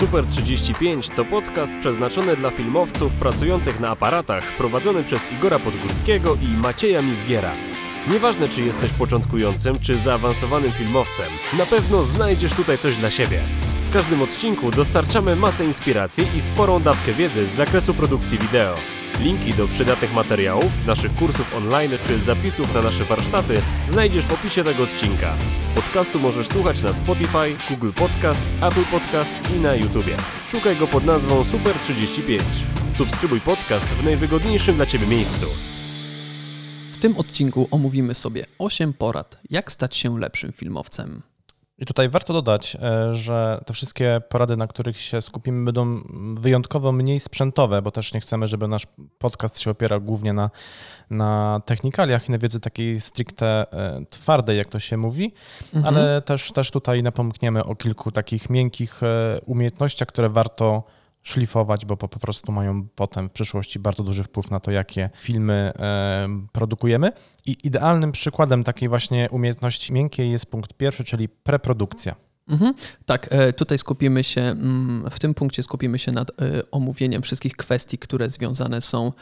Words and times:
Super 0.00 0.24
35 0.26 1.08
to 1.16 1.24
podcast 1.24 1.78
przeznaczony 1.78 2.36
dla 2.36 2.50
filmowców 2.50 3.12
pracujących 3.12 3.80
na 3.80 3.90
aparatach, 3.90 4.56
prowadzony 4.56 5.04
przez 5.04 5.32
Igora 5.32 5.58
Podgórskiego 5.58 6.34
i 6.34 6.62
Macieja 6.62 7.02
Mizgiera. 7.02 7.52
Nieważne, 8.12 8.48
czy 8.48 8.60
jesteś 8.60 8.92
początkującym, 8.92 9.78
czy 9.80 9.94
zaawansowanym 9.94 10.72
filmowcem, 10.72 11.26
na 11.58 11.66
pewno 11.66 12.04
znajdziesz 12.04 12.52
tutaj 12.52 12.78
coś 12.78 12.96
dla 12.96 13.10
siebie. 13.10 13.40
W 13.88 13.92
każdym 13.92 14.22
odcinku 14.22 14.70
dostarczamy 14.70 15.36
masę 15.36 15.64
inspiracji 15.64 16.24
i 16.36 16.40
sporą 16.40 16.80
dawkę 16.80 17.12
wiedzy 17.12 17.46
z 17.46 17.50
zakresu 17.50 17.94
produkcji 17.94 18.38
wideo. 18.38 18.74
Linki 19.20 19.54
do 19.54 19.68
przydatnych 19.68 20.14
materiałów, 20.14 20.86
naszych 20.86 21.14
kursów 21.14 21.56
online 21.56 21.90
czy 22.06 22.20
zapisów 22.20 22.74
na 22.74 22.82
nasze 22.82 23.04
warsztaty 23.04 23.62
znajdziesz 23.86 24.24
w 24.24 24.32
opisie 24.32 24.64
tego 24.64 24.82
odcinka. 24.82 25.34
Podcastu 25.74 26.20
możesz 26.20 26.48
słuchać 26.48 26.82
na 26.82 26.92
Spotify, 26.92 27.56
Google 27.70 27.90
Podcast, 27.92 28.42
Apple 28.62 28.84
Podcast 28.84 29.32
i 29.56 29.60
na 29.60 29.74
YouTubie. 29.74 30.16
Szukaj 30.50 30.76
go 30.76 30.86
pod 30.86 31.04
nazwą 31.04 31.44
Super 31.44 31.74
35. 31.74 32.42
Subskrybuj 32.98 33.40
podcast 33.40 33.86
w 33.86 34.04
najwygodniejszym 34.04 34.76
dla 34.76 34.86
Ciebie 34.86 35.06
miejscu. 35.06 35.46
W 36.92 36.98
tym 37.00 37.16
odcinku 37.16 37.68
omówimy 37.70 38.14
sobie 38.14 38.46
8 38.58 38.92
porad, 38.92 39.40
jak 39.50 39.72
stać 39.72 39.96
się 39.96 40.18
lepszym 40.18 40.52
filmowcem. 40.52 41.22
I 41.78 41.86
tutaj 41.86 42.08
warto 42.08 42.32
dodać, 42.32 42.76
e, 42.82 43.14
że 43.16 43.60
te 43.66 43.72
wszystkie 43.74 44.20
porady, 44.28 44.56
na 44.56 44.66
których 44.66 45.00
się 45.00 45.22
skupimy, 45.22 45.64
będą 45.64 46.02
wyjątkowo 46.34 46.92
mniej 46.92 47.20
sprzętowe, 47.20 47.82
bo 47.82 47.90
też 47.90 48.12
nie 48.14 48.20
chcemy, 48.20 48.48
żeby 48.48 48.68
nasz 48.68 48.86
podcast 49.18 49.60
się 49.60 49.70
opierał 49.70 50.00
głównie 50.00 50.32
na, 50.32 50.50
na 51.10 51.60
technikaliach 51.64 52.28
i 52.28 52.32
na 52.32 52.38
wiedzy 52.38 52.60
takiej 52.60 53.00
stricte 53.00 53.66
e, 53.72 54.04
twardej, 54.10 54.58
jak 54.58 54.68
to 54.68 54.80
się 54.80 54.96
mówi, 54.96 55.32
mhm. 55.74 55.94
ale 55.94 56.22
też, 56.22 56.52
też 56.52 56.70
tutaj 56.70 57.02
napomkniemy 57.02 57.64
o 57.64 57.76
kilku 57.76 58.12
takich 58.12 58.50
miękkich 58.50 59.02
e, 59.02 59.40
umiejętnościach, 59.46 60.08
które 60.08 60.28
warto 60.28 60.82
szlifować, 61.28 61.86
bo 61.86 61.96
po 61.96 62.08
prostu 62.08 62.52
mają 62.52 62.88
potem 62.88 63.28
w 63.28 63.32
przyszłości 63.32 63.78
bardzo 63.78 64.04
duży 64.04 64.22
wpływ 64.22 64.50
na 64.50 64.60
to, 64.60 64.70
jakie 64.70 65.10
filmy 65.20 65.72
produkujemy. 66.52 67.12
I 67.46 67.56
idealnym 67.64 68.12
przykładem 68.12 68.64
takiej 68.64 68.88
właśnie 68.88 69.28
umiejętności 69.30 69.92
miękkiej 69.92 70.30
jest 70.30 70.46
punkt 70.46 70.74
pierwszy, 70.74 71.04
czyli 71.04 71.28
preprodukcja. 71.28 72.14
Mhm. 72.48 72.74
Tak, 73.06 73.28
e, 73.30 73.52
tutaj 73.52 73.78
skupimy 73.78 74.24
się, 74.24 74.40
mm, 74.40 75.10
w 75.10 75.18
tym 75.18 75.34
punkcie 75.34 75.62
skupimy 75.62 75.98
się 75.98 76.12
nad 76.12 76.30
e, 76.30 76.34
omówieniem 76.70 77.22
wszystkich 77.22 77.56
kwestii, 77.56 77.98
które 77.98 78.30
związane 78.30 78.80
są 78.80 79.12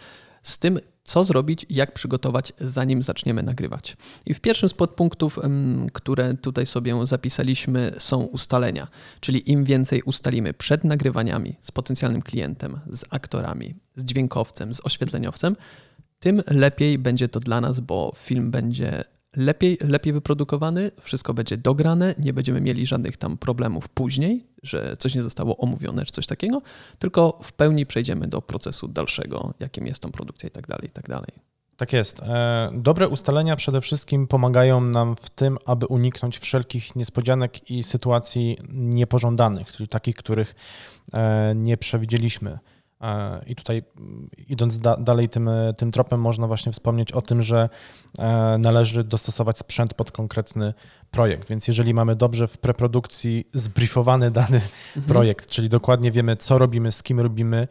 z 0.43 0.59
tym, 0.59 0.79
co 1.07 1.25
zrobić, 1.25 1.67
jak 1.71 1.95
przygotować, 1.95 2.53
zanim 2.59 3.03
zaczniemy 3.03 3.43
nagrywać. 3.43 3.97
I 4.27 4.35
w 4.35 4.41
pierwszym 4.41 4.69
z 4.69 4.75
podpunktów, 4.75 5.39
które 5.93 6.35
tutaj 6.35 6.67
sobie 6.67 7.07
zapisaliśmy, 7.07 7.93
są 7.99 8.21
ustalenia. 8.21 8.89
Czyli 9.21 9.51
im 9.51 9.65
więcej 9.65 10.03
ustalimy 10.03 10.55
przed 10.55 10.85
nagrywaniami 10.85 11.57
z 11.63 11.73
potencjalnym 11.73 12.23
klientem, 12.23 12.81
z 12.91 13.05
aktorami, 13.11 13.75
z 13.95 14.05
dźwiękowcem, 14.05 14.75
z 14.75 14.81
oświetleniowcem, 14.85 15.57
tym 16.19 16.43
lepiej 16.47 16.99
będzie 16.99 17.29
to 17.29 17.41
dla 17.41 17.61
nas, 17.61 17.81
bo 17.81 18.13
film 18.17 18.51
będzie 18.51 19.05
lepiej, 19.37 19.79
lepiej 19.81 20.13
wyprodukowany, 20.13 20.91
wszystko 21.01 21.35
będzie 21.35 21.57
dograne, 21.57 22.15
nie 22.19 22.33
będziemy 22.33 22.61
mieli 22.61 22.87
żadnych 22.87 23.17
tam 23.17 23.39
problemów 23.39 23.89
później, 23.89 24.47
że 24.63 24.97
coś 24.99 25.15
nie 25.15 25.23
zostało 25.23 25.57
omówione 25.57 26.05
czy 26.05 26.13
coś 26.13 26.27
takiego, 26.27 26.63
tylko 26.99 27.39
w 27.43 27.53
pełni 27.53 27.87
przejdziemy 27.87 28.27
do 28.27 28.43
procesu 28.43 28.89
dalszego, 28.89 29.55
jakim 29.61 29.87
jest 29.87 30.03
tą 30.03 30.11
produkcja 30.11 30.49
i 30.49 30.53
tak 30.53 30.67
dalej, 30.67 30.87
i 30.87 30.93
tak 30.93 31.09
dalej. 31.09 31.47
Tak 31.77 31.93
jest. 31.93 32.21
E, 32.23 32.71
dobre 32.75 33.09
ustalenia 33.09 33.57
przede 33.57 33.81
wszystkim 33.81 34.27
pomagają 34.27 34.81
nam 34.81 35.17
w 35.17 35.31
tym, 35.31 35.59
aby 35.67 35.87
uniknąć 35.87 36.39
wszelkich 36.39 36.97
niespodzianek 36.97 37.71
i 37.71 37.83
sytuacji 37.83 38.59
niepożądanych, 38.73 39.73
czyli 39.73 39.89
takich, 39.89 40.17
których 40.17 40.55
e, 41.13 41.53
nie 41.55 41.77
przewidzieliśmy. 41.77 42.59
E, 43.01 43.41
I 43.47 43.55
tutaj 43.55 43.83
mm, 43.99 44.31
idąc 44.49 44.79
da, 44.79 44.97
dalej 44.97 45.29
tym, 45.29 45.49
e, 45.49 45.73
tym 45.77 45.93
tropem, 45.93 46.21
można 46.21 46.47
właśnie 46.47 46.73
wspomnieć 46.73 47.13
o 47.13 47.23
tym, 47.23 47.43
że 47.43 47.69
e, 48.19 48.59
należy 48.59 49.05
dostosować 49.05 49.59
sprzęt 49.59 49.95
pod 49.95 50.13
konkretny 50.13 50.75
projekt. 51.11 51.49
Więc 51.49 51.69
jeżeli 51.69 51.95
mamy 51.95 52.17
dobrze 52.17 52.49
w 52.49 52.59
preprodukcji 52.59 53.49
zbriefowany 53.55 54.31
dany 54.31 54.61
mhm. 54.97 55.07
projekt, 55.07 55.51
czyli 55.51 55.69
dokładnie 55.69 56.13
wiemy, 56.13 56.37
co 56.37 56.59
robimy, 56.59 56.93
z 56.93 57.03
kim 57.03 57.21
robimy 57.21 57.69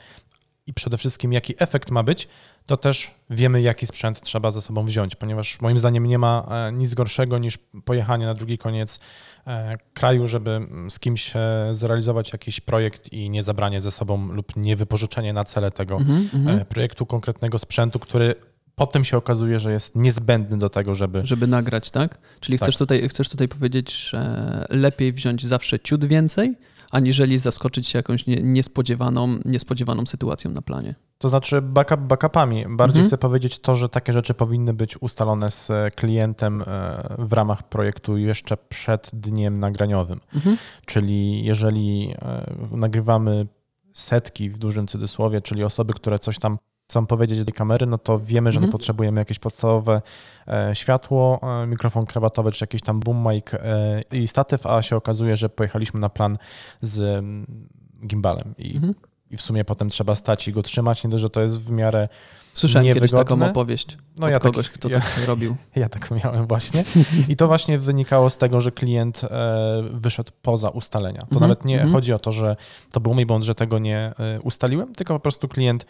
i 0.68 0.74
przede 0.74 0.98
wszystkim 0.98 1.34
jaki 1.34 1.56
efekt 1.58 1.92
ma 1.92 2.04
być, 2.04 2.28
to 2.66 2.78
też 2.78 3.12
wiemy, 3.30 3.62
jaki 3.62 3.88
sprzęt 3.88 4.22
trzeba 4.22 4.52
ze 4.52 4.62
sobą 4.62 4.86
wziąć, 4.86 5.16
ponieważ 5.16 5.62
moim 5.62 5.80
zdaniem 5.80 6.06
nie 6.06 6.18
ma 6.18 6.48
nic 6.74 6.94
gorszego 6.94 7.38
niż 7.38 7.58
pojechanie 7.86 8.26
na 8.26 8.34
drugi 8.34 8.58
koniec 8.58 9.00
E, 9.48 9.78
kraju, 9.94 10.28
żeby 10.28 10.52
mm, 10.52 10.92
z 10.92 11.00
kimś 11.00 11.36
e, 11.36 11.68
zrealizować 11.72 12.34
jakiś 12.34 12.60
projekt 12.60 13.14
i 13.14 13.30
nie 13.30 13.44
zabranie 13.44 13.82
ze 13.82 13.92
sobą 13.92 14.32
lub 14.32 14.56
nie 14.56 14.76
wypożyczenie 14.76 15.34
na 15.34 15.44
cele 15.44 15.72
tego 15.72 15.98
mm 15.98 16.28
-hmm. 16.28 16.66
projektu 16.66 17.06
konkretnego 17.06 17.60
sprzętu, 17.60 18.00
który 18.00 18.36
potem 18.76 19.06
się 19.06 19.18
okazuje, 19.18 19.60
że 19.60 19.72
jest 19.72 19.96
niezbędny 19.96 20.58
do 20.58 20.70
tego, 20.70 20.96
żeby. 20.96 21.26
Żeby 21.26 21.48
nagrać, 21.48 21.92
tak? 21.92 22.18
Czyli 22.40 22.60
tak. 22.60 22.66
Chcesz, 22.68 22.78
tutaj, 22.78 23.10
chcesz 23.10 23.30
tutaj 23.30 23.48
powiedzieć, 23.48 24.10
że 24.10 24.66
lepiej 24.70 25.14
wziąć 25.14 25.46
zawsze 25.46 25.80
ciut 25.80 26.06
więcej, 26.06 26.56
aniżeli 26.92 27.38
zaskoczyć 27.38 27.88
się 27.88 28.00
jakąś 28.00 28.24
niespodziewaną, 28.28 29.40
niespodziewaną 29.46 30.06
sytuacją 30.06 30.52
na 30.52 30.62
planie. 30.62 30.96
To 31.18 31.30
znaczy 31.30 31.62
backup 31.62 32.00
backupami. 32.00 32.66
Bardziej 32.70 33.00
mhm. 33.02 33.08
chcę 33.08 33.18
powiedzieć 33.18 33.60
to, 33.60 33.76
że 33.76 33.90
takie 33.90 34.14
rzeczy 34.14 34.34
powinny 34.34 34.74
być 34.74 35.02
ustalone 35.02 35.52
z 35.52 35.72
klientem 35.96 36.62
e, 36.62 36.66
w 37.18 37.34
ramach 37.34 37.64
projektu 37.64 38.18
jeszcze 38.18 38.58
przed 38.58 39.10
dniem 39.14 39.60
nagraniowym. 39.60 40.20
Mhm. 40.36 40.58
Czyli 40.86 41.46
jeżeli 41.46 42.16
e, 42.22 42.46
nagrywamy 42.72 43.48
setki 43.94 44.50
w 44.50 44.58
dużym 44.58 44.88
cudzysłowie, 44.88 45.42
czyli 45.42 45.64
osoby, 45.64 45.94
które 45.94 46.20
coś 46.20 46.40
tam 46.40 46.58
chcą 46.90 47.06
powiedzieć 47.06 47.44
do 47.44 47.54
kamery, 47.54 47.86
no 47.86 47.98
to 47.98 48.20
wiemy, 48.20 48.52
że 48.52 48.58
mhm. 48.58 48.72
potrzebujemy 48.72 49.22
jakieś 49.22 49.40
podstawowe 49.40 50.02
e, 50.48 50.76
światło, 50.76 51.40
e, 51.64 51.68
mikrofon 51.68 52.06
krawatowy, 52.06 52.52
czy 52.52 52.64
jakiś 52.64 52.82
tam 52.82 53.00
boom 53.00 53.28
mic 53.28 53.54
e, 53.54 54.02
i 54.12 54.28
statyw, 54.28 54.66
a 54.66 54.82
się 54.82 54.96
okazuje, 54.96 55.38
że 55.38 55.50
pojechaliśmy 55.50 56.00
na 56.00 56.10
plan 56.10 56.38
z 56.82 57.02
mm, 57.02 57.46
gimbalem 58.08 58.54
i, 58.58 58.76
mhm. 58.76 58.96
i 59.32 59.38
w 59.38 59.42
sumie 59.42 59.66
potem 59.66 59.90
trzeba 59.90 60.16
stać 60.16 60.48
i 60.48 60.54
go 60.54 60.64
trzymać, 60.64 61.04
nie 61.04 61.10
dość, 61.10 61.22
że 61.22 61.30
to 61.30 61.42
jest 61.42 61.62
w 61.62 61.72
miarę 61.72 62.08
Słyszałem 62.56 62.94
kiedyś 62.94 63.12
taką 63.12 63.46
opowieść 63.46 63.98
no, 64.18 64.28
od 64.28 64.34
ja 64.34 64.40
kogoś, 64.40 64.66
tak, 64.66 64.74
kto 64.74 64.90
ja, 64.90 65.00
tak 65.00 65.28
robił. 65.28 65.56
Ja 65.76 65.90
tak 65.90 66.12
miałem 66.12 66.48
właśnie. 66.48 66.84
I 67.30 67.36
to 67.36 67.48
właśnie 67.48 67.80
wynikało 67.80 68.30
z 68.30 68.38
tego, 68.38 68.62
że 68.62 68.72
klient 68.72 69.24
e, 69.24 69.84
wyszedł 69.94 70.32
poza 70.42 70.70
ustalenia. 70.70 71.22
To 71.22 71.28
mm 71.28 71.38
-hmm, 71.38 71.42
nawet 71.42 71.66
nie 71.66 71.76
mm 71.76 71.90
-hmm. 71.90 71.92
chodzi 71.92 72.14
o 72.14 72.20
to, 72.20 72.32
że 72.32 72.56
to 72.92 73.00
był 73.00 73.14
mój 73.14 73.26
błąd, 73.26 73.44
że 73.46 73.56
tego 73.56 73.80
nie 73.80 73.98
e, 74.20 74.42
ustaliłem, 74.42 74.94
tylko 74.94 75.14
po 75.14 75.20
prostu 75.20 75.48
klient 75.48 75.86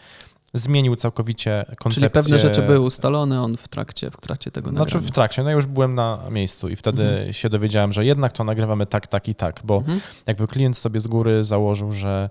zmienił 0.58 0.96
całkowicie 0.96 1.64
koncepcję. 1.68 2.00
Czyli 2.00 2.10
pewne 2.10 2.38
rzeczy 2.38 2.62
były 2.62 2.80
ustalone, 2.80 3.42
on 3.42 3.56
w 3.56 3.68
trakcie, 3.68 4.10
w 4.10 4.16
trakcie 4.16 4.50
tego 4.50 4.70
nagrania. 4.70 4.90
Znaczy 4.90 5.06
w 5.06 5.10
trakcie, 5.10 5.42
no 5.42 5.50
już 5.50 5.66
byłem 5.66 5.94
na 5.94 6.22
miejscu 6.30 6.68
i 6.68 6.76
wtedy 6.76 7.08
mhm. 7.08 7.32
się 7.32 7.48
dowiedziałem, 7.48 7.92
że 7.92 8.04
jednak 8.04 8.32
to 8.32 8.44
nagrywamy 8.44 8.86
tak, 8.86 9.06
tak 9.06 9.28
i 9.28 9.34
tak, 9.34 9.60
bo 9.64 9.76
mhm. 9.76 10.00
jakby 10.26 10.46
klient 10.46 10.76
sobie 10.76 11.00
z 11.00 11.06
góry 11.06 11.44
założył, 11.44 11.92
że 11.92 12.30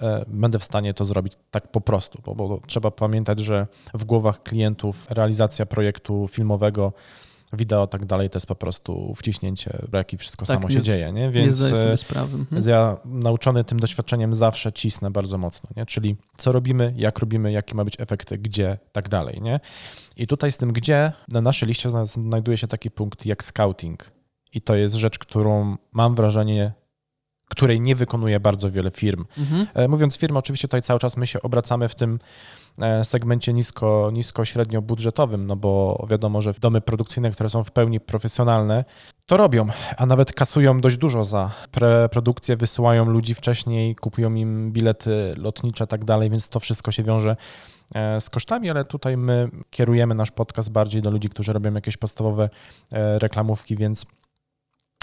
e, 0.00 0.24
będę 0.28 0.58
w 0.58 0.64
stanie 0.64 0.94
to 0.94 1.04
zrobić 1.04 1.32
tak 1.50 1.70
po 1.70 1.80
prostu, 1.80 2.22
bo, 2.24 2.34
bo 2.34 2.60
trzeba 2.66 2.90
pamiętać, 2.90 3.40
że 3.40 3.66
w 3.94 4.04
głowach 4.04 4.42
klientów 4.42 5.06
realizacja 5.10 5.66
projektu 5.66 6.28
filmowego 6.28 6.92
wideo 7.56 7.86
tak 7.86 8.04
dalej, 8.04 8.30
to 8.30 8.36
jest 8.36 8.46
po 8.46 8.54
prostu 8.54 9.14
wciśnięcie 9.14 9.78
braki, 9.90 10.16
wszystko 10.18 10.46
tak, 10.46 10.56
samo 10.56 10.68
nie, 10.68 10.74
się 10.74 10.82
dzieje, 10.82 11.12
nie? 11.12 11.30
Więc 11.30 11.70
nie 11.70 11.76
sobie 11.76 11.96
sprawy. 11.96 12.36
Mhm. 12.36 12.68
ja 12.68 12.96
nauczony 13.04 13.64
tym 13.64 13.80
doświadczeniem 13.80 14.34
zawsze 14.34 14.72
cisnę 14.72 15.10
bardzo 15.10 15.38
mocno, 15.38 15.70
nie? 15.76 15.86
Czyli 15.86 16.16
co 16.36 16.52
robimy, 16.52 16.94
jak 16.96 17.18
robimy, 17.18 17.52
jakie 17.52 17.74
ma 17.74 17.84
być 17.84 18.00
efekty, 18.00 18.38
gdzie, 18.38 18.78
tak 18.92 19.08
dalej, 19.08 19.42
nie? 19.42 19.60
I 20.16 20.26
tutaj 20.26 20.52
z 20.52 20.56
tym 20.56 20.72
gdzie 20.72 21.12
na 21.28 21.40
naszej 21.40 21.68
liście 21.68 21.88
znajduje 22.04 22.58
się 22.58 22.66
taki 22.66 22.90
punkt 22.90 23.26
jak 23.26 23.44
scouting. 23.44 24.10
I 24.52 24.60
to 24.60 24.74
jest 24.74 24.94
rzecz, 24.94 25.18
którą 25.18 25.76
mam 25.92 26.14
wrażenie 26.14 26.72
której 27.48 27.80
nie 27.80 27.96
wykonuje 27.96 28.40
bardzo 28.40 28.70
wiele 28.70 28.90
firm. 28.90 29.24
Mhm. 29.38 29.66
E, 29.74 29.88
mówiąc 29.88 30.16
firm, 30.16 30.36
oczywiście 30.36 30.68
tutaj 30.68 30.82
cały 30.82 31.00
czas 31.00 31.16
my 31.16 31.26
się 31.26 31.42
obracamy 31.42 31.88
w 31.88 31.94
tym 31.94 32.18
segmencie 33.02 33.52
nisko, 33.52 34.10
nisko 34.12 34.44
średnio 34.44 34.82
budżetowym, 34.82 35.46
no 35.46 35.56
bo 35.56 36.04
wiadomo, 36.10 36.40
że 36.40 36.54
domy 36.60 36.80
produkcyjne, 36.80 37.30
które 37.30 37.48
są 37.48 37.64
w 37.64 37.70
pełni 37.70 38.00
profesjonalne, 38.00 38.84
to 39.26 39.36
robią, 39.36 39.66
a 39.96 40.06
nawet 40.06 40.32
kasują 40.32 40.80
dość 40.80 40.96
dużo 40.96 41.24
za 41.24 41.50
preprodukcję, 41.70 42.56
wysyłają 42.56 43.04
ludzi 43.04 43.34
wcześniej, 43.34 43.96
kupują 43.96 44.34
im 44.34 44.72
bilety 44.72 45.34
lotnicze 45.36 45.84
i 45.84 45.86
tak 45.86 46.04
dalej, 46.04 46.30
więc 46.30 46.48
to 46.48 46.60
wszystko 46.60 46.92
się 46.92 47.02
wiąże 47.02 47.36
e, 47.94 48.20
z 48.20 48.30
kosztami, 48.30 48.70
ale 48.70 48.84
tutaj 48.84 49.16
my 49.16 49.48
kierujemy 49.70 50.14
nasz 50.14 50.30
podcast 50.30 50.70
bardziej 50.70 51.02
do 51.02 51.10
ludzi, 51.10 51.28
którzy 51.28 51.52
robią 51.52 51.74
jakieś 51.74 51.96
podstawowe 51.96 52.48
e, 52.92 53.18
reklamówki, 53.18 53.76
więc 53.76 54.06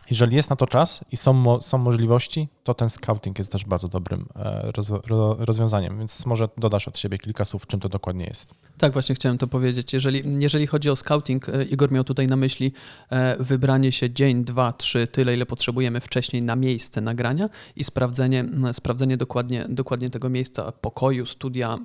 jeżeli 0.10 0.36
jest 0.36 0.50
na 0.50 0.56
to 0.56 0.68
czas 0.68 1.06
i 1.12 1.18
są, 1.18 1.62
są 1.62 1.78
możliwości, 1.78 2.48
to 2.64 2.74
ten 2.74 2.90
scouting 2.90 3.38
jest 3.38 3.52
też 3.52 3.66
bardzo 3.66 3.88
dobrym 3.88 4.26
e, 4.36 4.64
roz 4.76 4.90
ro 4.90 5.38
rozwiązaniem, 5.40 5.98
więc 5.98 6.26
może 6.26 6.50
dodasz 6.58 6.88
od 6.88 6.98
siebie 6.98 7.18
kilka 7.18 7.46
słów, 7.46 7.68
czym 7.68 7.80
to 7.80 7.90
dokładnie 7.90 8.26
jest. 8.26 8.54
Tak, 8.78 8.94
właśnie 8.94 9.16
chciałem 9.16 9.38
to 9.38 9.48
powiedzieć. 9.48 9.94
Jeżeli, 9.94 10.24
jeżeli 10.42 10.68
chodzi 10.68 10.90
o 10.90 10.96
scouting, 10.96 11.50
e, 11.50 11.64
Igor 11.64 11.92
miał 11.92 12.04
tutaj 12.04 12.28
na 12.28 12.36
myśli 12.36 12.72
e, 13.10 13.44
wybranie 13.44 13.92
się 13.92 14.10
dzień, 14.10 14.44
dwa, 14.44 14.74
trzy, 14.74 15.08
tyle, 15.08 15.34
ile 15.34 15.46
potrzebujemy 15.46 16.00
wcześniej 16.00 16.44
na 16.44 16.56
miejsce 16.56 17.02
nagrania 17.02 17.50
i 17.76 17.84
sprawdzenie, 17.84 18.46
sprawdzenie 18.74 19.18
dokładnie, 19.18 19.66
dokładnie 19.70 20.10
tego 20.10 20.30
miejsca, 20.30 20.72
pokoju, 20.72 21.26
studia, 21.26 21.78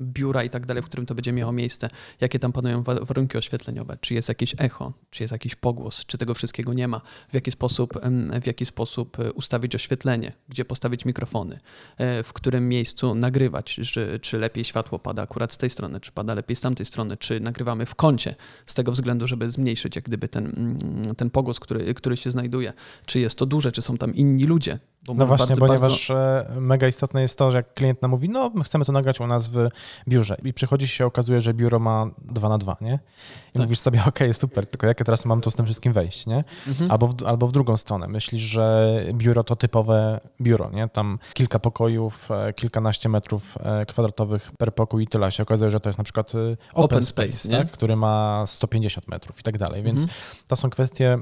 biura 0.00 0.44
i 0.44 0.50
tak 0.50 0.66
dalej, 0.66 0.82
w 0.82 0.86
którym 0.86 1.06
to 1.06 1.14
będzie 1.14 1.32
miało 1.32 1.52
miejsce, 1.52 1.88
jakie 2.20 2.38
tam 2.38 2.52
panują 2.52 2.82
warunki 2.82 3.38
oświetleniowe, 3.38 3.98
czy 4.00 4.14
jest 4.14 4.28
jakieś 4.28 4.54
echo, 4.58 4.92
czy 5.10 5.22
jest 5.22 5.32
jakiś 5.32 5.54
pogłos, 5.54 6.06
czy 6.06 6.18
tego 6.18 6.34
wszystkiego 6.34 6.74
nie 6.74 6.88
ma, 6.88 7.00
w 7.28 7.34
jaki 7.38 7.50
sposób, 7.50 8.00
w 8.42 8.46
jaki 8.46 8.66
sposób 8.66 9.18
e, 9.18 9.32
ustawić 9.32 9.74
oświetlenie, 9.74 10.32
gdzie 10.48 10.64
postawić 10.64 11.04
mikrofony, 11.04 11.58
e, 11.96 12.22
w 12.22 12.32
którym 12.32 12.68
miejscu 12.68 13.14
nagrywać, 13.14 13.80
czy, 13.92 14.18
czy 14.22 14.38
lepiej 14.38 14.64
światło 14.64 14.98
pada 14.98 15.22
akurat 15.22 15.52
z 15.52 15.56
tej 15.56 15.70
strony, 15.70 16.00
czy 16.00 16.12
pada 16.12 16.34
lepiej 16.34 16.56
z 16.56 16.60
tamtej 16.60 16.86
strony, 16.86 17.16
czy 17.16 17.40
nagrywamy 17.40 17.86
w 17.86 17.94
kącie, 17.94 18.34
z 18.66 18.74
tego 18.74 18.92
względu, 18.92 19.26
żeby 19.26 19.50
zmniejszyć 19.50 19.96
jak 19.96 20.04
gdyby 20.04 20.28
ten, 20.28 20.46
mm, 20.46 21.14
ten 21.14 21.30
pogłos, 21.30 21.60
który, 21.60 21.94
który 21.94 22.16
się 22.16 22.30
znajduje, 22.30 22.72
czy 23.06 23.20
jest 23.20 23.38
to 23.38 23.46
duże, 23.46 23.72
czy 23.72 23.82
są 23.82 23.96
tam 23.96 24.14
inni 24.14 24.44
ludzie, 24.44 24.78
no 25.14 25.26
właśnie, 25.26 25.56
bardzo, 25.56 25.66
ponieważ 25.66 26.08
bardzo... 26.08 26.60
mega 26.60 26.88
istotne 26.88 27.22
jest 27.22 27.38
to, 27.38 27.50
że 27.50 27.58
jak 27.58 27.74
klient 27.74 28.02
nam 28.02 28.10
mówi, 28.10 28.28
no 28.28 28.50
my 28.54 28.64
chcemy 28.64 28.84
to 28.84 28.92
nagrać 28.92 29.20
u 29.20 29.26
nas 29.26 29.48
w 29.48 29.68
biurze 30.08 30.36
i 30.44 30.52
przychodzi 30.52 30.88
się, 30.88 31.06
okazuje, 31.06 31.40
że 31.40 31.54
biuro 31.54 31.78
ma 31.78 32.10
2 32.22 32.48
na 32.48 32.58
2, 32.58 32.76
nie? 32.80 32.98
I 33.50 33.52
tak. 33.52 33.62
mówisz 33.62 33.78
sobie, 33.78 34.00
okej, 34.06 34.28
okay, 34.28 34.34
super, 34.34 34.66
tylko 34.66 34.86
jak 34.86 35.00
ja 35.00 35.04
teraz 35.04 35.24
mam 35.24 35.40
tu 35.40 35.50
z 35.50 35.54
tym 35.54 35.64
wszystkim 35.64 35.92
wejść, 35.92 36.26
nie? 36.26 36.44
Mhm. 36.66 36.90
Albo, 36.90 37.08
w, 37.08 37.14
albo 37.28 37.46
w 37.46 37.52
drugą 37.52 37.76
stronę. 37.76 38.08
Myślisz, 38.08 38.42
że 38.42 38.96
biuro 39.12 39.44
to 39.44 39.56
typowe 39.56 40.20
biuro, 40.40 40.70
nie? 40.70 40.88
Tam 40.88 41.18
kilka 41.34 41.58
pokojów, 41.58 42.30
e, 42.30 42.52
kilkanaście 42.52 43.08
metrów 43.08 43.58
e, 43.60 43.86
kwadratowych 43.86 44.50
per 44.58 44.74
pokój 44.74 45.04
i 45.04 45.06
tyle. 45.06 45.32
Się 45.32 45.42
okazuje, 45.42 45.70
że 45.70 45.80
to 45.80 45.88
jest 45.88 45.98
na 45.98 46.04
przykład 46.04 46.34
e, 46.34 46.38
open, 46.72 46.84
open 46.84 47.02
space, 47.02 47.32
space 47.32 47.58
tak? 47.58 47.72
który 47.72 47.96
ma 47.96 48.44
150 48.46 49.08
metrów 49.08 49.40
i 49.40 49.42
tak 49.42 49.58
dalej. 49.58 49.82
Więc 49.82 50.00
mhm. 50.00 50.18
to 50.46 50.56
są 50.56 50.70
kwestie 50.70 51.18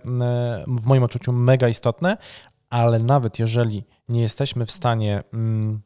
w 0.66 0.86
moim 0.86 1.02
odczuciu 1.02 1.32
mega 1.32 1.68
istotne, 1.68 2.16
ale 2.70 2.98
nawet 2.98 3.38
jeżeli 3.38 3.84
nie 4.08 4.20
jesteśmy 4.20 4.66
w 4.66 4.70
stanie 4.70 5.22
mm, 5.32 5.80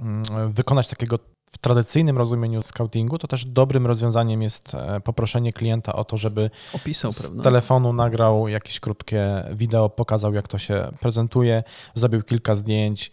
mm, 0.00 0.52
wykonać 0.52 0.88
takiego 0.88 1.18
w 1.50 1.58
tradycyjnym 1.58 2.18
rozumieniu 2.18 2.62
scoutingu, 2.62 3.18
to 3.18 3.28
też 3.28 3.44
dobrym 3.44 3.86
rozwiązaniem 3.86 4.42
jest 4.42 4.74
e, 4.74 5.00
poproszenie 5.00 5.52
klienta 5.52 5.92
o 5.92 6.04
to, 6.04 6.16
żeby 6.16 6.50
Opisał, 6.72 7.12
z 7.12 7.22
prawda? 7.22 7.42
telefonu 7.42 7.92
nagrał 7.92 8.48
jakieś 8.48 8.80
krótkie 8.80 9.44
wideo, 9.52 9.88
pokazał 9.88 10.34
jak 10.34 10.48
to 10.48 10.58
się 10.58 10.88
prezentuje, 11.00 11.62
zrobił 11.94 12.22
kilka 12.22 12.54
zdjęć, 12.54 13.10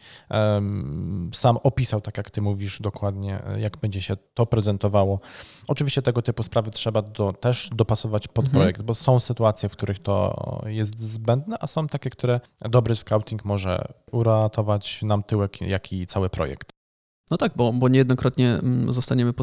sam 1.34 1.58
opisał, 1.64 2.02
tak 2.02 2.18
jak 2.18 2.32
ty 2.32 2.42
mówisz 2.42 2.82
dokładnie, 2.82 3.44
e, 3.46 3.60
jak 3.60 3.78
będzie 3.78 4.02
się 4.02 4.18
to 4.34 4.46
prezentowało. 4.46 5.20
Oczywiście 5.68 6.02
tego 6.02 6.22
typu 6.22 6.44
sprawy 6.44 6.72
trzeba 6.72 7.02
do, 7.02 7.34
też 7.34 7.70
dopasować 7.76 8.28
pod 8.28 8.46
mhm. 8.46 8.62
projekt, 8.62 8.82
bo 8.82 8.94
są 8.94 9.20
sytuacje, 9.20 9.70
w 9.70 9.72
których 9.72 10.00
to 10.00 10.62
jest 10.66 11.00
zbędne, 11.00 11.58
a 11.60 11.68
są 11.68 11.88
takie, 11.88 12.10
które 12.10 12.40
dobry 12.62 12.96
scouting 12.96 13.46
może 13.46 13.88
uratować 14.12 15.02
nam 15.02 15.24
tyłek, 15.24 15.62
jak 15.62 15.94
i 15.94 16.08
cały 16.08 16.30
projekt. 16.30 16.77
No 17.32 17.38
tak, 17.38 17.52
bo, 17.56 17.74
bo 17.74 17.90
niejednokrotnie 17.90 18.54
mm, 18.54 18.94
zostaniemy 18.94 19.34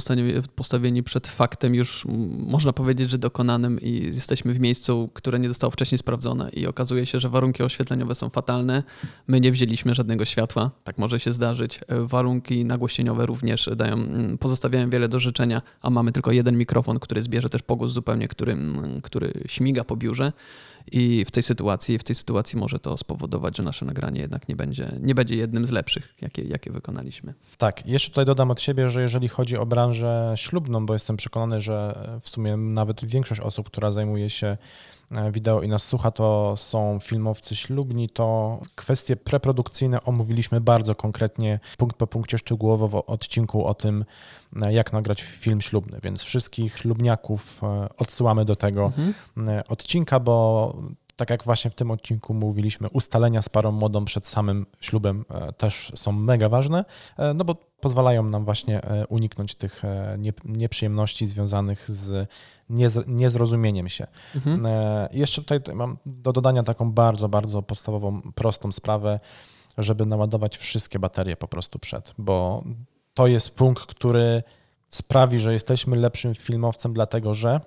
postawieni 0.55 1.03
przed 1.03 1.27
faktem 1.27 1.75
już, 1.75 2.07
można 2.39 2.73
powiedzieć, 2.73 3.11
że 3.11 3.19
dokonanym 3.19 3.81
i 3.81 4.07
jesteśmy 4.07 4.55
w 4.55 4.61
miejscu, 4.61 5.11
które 5.15 5.39
nie 5.39 5.49
zostało 5.49 5.71
wcześniej 5.71 5.99
sprawdzone 5.99 6.51
i 6.51 6.67
okazuje 6.67 7.07
się, 7.07 7.21
że 7.21 7.29
warunki 7.29 7.63
oświetleniowe 7.63 8.15
są 8.15 8.31
fatalne. 8.31 8.83
My 9.27 9.41
nie 9.41 9.53
wzięliśmy 9.53 9.95
żadnego 9.95 10.25
światła, 10.25 10.71
tak 10.85 10.99
może 10.99 11.21
się 11.21 11.33
zdarzyć. 11.33 11.81
E, 11.89 12.07
warunki 12.07 12.65
nagłośnieniowe 12.65 13.27
również 13.27 13.71
dają, 13.77 13.95
mm, 13.95 14.39
pozostawiają 14.39 14.91
wiele 14.91 15.09
do 15.09 15.21
życzenia, 15.21 15.63
a 15.83 15.91
mamy 15.91 16.13
tylko 16.13 16.33
jeden 16.33 16.59
mikrofon, 16.59 16.99
który 16.99 17.23
zbierze 17.23 17.49
też 17.49 17.63
pogłos 17.63 17.93
zupełnie, 17.93 18.29
który, 18.29 18.53
mm, 18.53 19.01
który 19.01 19.33
śmiga 19.47 19.85
po 19.85 19.97
biurze. 19.97 20.33
I 20.93 21.25
w 21.25 21.31
tej 21.31 21.43
sytuacji, 21.43 21.99
w 21.99 22.05
tej 22.05 22.17
sytuacji 22.17 22.59
może 22.59 22.79
to 22.79 22.99
spowodować, 22.99 23.57
że 23.57 23.63
nasze 23.63 23.85
nagranie 23.85 24.21
jednak 24.21 24.49
nie 24.49 24.57
będzie, 24.57 24.93
nie 25.01 25.15
będzie 25.15 25.37
jednym 25.37 25.67
z 25.67 25.71
lepszych, 25.71 26.15
jakie, 26.21 26.43
jakie 26.43 26.71
wykonaliśmy. 26.71 27.35
Tak, 27.59 27.87
jeszcze 27.87 28.09
tutaj 28.09 28.25
dodam 28.25 28.51
od 28.51 28.61
siebie, 28.61 28.91
że 28.91 29.03
jeżeli 29.03 29.29
chodzi 29.29 29.57
o 29.57 29.67
branżę 29.67 30.33
ślubną, 30.37 30.87
bo 30.87 30.93
jestem 30.93 31.17
przekonany, 31.17 31.61
że 31.61 32.09
w 32.21 32.29
sumie 32.29 32.57
nawet 32.57 33.05
większość 33.05 33.41
osób, 33.41 33.67
która 33.67 33.93
zajmuje 33.93 34.31
się 34.31 34.57
wideo 35.33 35.63
i 35.63 35.69
nas 35.69 35.85
słucha, 35.85 36.11
to 36.11 36.55
są 36.57 36.99
filmowcy 37.03 37.57
ślubni, 37.57 38.09
to 38.09 38.61
kwestie 38.75 39.17
preprodukcyjne 39.17 40.05
omówiliśmy 40.05 40.61
bardzo 40.61 40.95
konkretnie, 40.95 41.61
punkt 41.79 41.97
po 41.97 42.07
punkcie 42.07 42.39
szczegółowo 42.39 42.89
w 42.89 42.95
odcinku 42.95 43.67
o 43.67 43.75
tym, 43.75 44.05
e, 44.63 44.73
jak 44.73 44.93
nagrać 44.93 45.23
film 45.23 45.61
ślubny, 45.61 45.99
więc 46.03 46.23
wszystkich 46.23 46.79
ślubniaków 46.79 47.65
e, 47.65 47.89
odsyłamy 47.97 48.45
do 48.45 48.57
tego 48.57 48.85
mhm. 48.85 49.15
odcinka, 49.69 50.21
bo 50.21 50.77
tak 51.17 51.31
jak 51.31 51.45
właśnie 51.45 51.71
w 51.71 51.75
tym 51.75 51.91
odcinku 51.91 52.35
mówiliśmy, 52.35 52.91
ustalenia 52.91 53.43
z 53.43 53.49
parą 53.49 53.73
młodą 53.73 54.05
przed 54.05 54.27
samym 54.27 54.67
ślubem 54.81 55.25
też 55.57 55.93
są 55.95 56.13
mega 56.13 56.49
ważne, 56.49 56.85
no 57.35 57.45
bo 57.45 57.55
pozwalają 57.81 58.23
nam 58.23 58.45
właśnie 58.45 58.81
uniknąć 59.09 59.55
tych 59.55 59.83
nieprzyjemności 60.45 61.27
związanych 61.27 61.91
z 61.91 62.29
niezrozumieniem 63.07 63.89
się. 63.89 64.07
Mhm. 64.35 64.67
E, 64.67 65.09
jeszcze 65.13 65.43
tutaj 65.43 65.75
mam 65.75 65.97
do 66.07 66.33
dodania 66.33 66.63
taką 66.63 66.93
bardzo, 66.93 67.29
bardzo 67.29 67.63
podstawową, 67.63 68.23
prostą 68.35 68.73
sprawę, 68.73 69.21
żeby 69.79 70.07
naładować 70.07 70.57
wszystkie 70.57 70.99
baterie 70.99 71.37
po 71.37 71.49
prostu 71.49 71.79
przed, 71.79 72.15
bo 72.19 72.65
to 73.15 73.27
jest 73.27 73.57
punkt, 73.57 73.87
który 73.87 74.43
sprawi, 74.89 75.39
że 75.39 75.53
jesteśmy 75.53 75.97
lepszym 75.97 76.35
filmowcem, 76.35 76.95
dlatego 76.95 77.35
że 77.35 77.61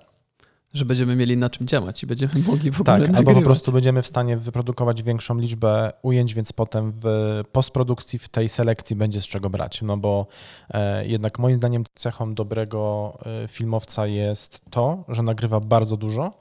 że 0.74 0.84
będziemy 0.84 1.16
mieli 1.16 1.36
na 1.36 1.50
czym 1.50 1.66
działać 1.66 2.02
i 2.02 2.06
będziemy 2.06 2.32
mogli 2.48 2.70
w 2.70 2.80
ogóle 2.80 3.06
Tak, 3.06 3.16
albo 3.16 3.34
po 3.34 3.42
prostu 3.42 3.72
będziemy 3.72 4.02
w 4.02 4.06
stanie 4.06 4.36
wyprodukować 4.36 5.02
większą 5.02 5.38
liczbę 5.38 5.92
ujęć, 6.02 6.34
więc 6.34 6.52
potem 6.52 6.92
w 7.02 7.06
postprodukcji, 7.52 8.18
w 8.18 8.28
tej 8.28 8.48
selekcji 8.48 8.96
będzie 8.96 9.20
z 9.20 9.28
czego 9.28 9.50
brać. 9.50 9.82
No 9.82 9.96
bo 9.96 10.26
e, 10.70 11.06
jednak 11.06 11.38
moim 11.38 11.56
zdaniem 11.56 11.84
cechą 11.94 12.34
dobrego 12.34 13.12
e, 13.44 13.48
filmowca 13.48 14.06
jest 14.06 14.60
to, 14.70 15.04
że 15.08 15.22
nagrywa 15.22 15.60
bardzo 15.60 15.96
dużo 15.96 16.38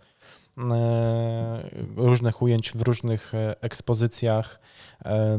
e, 0.57 1.69
różnych 1.95 2.41
ujęć 2.41 2.71
w 2.71 2.81
różnych 2.81 3.33
ekspozycjach, 3.62 4.59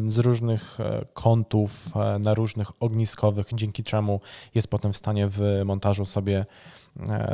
z 0.06 0.18
różnych 0.18 0.78
kątów, 1.14 1.88
na 2.20 2.34
różnych 2.34 2.82
ogniskowych, 2.82 3.46
dzięki 3.54 3.84
czemu 3.84 4.20
jest 4.54 4.68
potem 4.68 4.92
w 4.92 4.96
stanie 4.96 5.28
w 5.28 5.62
montażu 5.64 6.04
sobie 6.04 6.46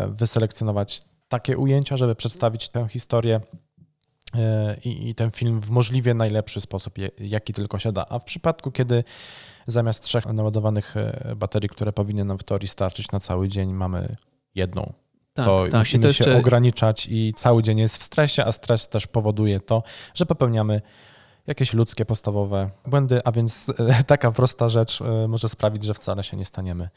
wyselekcjonować 0.09 1.05
takie 1.35 1.59
ujęcia, 1.59 1.97
żeby 1.97 2.15
przedstawić 2.15 2.69
tę 2.69 2.89
historię 2.89 3.41
e, 4.35 4.77
i, 4.85 5.09
i, 5.09 5.15
ten 5.15 5.31
film 5.31 5.61
w 5.61 5.71
możliwie 5.71 6.15
najlepszy 6.15 6.61
sposób, 6.61 6.95
jaki 7.19 7.53
tylko 7.53 7.79
się 7.79 7.93
da. 7.93 8.07
A 8.09 8.19
w 8.19 8.25
przypadku, 8.25 8.71
kiedy 8.71 9.05
zamiast 9.67 10.03
trzech 10.03 10.27
naładowanych 10.27 10.97
e, 10.97 11.37
baterii, 11.37 11.69
które 11.69 11.93
powinny 11.93 12.25
nam 12.25 12.39
w 12.39 12.43
teorii 12.43 12.69
starczyć 12.69 13.13
na 13.13 13.21
cały 13.21 13.49
dzień, 13.49 13.73
mamy 13.73 14.17
jedną, 14.55 14.93
tak, 15.33 15.47
to 15.47 15.65
tak. 15.71 15.81
musimy 15.81 16.03
to 16.03 16.09
jeszcze... 16.09 16.25
się 16.25 16.37
ograniczać 16.37 17.07
i 17.11 17.33
cały 17.37 17.63
dzień 17.63 17.79
jest 17.79 17.97
w 17.97 18.03
stresie, 18.03 18.45
a 18.45 18.53
stres 18.53 18.89
też 18.89 19.07
powoduje 19.07 19.61
to, 19.61 19.83
że 20.15 20.27
popełniamy 20.27 20.81
jakieś 21.47 21.73
ludzkie, 21.73 22.05
podstawowe 22.05 22.71
błędy, 22.87 23.21
a 23.25 23.33
więc 23.33 23.73
e, 23.79 24.05
taka 24.15 24.33
prosta 24.33 24.69
rzecz 24.69 25.01
może 25.29 25.49
sprawić, 25.49 25.85
że 25.85 25.95
wcale 25.95 26.25
się 26.25 26.37
nie 26.37 26.45
staniemy 26.45 26.89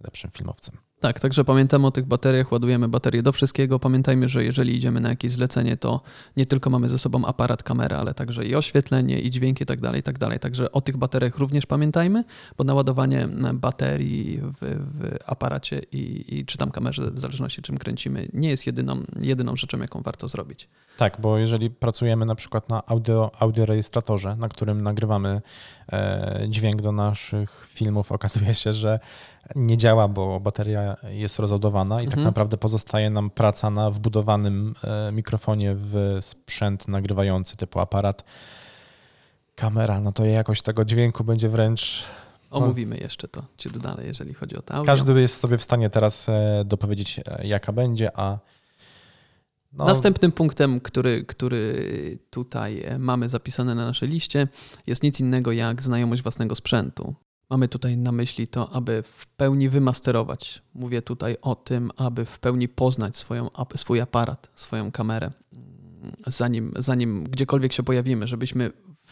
lepszym 0.00 0.30
filmowcem. 0.30 0.76
Tak, 1.00 1.20
także 1.20 1.44
pamiętamy 1.44 1.86
o 1.86 1.90
tych 1.90 2.06
bateriach, 2.06 2.52
ładujemy 2.52 2.88
baterie 2.88 3.22
do 3.22 3.32
wszystkiego. 3.32 3.78
Pamiętajmy, 3.78 4.28
że 4.28 4.44
jeżeli 4.44 4.76
idziemy 4.76 5.00
na 5.00 5.08
jakieś 5.08 5.32
zlecenie, 5.32 5.76
to 5.76 6.00
nie 6.36 6.46
tylko 6.46 6.70
mamy 6.70 6.88
ze 6.88 6.98
sobą 6.98 7.24
aparat, 7.24 7.62
kamerę, 7.62 7.98
ale 7.98 8.14
także 8.14 8.44
i 8.44 8.54
oświetlenie, 8.54 9.20
i 9.20 9.30
dźwięki, 9.30 9.62
i 9.62 9.66
tak 9.66 9.80
dalej, 9.80 10.00
i 10.00 10.02
tak 10.02 10.18
dalej. 10.18 10.38
Także 10.38 10.72
o 10.72 10.80
tych 10.80 10.96
bateriach 10.96 11.38
również 11.38 11.66
pamiętajmy, 11.66 12.24
bo 12.56 12.64
naładowanie 12.64 13.28
baterii 13.54 14.40
w, 14.42 14.56
w 14.60 15.16
aparacie 15.26 15.80
i, 15.92 16.24
i 16.38 16.46
czy 16.46 16.58
tam 16.58 16.70
kamerze, 16.70 17.10
w 17.10 17.18
zależności 17.18 17.62
czym 17.62 17.78
kręcimy, 17.78 18.28
nie 18.32 18.48
jest 18.48 18.66
jedyną, 18.66 19.02
jedyną 19.20 19.56
rzeczą, 19.56 19.78
jaką 19.78 20.02
warto 20.02 20.28
zrobić. 20.28 20.68
Tak, 20.96 21.20
bo 21.20 21.38
jeżeli 21.38 21.70
pracujemy 21.70 22.26
na 22.26 22.34
przykład 22.34 22.68
na 22.68 22.86
audio, 22.86 23.30
audiorejestratorze, 23.38 24.36
na 24.36 24.48
którym 24.48 24.82
nagrywamy 24.82 25.42
e, 25.92 26.46
dźwięk 26.48 26.82
do 26.82 26.92
naszych 26.92 27.66
filmów, 27.68 28.12
okazuje 28.12 28.54
się, 28.54 28.72
że 28.72 29.00
nie 29.56 29.76
działa, 29.76 30.08
bo 30.08 30.40
bateria 30.40 30.96
jest 31.08 31.38
rozładowana 31.38 32.02
i 32.02 32.04
tak 32.04 32.14
mhm. 32.14 32.16
tak 32.16 32.24
naprawdę 32.24 32.56
pozostaje 32.56 33.10
nam 33.10 33.30
praca 33.30 33.70
na 33.70 33.90
wbudowanym 33.90 34.74
e, 34.84 35.12
mikrofonie 35.12 35.74
w 35.74 36.18
sprzęt 36.20 36.88
nagrywający 36.88 37.56
typu 37.56 37.80
aparat. 37.80 38.24
Kamera, 39.54 40.00
no 40.00 40.12
to 40.12 40.24
jakość 40.24 40.62
tego 40.62 40.84
dźwięku 40.84 41.24
będzie 41.24 41.48
wręcz 41.48 42.04
no, 42.50 42.56
Omówimy 42.56 42.98
jeszcze 42.98 43.28
to 43.28 43.42
ciut 43.58 43.78
dalej, 43.78 44.06
jeżeli 44.06 44.34
chodzi 44.34 44.56
o 44.56 44.62
to 44.62 44.74
audio. 44.74 44.92
Każdy 44.92 45.20
jest 45.20 45.36
sobie 45.36 45.58
w 45.58 45.62
stanie 45.62 45.90
teraz 45.90 46.28
e, 46.28 46.64
dopowiedzieć, 46.64 47.20
jaka 47.42 47.72
będzie, 47.72 48.10
a 48.16 48.38
No. 49.72 49.84
Następnym 49.84 50.32
punktem, 50.32 50.80
który, 50.80 51.24
który 51.24 52.18
tutaj 52.30 52.84
mamy 52.98 53.28
zapisane 53.28 53.74
na 53.74 53.84
naszej 53.84 54.08
liście, 54.08 54.46
jest 54.86 55.02
nic 55.02 55.20
innego 55.20 55.52
jak 55.52 55.82
znajomość 55.82 56.22
własnego 56.22 56.54
sprzętu. 56.54 57.14
Mamy 57.50 57.68
tutaj 57.68 57.96
na 57.96 58.12
myśli 58.12 58.48
to, 58.48 58.72
aby 58.72 59.02
w 59.02 59.26
pełni 59.26 59.68
wymasterować. 59.68 60.62
Mówię 60.74 61.02
tutaj 61.02 61.36
o 61.42 61.54
tym, 61.54 61.90
aby 61.96 62.24
w 62.24 62.38
pełni 62.38 62.68
poznać 62.68 63.16
swoją, 63.16 63.48
swój 63.76 64.00
aparat, 64.00 64.50
swoją 64.54 64.92
kamerę, 64.92 65.30
zanim, 66.26 66.72
zanim 66.78 67.24
gdziekolwiek 67.24 67.72
się 67.72 67.82
pojawimy, 67.82 68.26
żebyśmy 68.26 68.70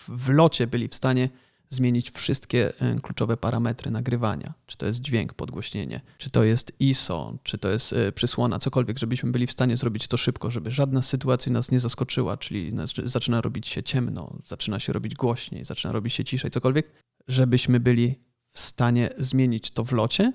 w 0.09 0.29
locie 0.29 0.67
byli 0.67 0.89
w 0.89 0.95
stanie 0.95 1.29
zmienić 1.71 2.11
wszystkie 2.11 2.73
e, 2.81 2.95
kluczowe 3.01 3.37
parametry 3.37 3.91
nagrywania. 3.91 4.55
Czy 4.67 4.77
to 4.77 4.87
jest 4.87 5.01
dźwięk, 5.01 5.35
podgłośnienie, 5.35 6.01
czy 6.19 6.31
to 6.31 6.45
jest 6.45 6.73
ISO, 6.81 7.39
czy 7.43 7.59
to 7.59 7.69
jest 7.69 7.93
e, 7.93 8.13
przysłona, 8.13 8.59
cokolwiek, 8.59 8.99
żebyśmy 8.99 9.33
byli 9.33 9.47
w 9.47 9.53
stanie 9.53 9.77
zrobić 9.77 10.09
to 10.09 10.17
szybko, 10.17 10.51
żeby 10.51 10.71
żadna 10.71 11.03
sytuacja 11.03 11.53
nas 11.53 11.71
nie 11.71 11.81
zaskoczyła, 11.81 12.37
czyli 12.37 12.73
zaczyna 13.05 13.41
robić 13.41 13.67
się 13.67 13.83
ciemno, 13.83 14.37
zaczyna 14.45 14.81
się 14.81 14.93
robić 14.93 15.15
głośniej, 15.15 15.65
zaczyna 15.65 15.93
robić 15.93 16.15
się 16.15 16.25
ciszej, 16.25 16.51
cokolwiek, 16.51 16.93
żebyśmy 17.29 17.81
byli 17.81 18.26
w 18.57 18.61
stanie 18.61 19.11
zmienić 19.19 19.71
to 19.71 19.85
w 19.85 19.93
locie. 19.93 20.33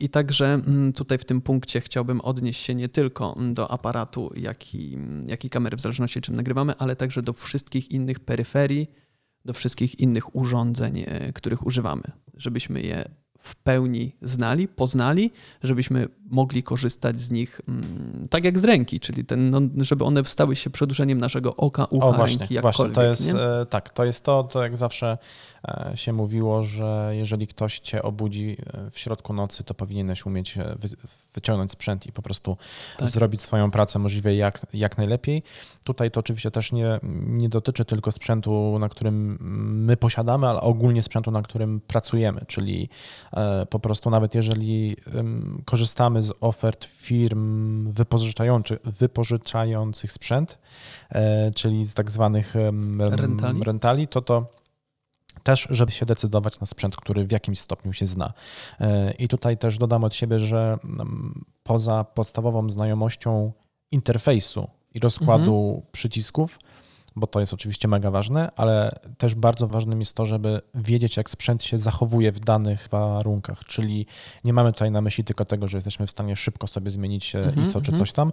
I 0.00 0.08
także 0.08 0.54
mm, 0.54 0.92
tutaj 0.92 1.18
w 1.18 1.24
tym 1.24 1.40
punkcie 1.40 1.80
chciałbym 1.80 2.20
odnieść 2.20 2.62
się 2.62 2.74
nie 2.74 2.88
tylko 2.88 3.36
do 3.52 3.70
aparatu, 3.70 4.30
jak 4.36 4.74
i, 4.74 4.94
mm, 4.94 5.28
jak 5.28 5.44
i 5.44 5.50
kamery, 5.50 5.76
w 5.76 5.80
zależności 5.80 6.20
czym 6.20 6.36
nagrywamy, 6.36 6.76
ale 6.78 6.96
także 6.96 7.22
do 7.22 7.32
wszystkich 7.32 7.90
innych 7.90 8.20
peryferii, 8.20 8.90
do 9.44 9.52
wszystkich 9.52 10.00
innych 10.00 10.36
urządzeń, 10.36 11.04
e, 11.06 11.32
których 11.32 11.66
używamy, 11.66 12.02
żebyśmy 12.34 12.82
je 12.82 13.04
w 13.38 13.56
pełni 13.56 14.16
znali, 14.22 14.68
poznali, 14.68 15.30
żebyśmy 15.62 16.08
mogli 16.30 16.62
korzystać 16.62 17.20
z 17.20 17.30
nich 17.30 17.60
mm, 17.68 18.28
tak 18.30 18.44
jak 18.44 18.58
z 18.58 18.64
ręki, 18.64 19.00
czyli 19.00 19.24
ten, 19.24 19.50
no, 19.50 19.60
żeby 19.76 20.04
one 20.04 20.24
stały 20.24 20.56
się 20.56 20.70
przedłużeniem 20.70 21.18
naszego 21.18 21.56
oka, 21.56 21.84
ucha, 21.84 22.06
o, 22.06 22.12
właśnie, 22.12 22.38
ręki, 22.38 22.54
jakkolwiek. 22.54 22.94
Właśnie, 22.94 22.94
to 22.94 23.02
jest, 23.02 23.38
e, 23.62 23.66
tak, 23.66 23.90
to 23.90 24.04
jest 24.04 24.24
to, 24.24 24.44
to 24.44 24.62
jak 24.62 24.76
zawsze 24.76 25.18
e, 25.68 25.92
się 25.94 26.12
mówiło, 26.12 26.62
że 26.62 27.10
jeżeli 27.12 27.46
ktoś 27.46 27.78
cię 27.78 28.02
obudzi 28.02 28.56
e, 28.66 28.90
w 28.90 28.98
środku 28.98 29.32
nocy, 29.32 29.64
to 29.64 29.74
powinieneś 29.74 30.26
umieć 30.26 30.58
wyciągnąć 31.34 31.70
sprzęt 31.70 32.06
i 32.06 32.12
po 32.12 32.22
prostu 32.22 32.56
tak. 32.98 33.08
zrobić 33.08 33.42
swoją 33.42 33.70
pracę 33.70 33.98
możliwie 33.98 34.36
jak, 34.36 34.66
jak 34.72 34.98
najlepiej. 34.98 35.42
Tutaj 35.84 36.10
to 36.10 36.20
oczywiście 36.20 36.50
też 36.50 36.72
nie, 36.72 37.00
nie 37.26 37.48
dotyczy 37.48 37.84
tylko 37.84 38.12
sprzętu, 38.12 38.78
na 38.78 38.88
którym 38.88 39.38
my 39.86 39.96
posiadamy, 39.96 40.46
ale 40.46 40.60
ogólnie 40.60 41.02
sprzętu, 41.02 41.30
na 41.30 41.42
którym 41.42 41.80
pracujemy, 41.80 42.40
czyli 42.46 42.88
po 43.70 43.78
prostu 43.78 44.10
nawet 44.10 44.34
jeżeli 44.34 44.96
korzystamy 45.64 46.15
z 46.22 46.32
ofert 46.40 46.84
firm 46.84 47.90
wypożyczających, 47.90 48.78
wypożyczających 48.84 50.12
sprzęt, 50.12 50.58
e, 51.10 51.50
czyli 51.50 51.86
z 51.86 51.94
tak 51.94 52.10
zwanych 52.10 52.54
rentali, 52.98 53.62
rentali 53.62 54.08
to 54.08 54.22
to 54.22 54.46
też, 55.42 55.68
żeby 55.70 55.92
się 55.92 56.06
decydować 56.06 56.60
na 56.60 56.66
sprzęt, 56.66 56.96
który 56.96 57.26
w 57.26 57.32
jakimś 57.32 57.60
stopniu 57.60 57.92
się 57.92 58.06
zna. 58.06 58.32
E, 58.80 59.12
I 59.12 59.28
tutaj 59.28 59.58
też 59.58 59.78
dodam 59.78 60.04
od 60.04 60.14
siebie, 60.14 60.38
że 60.38 60.78
poza 61.62 62.04
podstawową 62.04 62.70
znajomością 62.70 63.52
interfejsu 63.90 64.68
i 64.94 65.00
rozkładu 65.00 65.66
mhm. 65.66 65.82
przycisków, 65.92 66.58
bo 67.16 67.26
to 67.26 67.40
jest 67.40 67.54
oczywiście 67.54 67.88
mega 67.88 68.10
ważne, 68.10 68.50
ale 68.56 68.98
też 69.18 69.34
bardzo 69.34 69.68
ważnym 69.68 70.00
jest 70.00 70.14
to, 70.14 70.26
żeby 70.26 70.60
wiedzieć, 70.74 71.16
jak 71.16 71.30
sprzęt 71.30 71.64
się 71.64 71.78
zachowuje 71.78 72.32
w 72.32 72.40
danych 72.40 72.88
warunkach. 72.90 73.64
Czyli 73.64 74.06
nie 74.44 74.52
mamy 74.52 74.72
tutaj 74.72 74.90
na 74.90 75.00
myśli 75.00 75.24
tylko 75.24 75.44
tego, 75.44 75.68
że 75.68 75.78
jesteśmy 75.78 76.06
w 76.06 76.10
stanie 76.10 76.36
szybko 76.36 76.66
sobie 76.66 76.90
zmienić 76.90 77.34
mm 77.34 77.50
-hmm, 77.50 77.60
ISO 77.60 77.80
czy 77.80 77.90
mhm. 77.90 77.98
coś 77.98 78.12
tam, 78.12 78.32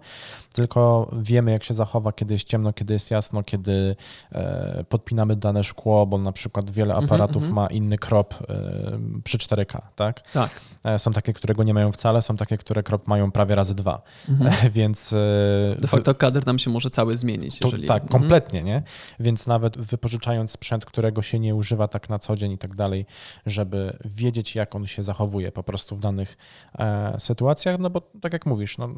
tylko 0.53 1.11
wiemy, 1.21 1.51
jak 1.51 1.63
się 1.63 1.73
zachowa, 1.73 2.11
kiedy 2.11 2.33
jest 2.33 2.47
ciemno, 2.47 2.73
kiedy 2.73 2.93
jest 2.93 3.11
jasno, 3.11 3.43
kiedy 3.43 3.95
e, 4.31 4.83
podpinamy 4.89 5.35
dane 5.35 5.63
szkło, 5.63 6.05
bo 6.05 6.17
na 6.17 6.31
przykład 6.31 6.71
wiele 6.71 6.93
mhm, 6.93 7.05
aparatów 7.05 7.49
ma 7.49 7.67
inny 7.67 7.97
krop 7.97 8.33
e, 8.33 8.99
przy 9.23 9.37
4K, 9.37 9.81
tak? 9.95 10.31
Tak. 10.31 10.61
E, 10.83 10.99
są 10.99 11.13
takie, 11.13 11.33
którego 11.33 11.63
nie 11.63 11.73
mają 11.73 11.91
wcale, 11.91 12.21
są 12.21 12.37
takie, 12.37 12.57
które 12.57 12.83
krop 12.83 13.07
mają 13.07 13.31
prawie 13.31 13.55
razy 13.55 13.75
dwa. 13.75 14.01
Więc. 14.71 15.13
E, 15.13 15.75
De 15.79 15.87
facto 15.87 16.15
kadr 16.15 16.45
nam 16.45 16.59
się 16.59 16.69
może 16.69 16.89
cały 16.89 17.15
zmienić. 17.15 17.59
To, 17.59 17.67
jeżeli... 17.67 17.87
Tak, 17.87 18.07
kompletnie, 18.09 18.63
nie? 18.63 18.73
Więc 19.20 19.48
nawet 19.48 19.77
wypożyczając 19.77 20.51
sprzęt, 20.51 20.86
którego 20.86 21.22
się 21.22 21.39
nie 21.39 21.56
używa 21.56 21.88
tak 21.88 22.10
na 22.10 22.20
co 22.20 22.36
dzień 22.36 22.51
i 22.51 22.58
tak 22.58 22.75
dalej, 22.75 23.06
żeby 23.46 23.98
wiedzieć, 24.06 24.56
jak 24.56 24.75
on 24.75 24.88
się 24.88 25.03
zachowuje 25.03 25.51
po 25.51 25.63
prostu 25.63 25.96
w 25.96 26.00
danych 26.00 26.38
e, 26.80 27.15
sytuacjach, 27.20 27.80
no 27.80 27.89
bo 27.89 28.01
tak 28.22 28.34
jak 28.34 28.46
mówisz, 28.46 28.77
no, 28.77 28.89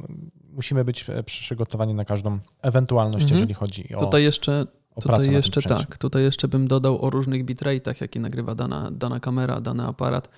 musimy 0.54 0.86
być 0.86 1.10
e, 1.10 1.24
przygotowani 1.24 1.94
na 1.94 2.06
każdą 2.06 2.40
ewentualność, 2.62 3.24
mhm. 3.24 3.36
jeżeli 3.36 3.54
chodzi 3.54 3.96
o. 3.96 4.00
Tutaj 4.00 4.24
jeszcze 4.24 4.66
Tutaj 5.02 5.32
jeszcze 5.32 5.62
tak, 5.62 5.98
tutaj 5.98 6.24
jeszcze 6.24 6.48
bym 6.48 6.68
dodał 6.68 7.06
o 7.06 7.10
różnych 7.10 7.46
bitrate'ach, 7.46 8.02
jakie 8.02 8.20
nagrywa 8.20 8.56
dana, 8.56 8.90
dana 8.92 9.20
kamera, 9.20 9.62
dany 9.62 9.84
aparat 9.84 10.30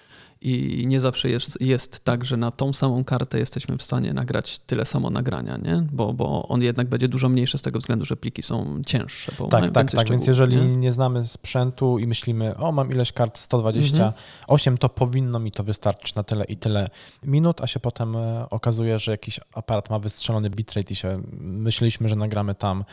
i 0.41 0.87
nie 0.87 0.99
zawsze 0.99 1.29
jest, 1.29 1.61
jest 1.61 1.99
tak, 1.99 2.25
że 2.25 2.37
na 2.37 2.51
tą 2.51 2.73
samą 2.73 3.03
kartę 3.03 3.39
jesteśmy 3.39 3.77
w 3.77 3.83
stanie 3.83 4.13
nagrać 4.13 4.59
tyle 4.59 4.85
samo 4.85 5.09
nagrania, 5.09 5.57
nie? 5.57 5.83
Bo, 5.91 6.13
bo 6.13 6.47
on 6.47 6.61
jednak 6.61 6.87
będzie 6.87 7.07
dużo 7.07 7.29
mniejszy 7.29 7.57
z 7.57 7.61
tego 7.61 7.79
względu, 7.79 8.05
że 8.05 8.17
pliki 8.17 8.43
są 8.43 8.81
cięższe. 8.85 9.31
tak, 9.49 9.71
tak, 9.71 9.91
tak. 9.91 10.09
Więc 10.09 10.27
jeżeli 10.27 10.55
nie? 10.55 10.77
nie? 10.77 10.91
znamy 10.91 11.25
sprzętu 11.25 11.99
i 11.99 12.07
myślimy, 12.07 12.57
o 12.57 12.71
mam 12.71 12.91
ileś 12.91 13.11
kart 13.11 13.37
128, 13.37 14.73
mhm. 14.73 14.77
to 14.77 14.89
powinno 14.89 15.39
mi 15.39 15.51
to 15.51 15.63
wystarczyć 15.63 16.15
na 16.15 16.23
tyle 16.23 16.45
i 16.45 16.57
tyle 16.57 16.89
minut, 17.23 17.61
a 17.61 17.67
się 17.67 17.79
potem 17.79 18.15
e, 18.15 18.49
okazuje, 18.49 18.99
że 18.99 19.11
jakiś 19.11 19.39
aparat 19.53 19.89
ma 19.89 19.99
wystrzelony 19.99 20.49
bitrate 20.49 20.93
i 20.93 20.95
się 20.95 21.21
myśleliśmy, 21.39 22.09
że 22.09 22.15
nagramy 22.15 22.55
tam 22.55 22.85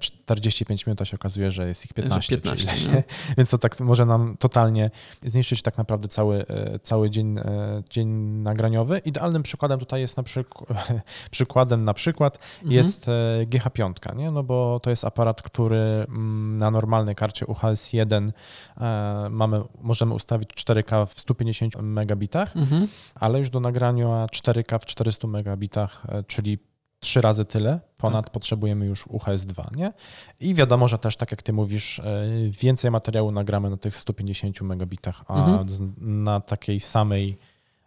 45 0.00 0.82
e, 0.82 0.84
minut, 0.86 1.02
a 1.02 1.04
się 1.04 1.16
okazuje, 1.16 1.50
że 1.50 1.68
jest 1.68 1.84
ich 1.84 1.92
15. 1.92 2.36
15 2.36 2.68
no. 2.94 3.02
Więc 3.36 3.50
to 3.50 3.58
tak 3.58 3.80
może 3.80 4.06
nam 4.06 4.36
totalnie 4.36 4.90
zniszczyć 5.22 5.62
tak 5.62 5.78
naprawdę 5.78 6.08
cały 6.08 6.46
e, 6.46 6.78
cały 6.84 7.10
dzień, 7.10 7.38
e, 7.38 7.82
dzień 7.90 8.08
nagraniowy. 8.42 8.98
Idealnym 8.98 9.42
przykładem 9.42 9.78
tutaj 9.78 10.00
jest 10.00 10.16
na 10.16 10.22
przykład, 10.22 10.68
przykładem 11.30 11.84
na 11.84 11.94
przykład 11.94 12.38
mhm. 12.54 12.72
jest 12.72 13.08
e, 13.08 13.46
GH5, 13.46 14.16
nie? 14.16 14.30
no 14.30 14.42
bo 14.42 14.80
to 14.82 14.90
jest 14.90 15.04
aparat, 15.04 15.42
który 15.42 15.76
mm, 16.08 16.58
na 16.58 16.70
normalnej 16.70 17.14
karcie 17.14 17.46
UHS-1 17.46 18.30
e, 18.80 19.28
mamy, 19.30 19.62
możemy 19.82 20.14
ustawić 20.14 20.50
4K 20.50 21.06
w 21.06 21.20
150 21.20 21.76
megabitach, 21.82 22.56
mhm. 22.56 22.88
ale 23.14 23.38
już 23.38 23.50
do 23.50 23.60
nagrania 23.60 24.26
4K 24.26 24.78
w 24.78 24.84
400 24.84 25.28
megabitach, 25.28 26.06
czyli 26.26 26.58
trzy 27.04 27.20
razy 27.20 27.44
tyle, 27.44 27.80
ponad 27.96 28.24
tak. 28.24 28.32
potrzebujemy 28.32 28.86
już 28.86 29.06
UHS-2, 29.06 29.76
nie? 29.76 29.92
I 30.40 30.54
wiadomo, 30.54 30.88
że 30.88 30.98
też, 30.98 31.16
tak 31.16 31.30
jak 31.30 31.42
ty 31.42 31.52
mówisz, 31.52 31.98
e, 31.98 32.04
więcej 32.50 32.90
materiału 32.90 33.32
nagramy 33.32 33.70
na 33.70 33.76
tych 33.76 33.96
150 33.96 34.60
megabitach, 34.60 35.24
a 35.28 35.46
mhm. 35.46 35.94
na 35.98 36.40
takiej 36.40 36.80
samej 36.80 37.38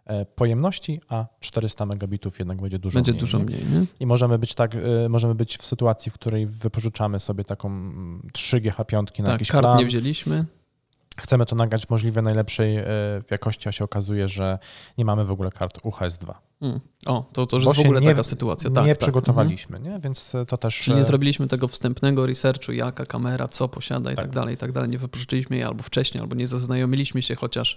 e, 0.04 0.24
pojemności, 0.24 1.00
a 1.08 1.26
400 1.40 1.86
megabitów 1.86 2.38
jednak 2.38 2.60
będzie 2.60 2.78
dużo 2.78 2.94
będzie 2.94 3.12
mniej. 3.12 3.20
Dużo 3.20 3.38
mniej, 3.38 3.64
nie? 3.64 3.86
I 4.00 4.06
możemy 4.06 4.38
być 4.38 4.54
tak, 4.54 4.74
e, 4.74 5.08
możemy 5.08 5.34
być 5.34 5.58
w 5.58 5.66
sytuacji, 5.66 6.10
w 6.10 6.14
której 6.14 6.46
wypożyczamy 6.46 7.20
sobie 7.20 7.44
taką 7.44 7.70
3 8.32 8.56
mm, 8.56 8.70
GH5 8.70 8.94
na 8.94 9.24
tak, 9.24 9.32
jakiś 9.32 9.48
kart 9.48 9.66
plan. 9.66 9.78
nie 9.78 9.86
wzięliśmy 9.86 10.44
chcemy 11.20 11.46
to 11.46 11.56
nagrać 11.56 11.88
możliwie 11.88 12.22
najlepszej 12.22 12.78
jakości, 13.30 13.68
a 13.68 13.72
się 13.72 13.84
okazuje, 13.84 14.28
że 14.28 14.58
nie 14.98 15.04
mamy 15.04 15.24
w 15.24 15.30
ogóle 15.30 15.50
kart 15.50 15.78
UHS-2. 15.78 16.34
Hmm. 16.60 16.80
O, 17.06 17.30
to, 17.32 17.46
to 17.46 17.56
już 17.56 17.66
jest 17.66 17.76
w 17.76 17.80
ogóle 17.80 18.00
nie, 18.00 18.06
taka 18.06 18.22
sytuacja. 18.22 18.70
Tak, 18.70 18.86
nie 18.86 18.94
tak. 18.94 18.98
przygotowaliśmy, 18.98 19.76
mhm. 19.76 19.94
nie? 19.94 20.00
więc 20.00 20.32
to 20.48 20.56
też... 20.56 20.80
Czyli 20.80 20.94
nie 20.96 21.02
e, 21.02 21.04
zrobiliśmy 21.04 21.48
tego 21.48 21.68
wstępnego 21.68 22.26
researchu, 22.26 22.72
jaka 22.72 23.06
kamera, 23.06 23.48
co 23.48 23.68
posiada 23.68 24.12
i 24.12 24.16
tak, 24.16 24.24
tak 24.24 24.34
dalej, 24.34 24.54
i 24.54 24.56
tak 24.56 24.72
dalej. 24.72 24.90
Nie 24.90 24.98
wypożyczyliśmy 24.98 25.56
jej 25.56 25.64
albo 25.64 25.82
wcześniej, 25.82 26.20
albo 26.20 26.36
nie 26.36 26.46
zaznajomiliśmy 26.46 27.22
się 27.22 27.34
chociaż 27.34 27.76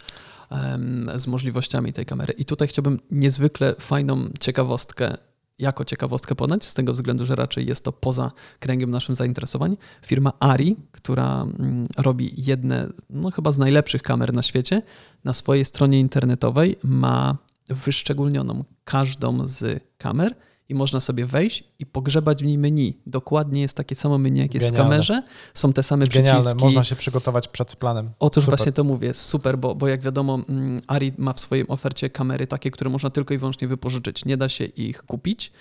um, 0.50 1.12
z 1.16 1.28
możliwościami 1.28 1.94
tej 1.94 2.06
kamery. 2.06 2.34
I 2.34 2.46
tutaj 2.46 2.68
chciałbym 2.68 3.00
niezwykle 3.12 3.76
fajną 3.80 4.30
ciekawostkę 4.40 5.18
jako 5.60 5.86
ciekawostkę 5.86 6.36
podać, 6.36 6.66
z 6.66 6.74
tego 6.74 6.94
względu, 6.94 7.26
że 7.26 7.36
raczej 7.36 7.68
jest 7.68 7.84
to 7.84 7.92
poza 7.92 8.32
kręgiem 8.60 8.92
naszym 8.92 9.16
zainteresowań. 9.16 9.78
Firma 10.06 10.34
Ari, 10.40 10.76
która 10.92 11.42
mm, 11.42 11.88
robi 11.98 12.34
jedne, 12.38 12.88
no 13.10 13.32
chyba 13.32 13.52
z 13.52 13.58
najlepszych 13.58 14.02
kamer 14.02 14.34
na 14.34 14.44
świecie, 14.44 14.82
na 15.24 15.34
swojej 15.34 15.66
stronie 15.66 16.00
internetowej 16.00 16.76
ma 16.84 17.38
wyszczególnioną 17.70 18.64
każdą 18.84 19.48
z 19.48 19.84
kamer 19.98 20.36
i 20.72 20.76
można 20.76 21.00
sobie 21.00 21.26
wejść 21.26 21.64
i 21.80 21.86
pogrzebać 21.86 22.44
w 22.44 22.46
niej 22.46 22.58
menu. 22.58 23.02
Dokładnie 23.06 23.62
jest 23.62 23.78
takie 23.78 23.96
samo 23.96 24.18
menu, 24.18 24.40
jak 24.40 24.54
jest 24.54 24.66
Genialne. 24.66 24.80
w 24.80 24.90
kamerze. 24.90 25.24
Są 25.54 25.74
te 25.74 25.84
same 25.84 26.08
Genialne. 26.08 26.42
przyciski. 26.42 26.66
Można 26.66 26.84
się 26.84 26.96
przygotować 26.96 27.48
przed 27.48 27.76
planem. 27.76 28.10
Otóż 28.20 28.44
super. 28.44 28.58
właśnie 28.58 28.72
to 28.72 28.84
mówię, 28.84 29.14
super, 29.14 29.58
bo, 29.58 29.76
bo 29.76 29.88
jak 29.88 30.02
wiadomo, 30.02 30.40
mm, 30.50 30.82
Ari 30.88 31.14
ma 31.18 31.34
w 31.34 31.40
swojej 31.40 31.68
ofercie 31.68 32.10
kamery 32.10 32.48
takie, 32.48 32.72
które 32.72 32.90
można 32.90 33.10
tylko 33.10 33.34
i 33.34 33.38
wyłącznie 33.38 33.68
wypożyczyć. 33.68 34.26
Nie 34.26 34.38
da 34.38 34.50
się 34.50 34.64
ich 34.66 35.04
kupić. 35.04 35.52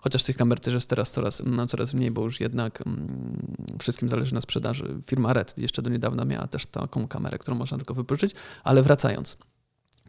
Chociaż 0.00 0.22
tych 0.22 0.36
kamer 0.36 0.60
też 0.60 0.74
jest 0.74 0.90
teraz 0.90 1.12
coraz, 1.12 1.42
no, 1.46 1.66
coraz 1.66 1.94
mniej, 1.94 2.10
bo 2.10 2.24
już 2.24 2.40
jednak 2.40 2.86
mm, 2.86 3.56
wszystkim 3.78 4.08
zależy 4.08 4.34
na 4.34 4.40
sprzedaży. 4.40 5.00
Firma 5.06 5.32
Red 5.32 5.58
jeszcze 5.58 5.82
do 5.82 5.90
niedawna 5.90 6.24
miała 6.24 6.46
też 6.46 6.66
taką 6.66 7.08
kamerę, 7.08 7.38
którą 7.38 7.56
można 7.56 7.76
tylko 7.76 7.94
wypożyczyć. 7.94 8.34
Ale 8.64 8.82
wracając, 8.82 9.36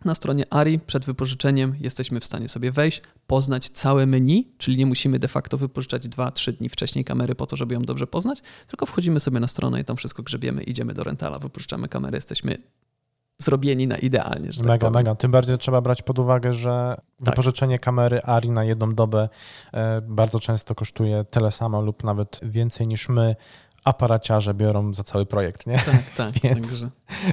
Na 0.05 0.15
stronie 0.15 0.53
ARI 0.53 0.79
przed 0.79 1.05
wypożyczeniem 1.05 1.75
jesteśmy 1.79 2.19
w 2.19 2.25
stanie 2.25 2.49
sobie 2.49 2.71
wejść, 2.71 3.01
poznać 3.27 3.69
całe 3.69 4.05
menu, 4.05 4.51
czyli 4.57 4.77
nie 4.77 4.85
musimy 4.85 5.19
de 5.19 5.27
facto 5.27 5.57
wypożyczać 5.57 6.03
2-3 6.03 6.53
dni 6.53 6.69
wcześniej 6.69 7.05
kamery 7.05 7.35
po 7.35 7.45
to, 7.45 7.55
żeby 7.55 7.73
ją 7.73 7.81
dobrze 7.81 8.07
poznać, 8.07 8.41
tylko 8.67 8.85
wchodzimy 8.85 9.19
sobie 9.19 9.39
na 9.39 9.47
stronę 9.47 9.81
i 9.81 9.85
tam 9.85 9.97
wszystko 9.97 10.23
grzebiemy, 10.23 10.63
idziemy 10.63 10.93
do 10.93 11.03
rentala, 11.03 11.39
wypożyczamy 11.39 11.87
kamerę, 11.87 12.17
jesteśmy 12.17 12.57
zrobieni 13.39 13.87
na 13.87 13.97
idealnie. 13.97 14.51
Że 14.51 14.59
tak 14.59 14.67
mega, 14.67 14.87
powiem. 14.87 14.93
mega. 14.93 15.15
Tym 15.15 15.31
bardziej 15.31 15.57
trzeba 15.57 15.81
brać 15.81 16.01
pod 16.01 16.19
uwagę, 16.19 16.53
że 16.53 16.95
Tak. 16.95 17.05
wypożyczenie 17.19 17.79
kamery 17.79 18.21
ARI 18.21 18.49
na 18.49 18.63
jedną 18.63 18.95
dobę 18.95 19.29
e, 19.73 20.01
bardzo 20.01 20.39
często 20.39 20.75
kosztuje 20.75 21.25
tyle 21.31 21.51
samo 21.51 21.81
lub 21.81 22.03
nawet 22.03 22.39
więcej 22.43 22.87
niż 22.87 23.09
my 23.09 23.35
aparaciarze 23.83 24.53
biorą 24.53 24.93
za 24.93 25.03
cały 25.03 25.25
projekt, 25.25 25.67
nie? 25.67 25.77
Tak, 25.77 26.11
tak. 26.17 26.43
Więc- 26.43 26.69
Także, 26.69 26.89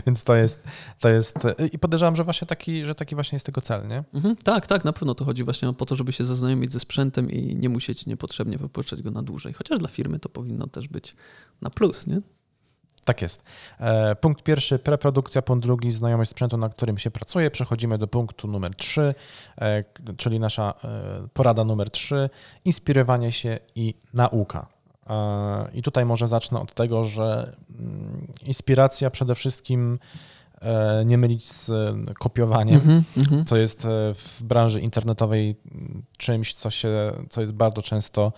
Więc 0.06 0.24
to 0.24 0.34
jest, 0.34 0.64
to 1.00 1.08
jest 1.08 1.36
i 1.72 1.78
podejrzewam, 1.78 2.16
że 2.16 2.24
właśnie 2.24 2.46
taki, 2.46 2.84
że 2.84 2.94
taki 2.94 3.14
właśnie 3.14 3.36
jest 3.36 3.46
tego 3.46 3.60
cel, 3.60 3.86
nie? 3.86 4.04
mhm, 4.14 4.36
tak, 4.36 4.66
tak, 4.66 4.84
na 4.84 4.92
pewno 4.92 5.14
to 5.14 5.24
chodzi 5.24 5.44
właśnie 5.44 5.72
po 5.72 5.86
to, 5.86 5.94
żeby 5.94 6.12
się 6.12 6.24
zaznajomić 6.24 6.72
ze 6.72 6.80
sprzętem 6.80 7.30
i 7.30 7.56
nie 7.56 7.68
musieć 7.68 8.06
niepotrzebnie 8.06 8.58
wypożyczać 8.58 9.02
go 9.02 9.10
na 9.10 9.22
dłużej. 9.22 9.52
Chociaż 9.52 9.78
dla 9.78 9.88
firmy 9.88 10.18
to 10.18 10.28
powinno 10.28 10.66
też 10.66 10.88
być 10.88 11.16
na 11.62 11.70
plus, 11.70 12.06
nie? 12.06 12.18
Tak 13.04 13.22
jest. 13.22 13.42
E, 13.80 14.16
Punkt 14.16 14.42
pierwszy, 14.42 14.78
preprodukcja, 14.78 15.42
punkt 15.42 15.66
drugi, 15.66 15.90
znajomość 15.90 16.30
sprzętu, 16.30 16.56
na 16.56 16.68
którym 16.68 16.98
się 16.98 17.10
pracuje. 17.10 17.50
Przechodzimy 17.50 17.98
do 17.98 18.06
punktu 18.08 18.48
numer 18.48 18.74
trzy, 18.76 19.14
e, 19.60 19.84
czyli 20.16 20.40
nasza 20.40 20.74
e, 20.84 21.28
porada 21.32 21.64
numer 21.64 21.90
trzy, 21.90 22.30
inspirowanie 22.64 23.32
się 23.32 23.58
i 23.74 23.94
nauka. 24.14 24.66
E, 25.08 25.68
I 25.74 25.82
tutaj 25.82 26.04
może 26.04 26.28
zacznę 26.28 26.60
od 26.60 26.74
tego, 26.74 27.04
że 27.04 27.56
mm, 27.80 28.26
inspiracja 28.46 29.10
przede 29.10 29.34
wszystkim 29.34 29.98
e, 30.60 31.04
nie 31.06 31.18
mylić 31.18 31.52
z 31.52 31.70
kopiowaniem 32.18 32.74
Mhm, 32.74 33.02
mhm. 33.16 33.44
co 33.44 33.56
jest 33.56 33.84
e, 33.84 34.14
w 34.14 34.42
branży 34.42 34.80
internetowej 34.80 35.56
m, 35.74 36.02
czymś, 36.16 36.54
co, 36.54 36.70
się, 36.70 37.12
co 37.30 37.40
jest 37.40 37.52
bardzo 37.52 37.82
często 37.82 38.32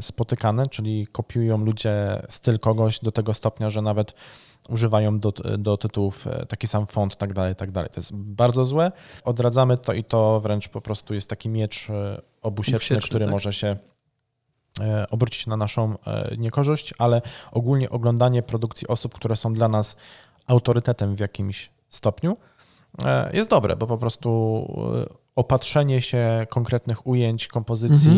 spotykane, 0.00 0.66
czyli 0.66 1.06
kopiują 1.06 1.58
ludzie 1.58 2.22
styl 2.28 2.58
kogoś 2.58 2.98
do 3.00 3.12
tego 3.12 3.34
stopnia, 3.34 3.70
że 3.70 3.82
nawet 3.82 4.12
używają 4.68 5.18
do, 5.20 5.32
do 5.58 5.76
tytułów 5.76 6.26
taki 6.48 6.66
sam 6.66 6.86
font, 6.86 7.16
tak 7.16 7.32
dalej, 7.34 7.56
tak 7.56 7.70
dalej. 7.70 7.90
To 7.90 8.00
jest 8.00 8.14
bardzo 8.14 8.64
złe. 8.64 8.92
Odradzamy 9.24 9.78
to 9.78 9.92
i 9.92 10.04
to 10.04 10.40
wręcz 10.40 10.68
po 10.68 10.80
prostu 10.80 11.14
jest 11.14 11.30
taki 11.30 11.48
miecz 11.48 11.88
obusieczny, 12.42 12.76
Obusieczny, 12.76 13.00
który 13.00 13.24
tak. 13.24 13.32
może 13.32 13.52
się 13.52 13.76
obrócić 15.10 15.46
na 15.46 15.56
naszą 15.56 15.98
e, 16.06 16.36
niekorzyść, 16.36 16.94
ale 16.98 17.22
ogólnie 17.52 17.90
oglądanie 17.90 18.42
produkcji 18.42 18.88
osób, 18.88 19.14
które 19.14 19.36
są 19.36 19.54
dla 19.54 19.68
nas 19.68 19.96
autorytetem 20.46 21.16
w 21.16 21.20
jakimś 21.20 21.70
stopniu, 21.88 22.36
e, 23.04 23.36
jest 23.36 23.50
dobre, 23.50 23.76
bo 23.76 23.86
po 23.86 23.98
prostu 23.98 24.28
e, 25.10 25.14
opatrzenie 25.36 26.02
się 26.02 26.46
konkretnych 26.50 27.06
ujęć, 27.06 27.46
kompozycji, 27.48 28.10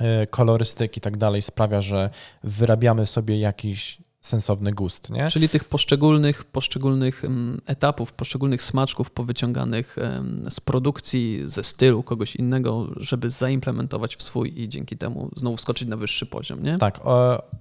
Mhm. 0.00 0.20
e, 0.22 0.26
kolorystyk 0.26 0.96
i 0.96 1.00
tak 1.00 1.16
dalej 1.16 1.42
sprawia, 1.42 1.80
że 1.80 2.10
wyrabiamy 2.44 3.06
sobie 3.06 3.38
jakiś 3.38 3.98
sensowny 4.20 4.72
gust, 4.72 5.10
nie? 5.10 5.30
Czyli 5.30 5.48
tych 5.48 5.64
poszczególnych, 5.64 6.44
poszczególnych 6.44 7.24
em, 7.24 7.60
etapów, 7.66 8.12
poszczególnych 8.12 8.62
smaczków 8.62 9.10
powyciąganych 9.10 9.96
z 10.50 10.60
produkcji, 10.60 11.42
ze 11.44 11.64
stylu 11.64 12.02
kogoś 12.02 12.36
innego, 12.36 12.86
żeby 12.96 13.30
zaimplementować 13.30 14.16
w 14.16 14.22
swój 14.22 14.60
i 14.60 14.68
dzięki 14.68 14.96
temu 14.96 15.30
znowu 15.36 15.56
wskoczyć 15.56 15.88
na 15.88 15.96
wyższy 15.96 16.26
poziom, 16.26 16.62
nie? 16.62 16.78
Tak, 16.78 17.00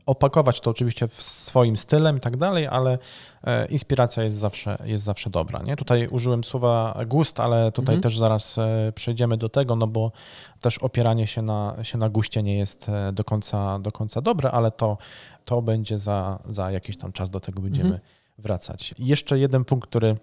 opakować 0.06 0.60
to 0.62 0.72
oczywiście 0.72 1.08
w 1.08 1.22
swoim 1.22 1.78
stylem 1.78 2.18
i 2.18 2.20
tak 2.20 2.38
dalej, 2.38 2.68
ale 2.68 2.98
e, 3.44 3.66
inspiracja 3.66 4.24
jest 4.24 4.36
zawsze, 4.36 4.78
jest 4.86 5.04
zawsze 5.04 5.30
dobra. 5.30 5.62
Nie? 5.68 5.76
Tutaj 5.76 6.08
użyłem 6.08 6.44
słowa 6.44 7.00
gust, 7.08 7.40
ale 7.40 7.72
tutaj 7.72 7.96
Mhm. 7.96 8.02
też 8.02 8.18
zaraz 8.18 8.58
e, 8.58 8.92
przejdziemy 8.96 9.38
do 9.38 9.50
tego, 9.50 9.76
no 9.76 9.88
bo 9.88 10.12
też 10.62 10.78
opieranie 10.78 11.28
się 11.28 11.42
na, 11.42 11.76
się 11.84 11.98
na 11.98 12.10
guście 12.10 12.44
nie 12.44 12.58
jest 12.58 12.90
e, 12.90 13.12
do 13.14 13.24
końca, 13.24 13.80
do 13.80 13.92
końca 13.92 14.22
dobre, 14.22 14.52
ale 14.52 14.72
to, 14.72 14.98
to 15.50 15.62
będzie 15.62 16.00
za, 16.00 16.40
za 16.50 16.72
jakiś 16.72 16.98
tam 16.98 17.12
czas 17.12 17.30
do 17.30 17.40
tego 17.40 17.62
będziemy 17.62 17.90
Mhm. 17.90 18.02
wracać. 18.38 18.94
I 18.98 19.06
jeszcze 19.06 19.40
jeden 19.40 19.66
punkt, 19.66 19.90
który 19.90 20.16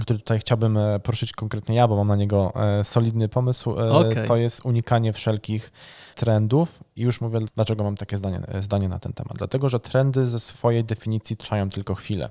który 0.00 0.18
tutaj 0.18 0.38
chciałbym 0.38 0.76
e, 0.76 1.00
poruszyć 1.00 1.32
konkretnie 1.32 1.76
ja, 1.76 1.88
bo 1.88 1.96
mam 1.96 2.08
na 2.08 2.16
niego 2.16 2.52
e, 2.54 2.84
solidny 2.84 3.28
pomysł, 3.28 3.70
e, 3.70 3.90
Okej. 3.92 4.28
to 4.28 4.36
jest 4.36 4.64
unikanie 4.64 5.12
wszelkich 5.12 5.72
trendów. 6.14 6.84
I 6.96 7.02
już 7.02 7.20
mówię, 7.20 7.40
dlaczego 7.54 7.84
mam 7.84 7.96
takie 7.96 8.16
zdanie, 8.16 8.40
zdanie 8.60 8.88
na 8.88 8.98
ten 8.98 9.12
temat. 9.12 9.36
Dlatego, 9.38 9.68
że 9.68 9.80
trendy 9.80 10.26
ze 10.26 10.40
swojej 10.40 10.84
definicji 10.84 11.36
trwają 11.36 11.70
tylko 11.70 11.94
chwilę. 11.94 12.30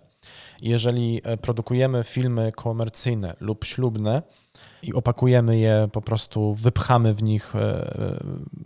Jeżeli 0.62 1.22
produkujemy 1.42 2.04
filmy 2.04 2.52
komercyjne 2.52 3.34
lub 3.40 3.66
ślubne 3.66 4.22
i 4.84 4.94
opakujemy 4.94 5.58
je, 5.58 5.90
po 5.92 6.02
prostu 6.02 6.54
wypchamy 6.54 7.14
w 7.14 7.24
nich 7.24 7.56
e, 7.56 8.20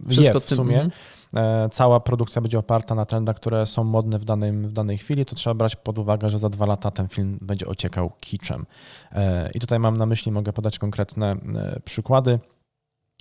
je 0.09 0.33
w 0.33 0.45
tym, 0.45 0.57
sumie, 0.57 0.75
mhm. 0.75 0.91
E, 1.35 1.69
cała 1.71 1.99
produkcja 1.99 2.41
będzie 2.41 2.59
oparta 2.59 2.95
na 2.95 3.05
trendach, 3.05 3.35
które 3.35 3.65
są 3.65 3.83
modne 3.83 4.19
w, 4.19 4.25
danym, 4.25 4.67
w 4.67 4.71
danej 4.71 4.97
chwili, 4.97 5.25
to 5.25 5.35
trzeba 5.35 5.53
brać 5.53 5.75
pod 5.75 5.99
uwagę, 5.99 6.29
że 6.29 6.39
za 6.39 6.49
dwa 6.49 6.65
lata 6.65 6.91
ten 6.91 7.07
film 7.07 7.37
będzie 7.41 7.67
ociekał 7.67 8.11
kiczem. 8.19 8.65
E, 9.11 9.49
I 9.53 9.59
tutaj 9.59 9.79
mam 9.79 9.97
na 9.97 10.05
myśli, 10.05 10.31
mogę 10.31 10.53
podać 10.53 10.79
konkretne 10.79 11.31
e, 11.31 11.79
przykłady. 11.85 12.39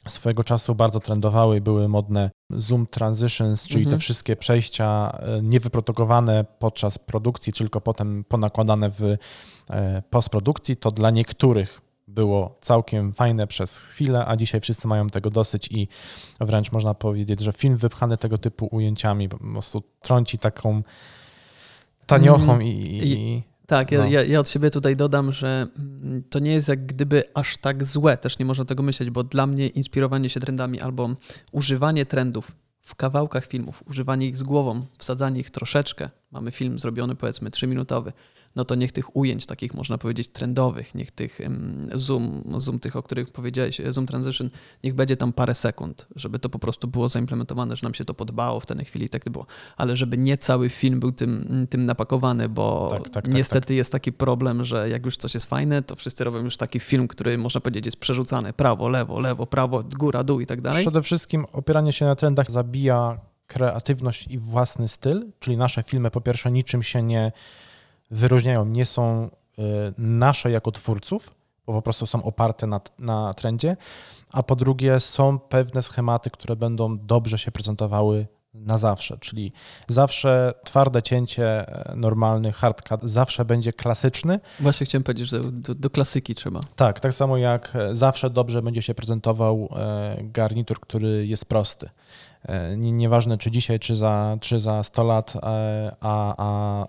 Swojego 0.09 0.45
czasu 0.45 0.75
bardzo 0.75 1.01
trendowały 1.01 1.57
i 1.57 1.61
były 1.61 1.89
modne 1.89 2.31
zoom 2.51 2.87
transitions, 2.87 3.67
czyli 3.67 3.85
te 3.85 3.89
Mhm. 3.89 4.01
wszystkie 4.01 4.37
przejścia 4.37 5.19
niewyprodukowane 5.43 6.45
podczas 6.59 6.99
produkcji, 6.99 7.53
tylko 7.53 7.81
potem 7.81 8.25
ponakładane 8.29 8.91
w 8.91 9.17
postprodukcji. 10.11 10.77
To 10.77 10.91
dla 10.91 11.11
niektórych 11.11 11.81
było 12.15 12.59
całkiem 12.61 13.13
fajne 13.13 13.47
przez 13.47 13.77
chwilę, 13.79 14.25
a 14.27 14.37
dzisiaj 14.37 14.61
wszyscy 14.61 14.89
mają 14.89 15.09
tego 15.09 15.31
dosyć 15.31 15.69
i 15.71 15.89
wręcz 16.41 16.73
można 16.73 16.95
powiedzieć, 16.95 17.41
że 17.41 17.53
film 17.53 17.77
wypchany 17.77 18.17
tego 18.19 18.39
typu 18.39 18.69
ujęciami 18.71 19.29
po 19.29 19.39
prostu 19.39 19.83
trąci 20.01 20.39
taką 20.39 20.83
taniochą 22.07 22.43
Mhm. 22.53 22.63
i, 22.63 22.69
i, 22.69 23.13
i 23.13 23.43
Tak, 23.67 23.93
ja, 23.93 23.99
No. 23.99 24.07
ja, 24.07 24.25
ja 24.25 24.41
od 24.41 24.49
siebie 24.49 24.71
tutaj 24.71 24.97
dodam, 24.97 25.33
że 25.33 25.67
mm, 25.79 26.23
to 26.31 26.39
nie 26.39 26.53
jest 26.53 26.69
jak 26.69 26.87
gdyby 26.87 27.23
aż 27.35 27.57
tak 27.57 27.85
złe, 27.85 28.17
też 28.17 28.39
nie 28.39 28.45
można 28.45 28.65
tego 28.65 28.83
myśleć, 28.83 29.11
bo 29.11 29.25
dla 29.25 29.47
mnie 29.47 29.67
inspirowanie 29.67 30.31
się 30.31 30.41
trendami 30.41 30.81
albo 30.81 31.11
używanie 31.53 32.07
trendów 32.07 32.53
w 32.81 32.95
kawałkach 32.95 33.47
filmów, 33.47 33.83
używanie 33.91 34.27
ich 34.27 34.37
z 34.37 34.43
głową, 34.43 34.87
wsadzanie 34.99 35.41
ich 35.41 35.51
troszeczkę, 35.51 36.11
mamy 36.31 36.51
film 36.51 36.79
zrobiony 36.79 37.15
powiedzmy 37.15 37.51
3-minutowy, 37.51 38.13
no 38.57 38.65
to 38.65 38.75
niech 38.75 38.93
tych 38.93 39.17
ujęć 39.17 39.47
takich 39.47 39.75
można 39.75 39.99
powiedzieć 39.99 40.29
trendowych, 40.29 40.95
niech 40.95 41.11
tych 41.11 41.41
zoom, 41.95 42.43
zoom 42.57 42.81
tych, 42.81 42.97
o 42.97 43.03
których 43.03 43.33
powiedziałeś, 43.33 43.81
zoom 43.89 44.07
transition, 44.07 44.51
niech 44.85 44.95
będzie 44.95 45.17
tam 45.17 45.33
parę 45.33 45.55
sekund, 45.55 46.07
żeby 46.17 46.39
to 46.39 46.49
po 46.49 46.59
prostu 46.59 46.89
było 46.89 47.09
zaimplementowane, 47.09 47.77
że 47.77 47.87
nam 47.87 47.95
się 47.95 48.05
to 48.05 48.15
podobało 48.15 48.61
w 48.61 48.67
tej 48.67 48.85
chwili, 48.85 49.09
tak 49.09 49.25
to 49.25 49.31
było, 49.31 49.47
ale 49.77 49.97
żeby 49.97 50.19
nie 50.19 50.39
cały 50.39 50.69
film 50.69 51.01
był 51.01 51.13
tym, 51.13 51.67
tym 51.71 51.87
napakowany, 51.87 52.49
bo 52.49 52.89
Tak, 52.91 53.03
tak, 53.03 53.25
tak, 53.25 53.35
niestety 53.35 53.75
jest 53.75 53.93
taki 53.93 54.13
problem, 54.13 54.65
że 54.65 54.89
jak 54.89 55.05
już 55.05 55.17
coś 55.17 55.35
jest 55.35 55.47
fajne, 55.47 55.83
to 55.83 55.97
wszyscy 55.97 56.25
robią 56.25 56.39
już 56.39 56.57
taki 56.57 56.81
film, 56.81 57.09
który 57.09 57.39
można 57.39 57.61
powiedzieć 57.61 57.87
jest 57.87 57.97
przerzucany 57.97 58.53
prawo, 58.53 58.89
lewo, 58.89 59.21
lewo, 59.21 59.47
prawo, 59.47 59.83
góra, 59.99 60.25
dół 60.25 60.41
i 60.41 60.47
tak 60.47 60.61
dalej. 60.61 60.83
Przede 60.83 61.03
wszystkim 61.03 61.47
opieranie 61.53 61.93
się 61.93 62.05
na 62.05 62.17
trendach 62.17 62.51
zabija 62.51 63.21
kreatywność 63.47 64.27
i 64.29 64.39
własny 64.39 64.89
styl, 64.89 65.27
czyli 65.41 65.57
nasze 65.57 65.83
filmy 65.83 66.11
po 66.11 66.21
pierwsze 66.21 66.51
niczym 66.51 66.83
się 66.83 67.03
nie 67.03 67.33
wyróżniają, 68.13 68.65
nie 68.65 68.87
są 68.87 69.31
y, 69.59 69.63
nasze 69.99 70.51
jako 70.51 70.73
twórców, 70.73 71.35
bo 71.67 71.73
po 71.73 71.83
prostu 71.83 72.07
są 72.07 72.23
oparte 72.23 72.67
na, 72.67 72.81
na 72.99 73.35
trendzie, 73.35 73.77
a 74.31 74.43
po 74.43 74.57
drugie 74.57 75.01
są 75.01 75.39
pewne 75.39 75.83
schematy, 75.83 76.31
które 76.31 76.57
będą 76.57 76.99
dobrze 76.99 77.39
się 77.39 77.53
prezentowały 77.53 78.27
na 78.55 78.79
zawsze, 78.79 79.19
czyli 79.19 79.53
zawsze 79.89 80.55
twarde 80.65 81.03
cięcie, 81.03 81.69
e, 81.69 81.97
normalny 81.97 82.53
hardcut 82.53 83.01
zawsze 83.03 83.45
będzie 83.45 83.73
klasyczny, 83.73 84.41
Właśnie 84.61 84.87
chciałem 84.87 85.03
powiedzieć, 85.03 85.29
że 85.29 85.41
do, 85.53 85.75
do 85.75 85.91
klasyki 85.91 86.35
trzeba. 86.35 86.61
tak, 86.77 87.01
tak 87.01 87.15
samo 87.15 87.37
jak 87.37 87.77
e, 87.77 87.95
zawsze 87.95 88.31
dobrze 88.31 88.63
będzie 88.63 88.83
się 88.83 88.95
prezentował 88.95 89.69
e, 89.77 90.17
garnitur, 90.23 90.81
który 90.81 91.27
jest 91.27 91.45
prosty. 91.45 91.89
E, 92.45 92.77
nie- 92.77 92.93
Nieważne 92.93 93.39
czy 93.39 93.51
dzisiaj, 93.51 93.79
czy 93.81 93.97
za, 93.97 94.37
czy 94.41 94.61
za 94.61 94.83
100 94.83 95.05
lat, 95.05 95.35
e, 95.43 95.97
a, 96.01 96.35
a 96.39 96.83
e, 96.85 96.87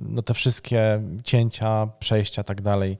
no 0.00 0.22
te 0.22 0.34
wszystkie 0.34 1.02
cięcia, 1.24 1.88
przejścia, 1.98 2.42
tak 2.44 2.62
dalej, 2.62 2.98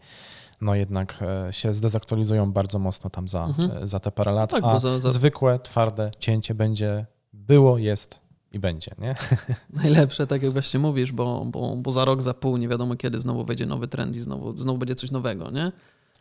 no 0.61 0.75
jednak 0.75 1.25
się 1.51 1.75
zdezaktualizują 1.75 2.53
bardzo 2.53 2.79
mocno 2.79 3.11
tam 3.11 3.29
za, 3.29 3.45
Mhm. 3.45 3.87
za 3.87 4.01
te 4.01 4.11
parę 4.11 4.33
lat, 4.33 4.51
tak, 4.51 4.65
a 4.65 4.79
za- 4.79 5.01
za- 5.01 5.11
zwykłe, 5.11 5.59
twarde 5.59 6.11
cięcie 6.19 6.55
będzie, 6.55 7.07
było, 7.33 7.79
jest 7.79 8.21
i 8.53 8.59
będzie, 8.59 8.91
nie? 8.99 9.15
Najlepsze, 9.83 10.27
tak 10.27 10.43
jak 10.43 10.53
właśnie 10.53 10.81
mówisz, 10.81 11.13
bo, 11.13 11.45
bo, 11.45 11.77
bo 11.77 11.93
za 11.93 12.05
rok, 12.05 12.23
za 12.23 12.35
pół 12.35 12.57
nie 12.57 12.69
wiadomo 12.69 12.97
kiedy 12.97 13.21
znowu 13.21 13.45
wejdzie 13.45 13.67
nowy 13.67 13.89
trend 13.89 14.17
i 14.17 14.21
znowu, 14.21 14.57
znowu 14.57 14.79
będzie 14.79 14.95
coś 14.95 15.11
nowego, 15.11 15.51
nie? 15.51 15.73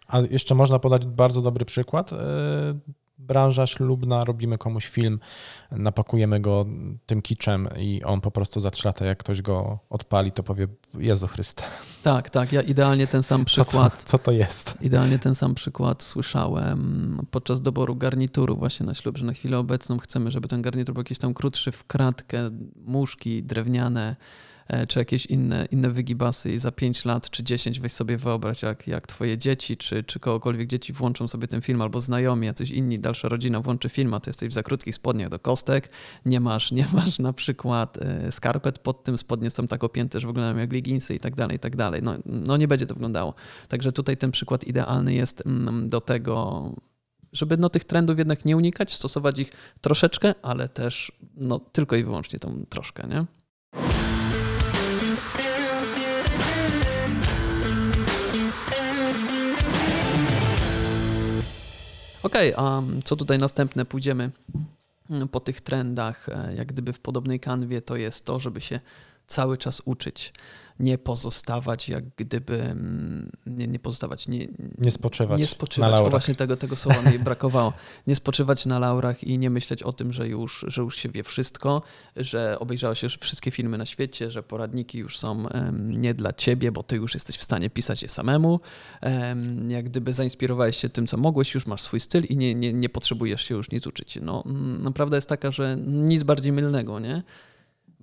A 0.07 0.19
jeszcze 0.19 0.55
można 0.55 0.79
podać 0.79 1.05
bardzo 1.05 1.41
dobry 1.41 1.65
przykład. 1.65 2.11
Branża 3.21 3.67
ślubna, 3.67 4.25
robimy 4.25 4.57
komuś 4.57 4.87
film, 4.87 5.19
napakujemy 5.71 6.39
go 6.39 6.65
tym 7.05 7.21
kiczem 7.21 7.69
i 7.77 8.03
on 8.03 8.21
po 8.21 8.31
prostu 8.31 8.59
za 8.59 8.71
trzy 8.71 8.87
lata, 8.87 9.05
jak 9.05 9.17
ktoś 9.17 9.41
go 9.41 9.79
odpali, 9.89 10.31
to 10.31 10.43
powie 10.43 10.67
Jezu 10.97 11.27
Chryste. 11.27 11.63
Tak, 12.03 12.29
tak. 12.29 12.53
Ja 12.53 12.61
idealnie 12.61 13.07
ten 13.07 13.23
sam 13.23 13.45
przykład. 13.45 13.93
Co 13.93 13.99
to, 13.99 14.09
co 14.09 14.17
to 14.17 14.31
jest? 14.31 14.77
Idealnie 14.81 15.19
ten 15.19 15.35
sam 15.35 15.55
przykład 15.55 16.03
słyszałem 16.03 17.21
podczas 17.31 17.61
doboru 17.61 17.95
garnituru 17.95 18.57
właśnie 18.57 18.85
na 18.85 18.93
ślub, 18.93 19.17
że 19.17 19.25
na 19.25 19.33
chwilę 19.33 19.57
obecną 19.57 19.97
chcemy, 19.97 20.31
żeby 20.31 20.47
ten 20.47 20.61
garnitur 20.61 20.93
był 20.93 21.01
jakiś 21.01 21.19
tam 21.19 21.33
krótszy 21.33 21.71
w 21.71 21.85
kratkę, 21.85 22.49
muszki 22.85 23.43
drewniane, 23.43 24.15
czy 24.87 24.99
jakieś 24.99 25.25
inne, 25.25 25.65
inne 25.71 25.89
wygibasy 25.89 26.51
i 26.51 26.59
za 26.59 26.71
5 26.71 27.05
lat 27.05 27.29
czy 27.29 27.43
10 27.43 27.79
weź 27.79 27.91
sobie 27.91 28.17
wyobraź, 28.17 28.61
jak, 28.61 28.87
jak 28.87 29.07
twoje 29.07 29.37
dzieci 29.37 29.77
czy, 29.77 30.03
czy 30.03 30.19
kogokolwiek 30.19 30.67
dzieci 30.67 30.93
włączą 30.93 31.27
sobie 31.27 31.47
ten 31.47 31.61
film, 31.61 31.81
albo 31.81 32.01
znajomi, 32.01 32.47
jacyś 32.47 32.71
inni, 32.71 32.99
dalsza 32.99 33.29
rodzina 33.29 33.61
włączy 33.61 33.89
film, 33.89 34.13
a 34.13 34.19
ty 34.19 34.29
jesteś 34.29 34.49
w 34.49 34.53
za 34.53 34.63
krótkich 34.63 34.95
spodniach 34.95 35.29
do 35.29 35.39
kostek, 35.39 35.89
nie 36.25 36.39
masz, 36.39 36.71
nie 36.71 36.85
masz 36.93 37.19
na 37.19 37.33
przykład 37.33 37.97
e, 37.97 38.31
skarpet 38.31 38.79
pod 38.79 39.03
tym, 39.03 39.17
spodnie 39.17 39.49
są 39.49 39.67
tak 39.67 39.83
opięte, 39.83 40.19
że 40.19 40.27
wyglądają 40.27 40.57
jak 40.57 40.73
leginsy 40.73 41.15
i 41.15 41.19
tak 41.19 41.35
dalej, 41.35 41.55
i 41.55 41.59
tak 41.59 41.75
dalej. 41.75 42.01
No, 42.03 42.13
no 42.25 42.57
nie 42.57 42.67
będzie 42.67 42.85
to 42.85 42.93
wyglądało. 42.93 43.33
Także 43.67 43.91
tutaj 43.91 44.17
ten 44.17 44.31
przykład 44.31 44.63
idealny 44.63 45.13
jest 45.13 45.45
mm, 45.45 45.89
do 45.89 46.01
tego, 46.01 46.65
żeby 47.33 47.57
no, 47.57 47.69
tych 47.69 47.83
trendów 47.83 48.17
jednak 48.17 48.45
nie 48.45 48.57
unikać, 48.57 48.93
stosować 48.93 49.39
ich 49.39 49.51
troszeczkę, 49.81 50.33
ale 50.41 50.69
też 50.69 51.11
no, 51.37 51.59
tylko 51.59 51.95
i 51.95 52.03
wyłącznie 52.03 52.39
tą 52.39 52.65
troszkę, 52.69 53.07
nie? 53.07 53.25
Okej, 62.31 62.55
okay, 62.55 62.65
a 62.65 62.81
co 63.03 63.15
tutaj 63.15 63.37
następne? 63.37 63.85
Pójdziemy 63.85 64.31
mm, 65.09 65.27
po 65.27 65.39
tych 65.39 65.61
trendach, 65.61 66.29
e, 66.29 66.55
jak 66.55 66.67
gdyby 66.67 66.93
w 66.93 66.99
podobnej 66.99 67.39
kanwie, 67.39 67.81
to 67.81 67.95
jest 67.95 68.25
to, 68.25 68.39
żeby 68.39 68.61
się 68.61 68.79
cały 69.27 69.57
czas 69.57 69.81
uczyć 69.85 70.33
nie 70.81 70.97
pozostawać 70.97 71.89
jak 71.89 72.03
gdyby, 72.15 72.61
mm, 72.61 73.31
nie, 73.45 73.67
nie 73.67 73.79
pozostawać, 73.79 74.27
nie, 74.27 74.47
nie 74.77 74.91
spoczywać. 74.91 75.39
Nie 75.39 75.47
spoczywać. 75.47 75.91
Na 75.91 76.01
o 76.01 76.09
właśnie 76.09 76.35
tego, 76.35 76.57
tego 76.57 76.75
słowa 76.75 77.11
mi 77.11 77.19
brakowało. 77.19 77.73
Nie 78.07 78.15
spoczywać 78.15 78.65
na 78.65 78.79
laurach 78.79 79.23
i 79.23 79.39
nie 79.39 79.49
myśleć 79.49 79.83
o 79.83 79.93
tym, 79.93 80.13
że 80.13 80.27
już, 80.27 80.65
że 80.67 80.81
już 80.81 80.95
się 80.95 81.09
wie 81.09 81.23
wszystko, 81.23 81.81
że 82.15 82.59
obejrzało 82.59 82.95
się 82.95 83.05
już 83.05 83.17
wszystkie 83.17 83.51
filmy 83.51 83.77
na 83.77 83.85
świecie, 83.85 84.31
że 84.31 84.43
poradniki 84.43 84.97
już 84.97 85.17
są 85.17 85.45
nie 85.73 86.13
dla 86.13 86.33
ciebie, 86.33 86.71
bo 86.71 86.83
ty 86.83 86.95
już 86.95 87.13
jesteś 87.13 87.37
w 87.37 87.43
stanie 87.43 87.69
pisać 87.69 88.03
je 88.03 88.09
samemu. 88.09 88.59
Jak 89.67 89.85
gdyby 89.85 90.13
zainspirowałeś 90.13 90.77
się 90.77 90.89
tym, 90.89 91.07
co 91.07 91.17
mogłeś, 91.17 91.53
już 91.53 91.65
masz 91.65 91.81
swój 91.81 91.99
styl 91.99 92.23
i 92.23 92.37
nie, 92.37 92.55
nie, 92.55 92.73
nie 92.73 92.89
potrzebujesz 92.89 93.41
się 93.41 93.55
już 93.55 93.71
nic 93.71 93.87
uczyć. 93.87 94.19
No, 94.21 94.43
naprawdę 94.79 95.17
jest 95.17 95.29
taka, 95.29 95.51
że 95.51 95.77
nic 95.87 96.23
bardziej 96.23 96.51
mylnego, 96.51 96.99
nie? 96.99 97.23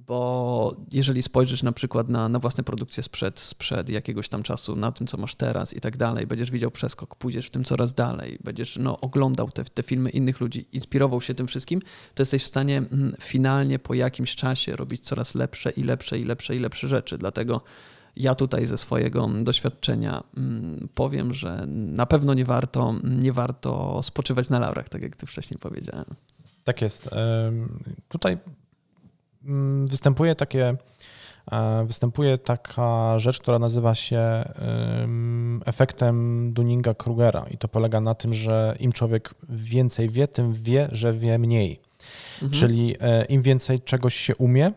Bo 0.09 0.77
jeżeli 0.91 1.23
spojrzysz 1.23 1.63
na 1.63 1.73
przykład 1.73 2.09
na, 2.09 2.29
na 2.29 2.39
własne 2.39 2.65
produkcje 2.65 3.03
sprzed, 3.03 3.41
sprzed 3.41 3.91
jakiegoś 3.91 4.29
tam 4.29 4.43
czasu, 4.43 4.77
na 4.77 4.93
tym, 4.93 5.07
co 5.07 5.17
masz 5.17 5.35
teraz 5.35 5.75
i 5.75 5.81
tak 5.81 5.97
dalej, 5.97 6.27
będziesz 6.27 6.51
widział 6.51 6.71
przeskok, 6.71 7.15
pójdziesz 7.15 7.47
w 7.47 7.51
tym 7.51 7.65
coraz 7.65 7.95
dalej, 7.95 8.39
będziesz 8.45 8.77
no, 8.77 9.01
oglądał 9.01 9.51
te, 9.51 9.65
te 9.65 9.83
filmy 9.83 10.11
innych 10.11 10.41
ludzi, 10.41 10.67
inspirował 10.73 11.21
się 11.21 11.35
tym 11.35 11.47
wszystkim, 11.47 11.81
to 12.15 12.23
jesteś 12.23 12.43
w 12.43 12.47
stanie 12.47 12.77
mm, 12.77 13.15
finalnie 13.21 13.79
po 13.79 13.95
jakimś 13.95 14.37
czasie 14.37 14.77
robić 14.77 15.05
coraz 15.05 15.35
lepsze 15.35 15.71
i 15.71 15.83
lepsze 15.83 16.19
i 16.19 16.25
lepsze 16.25 16.57
i 16.57 16.59
lepsze 16.59 16.89
rzeczy. 16.89 17.19
Dlatego 17.19 17.61
ja 18.17 18.35
tutaj 18.35 18.67
ze 18.67 18.79
swojego 18.79 19.29
doświadczenia 19.43 20.23
mm, 20.37 20.89
powiem, 20.95 21.35
że 21.35 21.67
na 21.69 22.07
pewno 22.07 22.35
nie 22.35 22.45
warto, 22.45 22.95
nie 23.05 23.33
warto 23.33 24.03
spoczywać 24.03 24.49
na 24.49 24.59
laurach, 24.59 24.89
tak 24.89 25.03
jak 25.03 25.17
ty 25.17 25.27
wcześniej 25.27 25.59
powiedziałem. 25.61 26.07
Tak 26.65 26.83
jest. 26.83 27.09
Tutaj 28.09 28.33
Mm, 28.33 28.68
występuje 29.87 30.35
takie 30.35 30.77
e, 31.53 31.85
występuje 31.87 32.39
taka 32.39 33.19
rzecz, 33.19 33.39
która 33.39 33.59
nazywa 33.59 33.95
się 33.95 34.45
efektem 35.67 36.53
Dunninga-Krugera 36.55 37.53
i 37.55 37.59
to 37.59 37.69
polega 37.69 38.01
na 38.01 38.15
tym, 38.15 38.35
że 38.35 38.77
im 38.81 38.93
człowiek 38.93 39.35
więcej 39.49 40.09
wie, 40.09 40.29
tym 40.29 40.55
wie, 40.55 40.89
że 40.93 41.13
wie 41.13 41.39
mniej. 41.39 41.81
Mhm. 42.35 42.53
Czyli 42.53 42.97
e, 43.01 43.25
im 43.25 43.43
więcej 43.43 43.81
czegoś 43.81 44.15
się 44.15 44.37
umie 44.37 44.73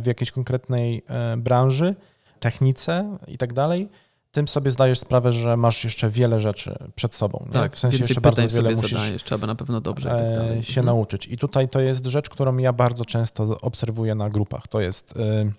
w 0.00 0.06
jakiejś 0.06 0.30
konkretnej 0.30 1.04
e, 1.08 1.36
branży, 1.36 1.94
technice 2.40 3.18
i 3.28 3.38
tak 3.38 3.52
dalej, 3.52 3.88
tym 4.32 4.48
sobie 4.48 4.70
zdajesz 4.70 4.98
sprawę, 4.98 5.32
że 5.32 5.56
masz 5.56 5.84
jeszcze 5.84 6.10
wiele 6.10 6.40
rzeczy 6.40 6.78
przed 6.94 7.14
sobą. 7.14 7.44
Nie? 7.46 7.52
Tak, 7.52 7.76
w 7.76 7.78
sensie 7.78 7.98
jeszcze 7.98 8.20
bardzo 8.20 8.48
wiele 8.48 8.74
musisz 8.74 8.90
zadajesz, 8.90 9.24
trzeba 9.24 9.46
na 9.46 9.54
pewno 9.54 9.80
dobrze 9.80 10.08
tak 10.08 10.34
dalej. 10.34 10.64
się 10.64 10.80
mhm. 10.80 10.86
nauczyć. 10.86 11.26
I 11.26 11.36
tutaj 11.36 11.68
to 11.68 11.80
jest 11.80 12.06
rzecz, 12.06 12.28
którą 12.28 12.56
ja 12.56 12.72
bardzo 12.72 13.04
często 13.04 13.58
obserwuję 13.62 14.14
na 14.14 14.30
grupach. 14.30 14.68
To 14.68 14.80
jest 14.80 15.16
y, 15.16 15.52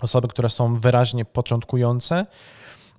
osoby, 0.00 0.28
które 0.28 0.50
są 0.50 0.76
wyraźnie 0.76 1.24
początkujące, 1.24 2.26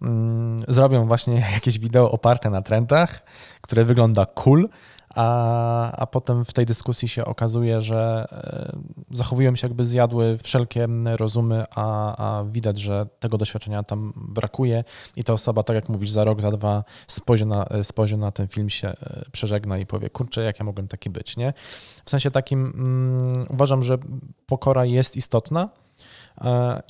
mm, 0.01 0.59
zrobią 0.67 1.07
właśnie 1.07 1.35
jakieś 1.53 1.79
wideo 1.79 2.11
oparte 2.11 2.49
na 2.49 2.61
trendach, 2.61 3.23
które 3.61 3.85
wygląda 3.85 4.25
cool, 4.25 4.69
a, 5.15 5.91
a 5.91 6.07
potem 6.07 6.45
w 6.45 6.53
tej 6.53 6.65
dyskusji 6.65 7.07
się 7.07 7.25
okazuje, 7.25 7.81
że 7.81 8.27
e, 8.31 8.77
zachowują 9.11 9.55
się 9.55 9.67
jakby 9.67 9.85
zjadły 9.85 10.37
wszelkie 10.37 10.87
rozumy, 11.17 11.65
a, 11.75 12.15
a 12.39 12.43
widać, 12.43 12.79
że 12.79 13.05
tego 13.19 13.37
doświadczenia 13.37 13.83
tam 13.83 14.13
brakuje 14.15 14.83
i 15.15 15.23
ta 15.23 15.33
osoba, 15.33 15.63
tak 15.63 15.75
jak 15.75 15.89
mówisz, 15.89 16.11
za 16.11 16.23
rok, 16.23 16.41
za 16.41 16.51
dwa 16.51 16.83
spojrzy 17.07 17.45
na, 17.45 17.65
spojrzy 17.83 18.17
na 18.17 18.31
ten 18.31 18.47
film, 18.47 18.69
się 18.69 18.87
e, 18.87 19.25
przeżegna 19.31 19.77
i 19.77 19.85
powie, 19.85 20.09
kurczę, 20.09 20.41
jak 20.41 20.59
ja 20.59 20.65
mogłem 20.65 20.87
taki 20.87 21.09
być, 21.09 21.37
nie? 21.37 21.53
W 22.05 22.09
sensie 22.09 22.31
takim 22.31 22.65
mm, 22.65 23.45
uważam, 23.49 23.83
że 23.83 23.97
pokora 24.45 24.85
jest 24.85 25.15
istotna, 25.15 25.69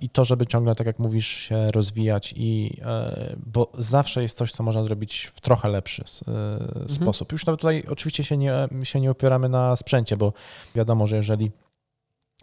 i 0.01 0.09
to, 0.09 0.25
żeby 0.25 0.45
ciągle, 0.45 0.75
tak 0.75 0.87
jak 0.87 0.99
mówisz, 0.99 1.27
się 1.27 1.67
rozwijać 1.67 2.33
i 2.37 2.77
e, 2.81 3.35
bo 3.45 3.71
zawsze 3.77 4.21
jest 4.21 4.37
coś, 4.37 4.51
co 4.51 4.63
można 4.63 4.83
zrobić 4.83 5.31
w 5.33 5.41
trochę 5.41 5.69
lepszy 5.69 6.03
e, 6.27 6.31
mhm. 6.31 6.89
sposób. 6.89 7.31
Już 7.31 7.45
nawet 7.45 7.61
tutaj 7.61 7.83
oczywiście 7.89 8.23
się 8.23 8.37
nie, 8.37 8.67
się 8.83 9.01
nie 9.01 9.11
opieramy 9.11 9.49
na 9.49 9.75
sprzęcie, 9.75 10.17
bo 10.17 10.33
wiadomo, 10.75 11.07
że 11.07 11.15
jeżeli 11.15 11.51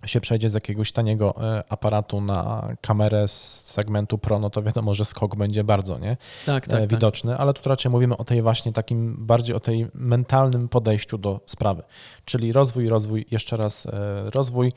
się 0.06 0.20
przejdzie 0.20 0.48
z 0.48 0.54
jakiegoś 0.54 0.92
taniego 0.92 1.34
e, 1.56 1.64
aparatu 1.68 2.20
na 2.20 2.68
kamerę 2.80 3.28
z 3.28 3.60
segmentu 3.64 4.18
Pro, 4.18 4.38
no 4.38 4.50
to 4.50 4.62
wiadomo, 4.62 4.94
że 4.94 5.04
skok 5.04 5.36
będzie 5.36 5.64
bardzo 5.64 5.98
nie? 5.98 6.16
Tak, 6.46 6.66
tak, 6.66 6.78
e, 6.78 6.80
tak. 6.80 6.90
widoczny, 6.90 7.32
tak. 7.32 7.40
ale 7.40 7.54
tu 7.54 7.68
raczej 7.68 7.92
mówimy 7.92 8.16
o 8.16 8.24
tej 8.24 8.42
właśnie 8.42 8.72
takim 8.72 9.26
bardziej 9.26 9.56
o 9.56 9.60
tej 9.60 9.86
mentalnym 9.94 10.68
podejściu 10.68 11.18
do 11.18 11.40
sprawy, 11.46 11.82
czyli 12.24 12.52
rozwój, 12.52 12.88
rozwój, 12.88 13.26
jeszcze 13.30 13.56
raz 13.56 13.86
e, 13.86 13.90
rozwój. 14.30 14.72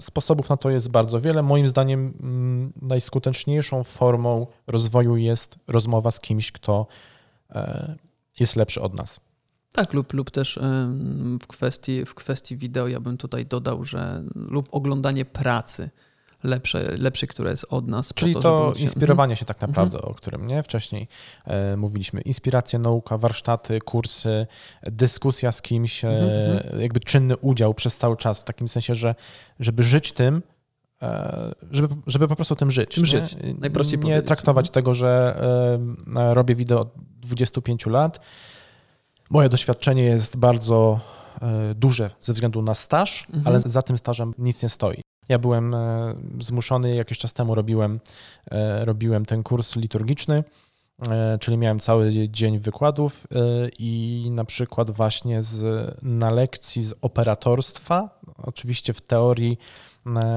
Sposobów 0.00 0.48
na 0.48 0.56
to 0.56 0.70
jest 0.70 0.90
bardzo 0.90 1.20
wiele. 1.20 1.42
Moim 1.42 1.68
zdaniem 1.68 2.14
mm, 2.20 2.72
najskuteczniejszą 2.82 3.84
formą 3.84 4.46
rozwoju 4.66 5.16
jest 5.16 5.58
rozmowa 5.68 6.10
z 6.10 6.20
kimś, 6.20 6.52
kto 6.52 6.86
jest 8.40 8.56
lepszy 8.56 8.82
od 8.82 8.94
nas. 8.94 9.20
Tak, 9.76 9.92
lub, 9.92 10.12
lub 10.12 10.30
też 10.30 10.58
w 11.42 11.46
kwestii, 11.46 12.04
w 12.04 12.14
kwestii 12.14 12.56
wideo 12.56 12.88
ja 12.88 13.00
bym 13.00 13.16
tutaj 13.16 13.46
dodał, 13.46 13.84
że 13.84 14.22
lub 14.34 14.68
oglądanie 14.72 15.24
pracy 15.24 15.90
lepsze, 16.44 16.96
lepszej, 16.98 17.28
która 17.28 17.50
jest 17.50 17.66
od 17.70 17.88
nas. 17.88 18.14
Czyli 18.14 18.34
to, 18.34 18.40
to 18.40 18.72
się... 18.74 18.82
inspirowanie 18.82 19.32
mhm. 19.32 19.36
się 19.36 19.44
tak 19.44 19.60
naprawdę, 19.60 19.96
mhm. 19.96 20.12
o 20.12 20.14
którym 20.14 20.46
nie 20.46 20.62
wcześniej 20.62 21.08
e, 21.44 21.76
mówiliśmy. 21.76 22.20
Inspiracja, 22.20 22.78
nauka, 22.78 23.18
warsztaty, 23.18 23.78
kursy, 23.80 24.46
dyskusja 24.82 25.52
z 25.52 25.62
kimś, 25.62 26.04
e, 26.04 26.08
mhm, 26.08 26.56
mhm. 26.56 26.80
jakby 26.80 27.00
czynny 27.00 27.36
udział 27.36 27.74
przez 27.74 27.96
cały 27.96 28.16
czas, 28.16 28.40
w 28.40 28.44
takim 28.44 28.68
sensie, 28.68 28.94
że 28.94 29.14
żeby 29.60 29.82
żyć 29.82 30.12
tym, 30.12 30.42
e, 31.02 31.52
żeby, 31.70 31.94
żeby 32.06 32.28
po 32.28 32.36
prostu 32.36 32.56
tym 32.56 32.70
żyć. 32.70 32.90
Czym 32.90 33.06
żyć? 33.06 33.36
Najprościej 33.58 33.98
Nie 33.98 34.22
traktować 34.22 34.66
mhm. 34.66 34.74
tego, 34.74 34.94
że 34.94 35.40
robię 36.14 36.54
wideo 36.54 36.80
od 36.80 36.88
25 37.20 37.86
lat, 37.86 38.20
Moje 39.30 39.48
doświadczenie 39.48 40.02
jest 40.02 40.36
bardzo 40.36 41.00
e, 41.42 41.74
duże 41.74 42.10
ze 42.20 42.32
względu 42.32 42.62
na 42.62 42.74
staż, 42.74 43.26
mhm. 43.26 43.46
ale 43.46 43.60
za 43.60 43.82
tym 43.82 43.98
stażem 43.98 44.34
nic 44.38 44.62
nie 44.62 44.68
stoi. 44.68 45.00
Ja 45.28 45.38
byłem 45.38 45.74
e, 45.74 46.14
zmuszony, 46.40 46.94
jakiś 46.94 47.18
czas 47.18 47.32
temu 47.32 47.54
robiłem, 47.54 48.00
e, 48.50 48.84
robiłem 48.84 49.26
ten 49.26 49.42
kurs 49.42 49.76
liturgiczny, 49.76 50.44
czyli 51.40 51.58
miałem 51.58 51.80
cały 51.80 52.28
dzień 52.28 52.58
wykładów 52.58 53.26
i 53.78 54.28
na 54.30 54.44
przykład 54.44 54.90
właśnie 54.90 55.40
z, 55.40 55.64
na 56.02 56.30
lekcji 56.30 56.82
z 56.82 56.94
operatorstwa, 57.02 58.20
oczywiście 58.36 58.92
w 58.92 59.00
teorii 59.00 59.58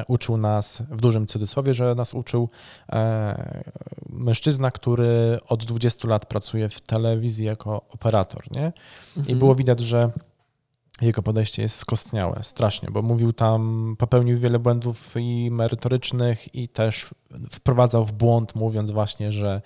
uczył 0.08 0.38
nas, 0.38 0.84
w 0.92 1.02
dużym 1.02 1.28
cudzysłowie, 1.28 1.74
że 1.74 1.96
nas 1.96 2.14
uczył 2.14 2.50
e, 2.90 3.64
mężczyzna, 4.10 4.72
który 4.72 5.38
od 5.48 5.66
20 5.66 6.08
lat 6.08 6.26
pracuje 6.26 6.70
w 6.70 6.82
telewizji 6.82 7.46
jako 7.46 7.82
operator. 7.90 8.52
Nie? 8.52 8.74
I 9.16 9.20
mhm. 9.20 9.40
było 9.40 9.56
widać, 9.56 9.80
że 9.80 10.12
jego 11.02 11.24
podejście 11.24 11.62
jest 11.62 11.76
skostniałe, 11.76 12.40
strasznie, 12.44 12.90
bo 12.92 13.02
mówił 13.02 13.34
tam, 13.34 13.96
popełnił 14.00 14.40
wiele 14.40 14.60
błędów 14.60 15.16
i 15.16 15.52
merytorycznych 15.52 16.56
i 16.56 16.68
też 16.68 17.10
wprowadzał 17.52 18.06
w 18.06 18.12
błąd, 18.12 18.56
mówiąc 18.56 18.92
właśnie, 18.92 19.32
że 19.32 19.62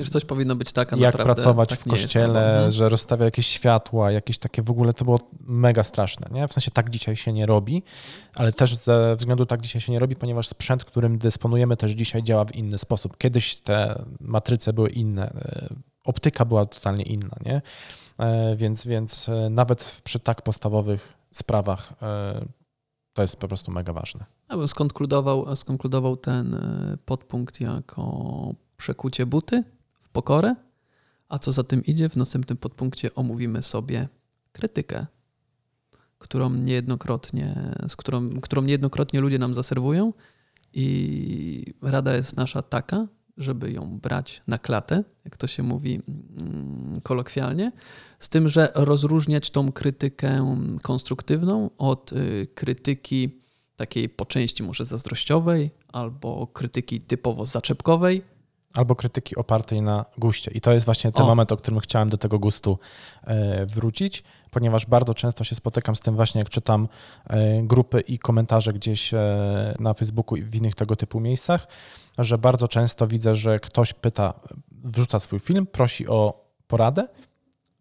że 0.00 0.10
coś 0.10 0.24
powinno 0.24 0.56
być 0.56 0.72
tak, 0.72 0.92
a 0.92 0.96
jak 0.96 1.14
naprawdę 1.14 1.34
pracować 1.34 1.68
tak 1.68 1.78
w 1.78 1.88
kościele, 1.88 2.62
jest, 2.64 2.76
że 2.76 2.88
rozstawia 2.88 3.24
jakieś 3.24 3.46
światła, 3.46 4.10
jakieś 4.10 4.38
takie 4.38 4.62
w 4.62 4.70
ogóle, 4.70 4.92
to 4.92 5.04
było 5.04 5.18
mega 5.40 5.84
straszne, 5.84 6.28
nie? 6.32 6.48
W 6.48 6.52
sensie 6.52 6.70
tak 6.70 6.90
dzisiaj 6.90 7.16
się 7.16 7.32
nie 7.32 7.46
robi, 7.46 7.82
ale 8.34 8.52
też 8.52 8.76
ze 8.76 9.16
względu 9.16 9.46
tak 9.46 9.60
dzisiaj 9.60 9.80
się 9.80 9.92
nie 9.92 9.98
robi, 9.98 10.16
ponieważ 10.16 10.48
sprzęt, 10.48 10.84
którym 10.84 11.18
dysponujemy 11.18 11.76
też 11.76 11.92
dzisiaj 11.92 12.22
działa 12.22 12.44
w 12.44 12.54
inny 12.54 12.78
sposób. 12.78 13.16
Kiedyś 13.18 13.56
te 13.56 14.04
matryce 14.20 14.72
były 14.72 14.90
inne, 14.90 15.30
e, 15.30 15.68
optyka 16.04 16.44
była 16.44 16.64
totalnie 16.64 17.04
inna, 17.04 17.36
nie? 17.44 17.62
E, 18.18 18.56
więc, 18.56 18.86
więc 18.86 19.28
e, 19.28 19.50
nawet 19.50 20.00
przy 20.04 20.20
tak 20.20 20.42
podstawowych 20.42 21.14
sprawach 21.30 21.92
to 23.12 23.22
jest 23.22 23.36
po 23.36 23.48
prostu 23.48 23.70
mega 23.70 23.92
ważne. 23.92 24.24
Ja 24.50 24.56
bym 24.56 24.68
skonkludował, 24.68 25.56
skonkludował 25.56 26.16
ten 26.16 26.60
podpunkt 27.04 27.60
jako 27.60 28.54
przekucie 28.76 29.26
buty 29.26 29.64
w 30.02 30.08
pokorę, 30.08 30.54
a 31.28 31.38
co 31.38 31.52
za 31.52 31.64
tym 31.64 31.84
idzie, 31.84 32.08
w 32.08 32.16
następnym 32.16 32.58
podpunkcie 32.58 33.14
omówimy 33.14 33.62
sobie 33.62 34.08
krytykę, 34.52 35.06
którą 36.18 36.50
niejednokrotnie, 36.50 37.72
z 37.88 37.96
którą, 37.96 38.30
którą 38.40 38.62
niejednokrotnie 38.62 39.20
ludzie 39.20 39.38
nam 39.38 39.54
zaserwują 39.54 40.12
i 40.72 41.74
rada 41.82 42.14
jest 42.14 42.36
nasza 42.36 42.62
taka, 42.62 43.06
żeby 43.36 43.72
ją 43.72 43.98
brać 43.98 44.40
na 44.46 44.58
klatę, 44.58 45.04
jak 45.24 45.36
to 45.36 45.46
się 45.46 45.62
mówi 45.62 46.02
mm, 46.08 47.00
kolokwialnie, 47.00 47.72
z 48.18 48.28
tym, 48.28 48.48
że 48.48 48.72
rozróżniać 48.74 49.50
tą 49.50 49.72
krytykę 49.72 50.56
konstruktywną 50.82 51.70
od 51.78 52.12
y, 52.12 52.46
krytyki 52.54 53.38
takiej 53.76 54.08
po 54.08 54.26
części 54.26 54.62
może 54.62 54.84
zazdrościowej 54.84 55.70
albo 55.92 56.46
krytyki 56.46 57.00
typowo 57.00 57.46
zaczepkowej, 57.46 58.22
albo 58.74 58.96
krytyki 58.96 59.36
opartej 59.36 59.82
na 59.82 60.04
guście. 60.18 60.50
I 60.54 60.60
to 60.60 60.72
jest 60.72 60.86
właśnie 60.86 61.12
ten 61.12 61.22
o. 61.22 61.26
moment, 61.26 61.52
o 61.52 61.56
którym 61.56 61.80
chciałem 61.80 62.08
do 62.08 62.18
tego 62.18 62.38
gustu 62.38 62.78
e, 63.24 63.66
wrócić, 63.66 64.22
ponieważ 64.50 64.86
bardzo 64.86 65.14
często 65.14 65.44
się 65.44 65.54
spotykam 65.54 65.96
z 65.96 66.00
tym 66.00 66.16
właśnie, 66.16 66.38
jak 66.38 66.50
czytam 66.50 66.88
e, 67.26 67.62
grupy 67.62 68.00
i 68.00 68.18
komentarze 68.18 68.72
gdzieś 68.72 69.14
e, 69.14 69.76
na 69.78 69.94
Facebooku 69.94 70.36
i 70.36 70.42
w 70.42 70.54
innych 70.54 70.74
tego 70.74 70.96
typu 70.96 71.20
miejscach, 71.20 71.68
że 72.18 72.38
bardzo 72.38 72.68
często 72.68 73.06
widzę, 73.06 73.34
że 73.34 73.60
ktoś 73.60 73.92
pyta, 73.92 74.34
wrzuca 74.70 75.18
swój 75.18 75.40
film, 75.40 75.66
prosi 75.66 76.08
o 76.08 76.48
poradę 76.66 77.08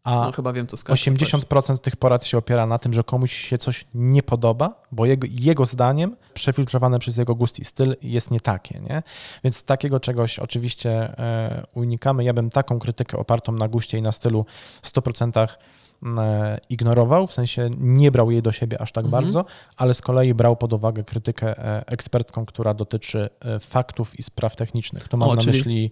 a 0.08 0.26
no, 0.26 0.32
chyba 0.32 0.54
wiem, 0.54 0.68
co 0.68 0.78
80% 0.78 1.78
tych 1.78 1.96
porad 1.96 2.26
się 2.26 2.38
opiera 2.38 2.66
na 2.66 2.80
tym, 2.80 2.94
że 2.94 3.04
komuś 3.04 3.34
się 3.34 3.58
coś 3.58 3.86
nie 3.94 4.24
podoba, 4.24 4.84
bo 4.92 5.06
jego, 5.06 5.28
jego 5.32 5.66
zdaniem 5.66 6.16
przefiltrowane 6.34 7.00
przez 7.00 7.18
jego 7.18 7.36
gust 7.36 7.60
i 7.60 7.66
styl 7.66 7.96
jest 8.02 8.32
nie 8.32 8.40
takie. 8.40 8.80
Nie? 8.80 9.04
Więc 9.44 9.64
takiego 9.64 10.00
czegoś 10.00 10.40
oczywiście 10.40 10.92
e, 10.92 11.66
unikamy. 11.74 12.24
Ja 12.24 12.34
bym 12.34 12.50
taką 12.50 12.80
krytykę 12.80 13.18
opartą 13.18 13.52
na 13.52 13.68
guście 13.68 13.98
i 13.98 14.02
na 14.02 14.12
stylu 14.12 14.46
w 14.82 14.92
100% 14.92 15.40
e, 15.44 15.48
ignorował, 16.70 17.28
w 17.28 17.34
sensie 17.34 17.70
nie 17.78 18.12
brał 18.12 18.32
jej 18.32 18.42
do 18.42 18.52
siebie 18.52 18.82
aż 18.82 18.92
tak 18.92 19.06
mhm. 19.06 19.24
bardzo, 19.24 19.46
ale 19.78 19.94
z 19.94 20.02
kolei 20.02 20.34
brał 20.34 20.56
pod 20.56 20.74
uwagę 20.74 21.04
krytykę 21.04 21.58
e, 21.58 21.88
ekspertką, 21.88 22.46
która 22.46 22.74
dotyczy 22.74 23.30
faktów 23.62 24.20
i 24.20 24.24
spraw 24.24 24.56
technicznych. 24.56 25.08
To 25.08 25.18
mam 25.18 25.30
o, 25.30 25.36
na 25.36 25.42
czyli... 25.42 25.58
myśli 25.58 25.92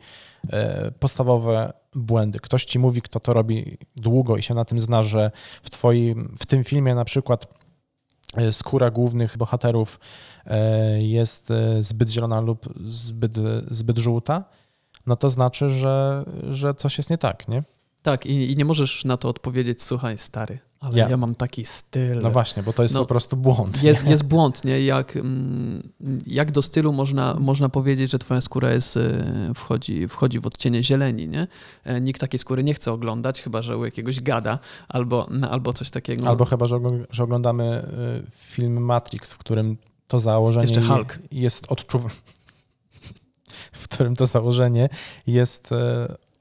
podstawowe 0.99 1.73
błędy. 1.95 2.39
Ktoś 2.39 2.65
ci 2.65 2.79
mówi, 2.79 3.01
kto 3.01 3.19
to 3.19 3.33
robi 3.33 3.77
długo 3.95 4.37
i 4.37 4.41
się 4.41 4.53
na 4.53 4.65
tym 4.65 4.79
zna, 4.79 5.03
że 5.03 5.31
w, 5.63 5.69
twoim, 5.69 6.35
w 6.39 6.45
tym 6.45 6.63
filmie 6.63 6.95
na 6.95 7.05
przykład 7.05 7.47
e, 8.37 8.51
skóra 8.51 8.91
głównych 8.91 9.37
bohaterów 9.37 9.99
e, 10.45 11.01
jest 11.01 11.51
e, 11.51 11.83
zbyt 11.83 12.09
zielona 12.09 12.41
lub 12.41 12.65
zbyt, 12.85 13.37
zbyt 13.71 13.97
żółta, 13.97 14.43
no 15.05 15.15
to 15.15 15.29
znaczy, 15.29 15.69
że, 15.69 16.25
że 16.49 16.73
coś 16.73 16.97
jest 16.97 17.09
nie 17.09 17.17
tak, 17.17 17.47
nie? 17.47 17.63
Tak, 18.05 18.25
i, 18.25 18.51
i 18.51 18.57
nie 18.57 18.65
możesz 18.65 19.05
na 19.05 19.17
to 19.17 19.29
odpowiedzieć, 19.29 19.83
słuchaj, 19.83 20.17
stary, 20.17 20.59
ale 20.79 20.97
ja. 20.97 21.09
ja 21.09 21.17
mam 21.17 21.35
taki 21.35 21.65
styl. 21.65 22.21
No 22.21 22.31
właśnie, 22.31 22.63
bo 22.63 22.73
to 22.73 22.83
jest 22.83 22.93
no, 22.95 22.99
po 22.99 23.05
prostu 23.05 23.37
błąd. 23.37 23.83
Jest, 23.83 24.07
jest 24.07 24.23
błąd, 24.23 24.63
nie? 24.63 24.81
Jak, 24.81 25.15
mm, 25.15 25.89
jak 26.27 26.51
do 26.51 26.61
stylu 26.61 26.93
można, 26.93 27.35
można 27.39 27.69
powiedzieć, 27.69 28.11
że 28.11 28.19
twoja 28.19 28.41
skóra 28.41 28.71
jest, 28.71 28.97
e, 28.97 29.51
wchodzi, 29.55 30.07
wchodzi 30.07 30.39
w 30.39 30.45
odcienie 30.45 30.83
zieleni, 30.83 31.27
nie? 31.27 31.47
E, 31.83 32.01
nikt 32.01 32.21
takiej 32.21 32.39
skóry 32.39 32.63
nie 32.63 32.73
chce 32.73 32.91
oglądać, 32.91 33.41
chyba 33.41 33.61
że 33.61 33.77
u 33.77 33.85
jakiegoś 33.85 34.21
gada 34.21 34.59
albo, 34.87 35.29
albo 35.49 35.73
coś 35.73 35.89
takiego. 35.89 36.27
Albo 36.27 36.45
chyba, 36.45 36.67
że, 36.67 36.79
oglądamy 37.23 37.63
e, 37.63 38.31
film 38.31 38.85
Matrix, 38.85 39.33
w 39.33 39.37
którym 39.37 39.77
to 40.07 40.19
założenie 40.19 40.67
Jeszcze 40.67 40.81
Hulk. 40.81 41.19
jest 41.31 41.65
odczuwalne 41.71 42.15
w 43.71 43.83
którym 43.83 44.15
to 44.15 44.25
założenie 44.25 44.89
jest 45.27 45.69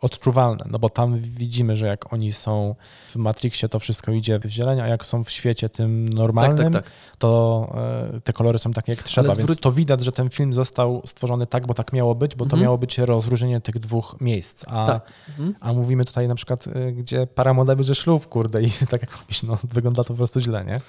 odczuwalne, 0.05 0.65
no 0.71 0.79
bo 0.79 0.89
tam 0.89 1.19
widzimy, 1.19 1.77
że 1.77 1.87
jak 1.87 2.13
oni 2.13 2.33
są 2.33 2.75
w 3.09 3.17
Matrixie, 3.17 3.69
to 3.69 3.79
wszystko 3.79 4.13
idzie 4.13 4.39
w 4.39 4.47
zieleń, 4.47 4.81
a 4.81 4.87
jak 4.87 5.07
są 5.07 5.25
w 5.25 5.31
świecie 5.31 5.69
tym 5.69 6.09
normalnym, 6.09 6.57
tak, 6.57 6.73
tak, 6.73 6.85
tak. 6.85 6.93
to 7.19 7.73
e, 8.15 8.21
te 8.21 8.33
kolory 8.33 8.59
są 8.59 8.73
takie 8.73 8.93
jak 8.93 9.03
trzeba, 9.03 9.29
zwró- 9.29 9.39
więc 9.39 9.61
to 9.61 9.73
widać, 9.73 10.05
że 10.05 10.13
ten 10.13 10.31
film 10.31 10.55
został 10.55 11.03
stworzony 11.07 11.47
tak, 11.47 11.67
bo 11.67 11.75
tak 11.75 11.93
miało 11.93 12.15
być, 12.15 12.35
bo 12.35 12.45
to 12.45 12.49
mhm. 12.49 12.63
miało 12.63 12.79
być 12.79 12.99
rozróżnienie 12.99 13.61
tych 13.61 13.79
dwóch 13.79 14.17
miejsc, 14.21 14.65
a, 14.69 14.87
tak. 14.87 15.13
mhm. 15.29 15.55
a 15.61 15.73
mówimy 15.73 16.05
tutaj 16.05 16.29
na 16.29 16.35
przykład, 16.35 16.67
e, 16.67 16.93
gdzie 16.93 17.27
para 17.27 17.55
młoda 17.55 17.77
bierze 17.77 17.95
ślub, 17.95 18.27
kurde, 18.27 18.63
i 18.63 18.71
tak 18.91 19.01
jak 19.01 19.21
mówisz, 19.21 19.43
no 19.43 19.59
wygląda 19.65 20.05
to 20.05 20.09
po 20.09 20.15
prostu 20.15 20.41
źle, 20.41 20.65
nie? 20.65 20.81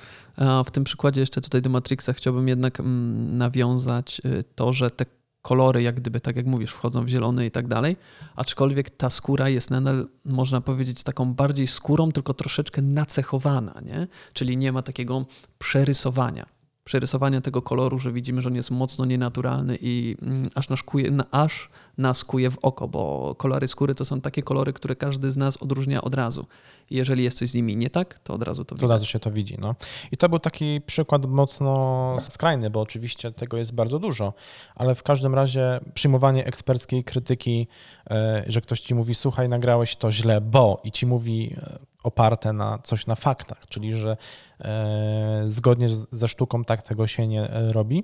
A 0.48 0.64
w 0.64 0.72
tym 0.72 0.84
przykładzie 0.84 1.22
jeszcze 1.22 1.42
tutaj 1.42 1.62
do 1.62 1.70
Matrixa 1.70 2.14
chciałbym 2.14 2.48
jednak 2.48 2.80
mm, 2.80 3.38
nawiązać 3.38 4.22
y, 4.26 4.44
to, 4.56 4.74
że 4.74 4.90
te 4.92 5.06
kolory, 5.46 5.82
jak 5.82 5.96
gdyby, 5.96 6.20
tak 6.20 6.36
jak 6.36 6.46
mówisz, 6.46 6.72
wchodzą 6.72 7.06
w 7.06 7.08
zielony 7.08 7.46
i 7.46 7.52
tak 7.52 7.68
dalej, 7.68 7.98
aczkolwiek 8.36 8.90
ta 8.90 9.10
skóra 9.10 9.50
jest 9.50 9.70
nadal, 9.70 10.08
można 10.26 10.62
powiedzieć, 10.62 11.04
taką 11.04 11.34
bardziej 11.34 11.68
skórą, 11.68 12.12
tylko 12.12 12.34
troszeczkę 12.34 12.82
nacechowana, 12.82 13.82
nie? 13.86 14.08
czyli 14.34 14.58
nie 14.58 14.72
ma 14.72 14.82
takiego 14.82 15.26
przerysowania 15.60 16.55
przerysowania 16.86 17.42
tego 17.42 17.62
koloru, 17.62 18.00
że 18.00 18.12
widzimy, 18.12 18.42
że 18.42 18.50
on 18.50 18.56
jest 18.56 18.72
mocno 18.72 19.06
nienaturalny 19.06 19.78
i 19.82 20.16
mm, 20.22 20.50
aż, 20.56 20.70
naszkuje, 20.70 21.12
aż 21.32 21.70
nas 21.98 22.24
kuje 22.24 22.52
w 22.52 22.58
oko, 22.62 22.88
bo 22.88 23.36
kolory 23.36 23.68
skóry 23.68 23.96
to 23.96 24.06
są 24.06 24.22
takie 24.22 24.44
kolory, 24.44 24.74
które 24.74 24.96
każdy 24.96 25.32
z 25.32 25.38
nas 25.38 25.58
odróżnia 25.58 26.02
od 26.02 26.16
razu. 26.16 26.46
jeżeli 26.90 27.24
jest 27.24 27.38
coś 27.38 27.50
z 27.50 27.54
nimi 27.54 27.78
nie 27.78 27.90
tak, 27.90 28.20
to 28.20 28.34
od 28.34 28.44
razu 28.44 28.66
to 28.66 28.76
widzi. 28.76 28.86
Od 28.86 28.92
razu 28.92 29.06
się 29.06 29.20
to 29.20 29.32
widzi. 29.32 29.58
No. 29.60 29.76
I 30.12 30.18
to 30.18 30.30
był 30.30 30.40
taki 30.40 30.82
przykład 30.86 31.26
mocno 31.26 32.18
skrajny, 32.20 32.70
bo 32.70 32.82
oczywiście 32.82 33.32
tego 33.32 33.58
jest 33.58 33.74
bardzo 33.74 34.00
dużo, 34.00 34.34
ale 34.76 34.96
w 34.96 35.04
każdym 35.04 35.36
razie 35.36 35.80
przyjmowanie 35.94 36.46
eksperckiej 36.46 37.04
krytyki, 37.04 37.68
e, 38.10 38.44
że 38.48 38.62
ktoś 38.62 38.80
ci 38.80 38.96
mówi, 38.96 39.16
słuchaj, 39.16 39.50
nagrałeś 39.50 39.96
to 39.96 40.12
źle, 40.12 40.42
bo 40.42 40.82
i 40.84 40.92
ci 40.92 41.06
mówi 41.06 41.56
e, 41.58 41.95
oparte 42.06 42.54
na 42.54 42.80
coś 42.84 43.08
na 43.08 43.16
faktach, 43.16 43.66
czyli 43.70 43.98
że 43.98 44.18
e, 44.60 45.44
zgodnie 45.48 45.88
ze 46.12 46.28
sztuką 46.28 46.64
tak 46.64 46.84
tego 46.84 47.08
się 47.08 47.28
nie 47.28 47.50
e, 47.50 47.70
robi. 47.70 48.04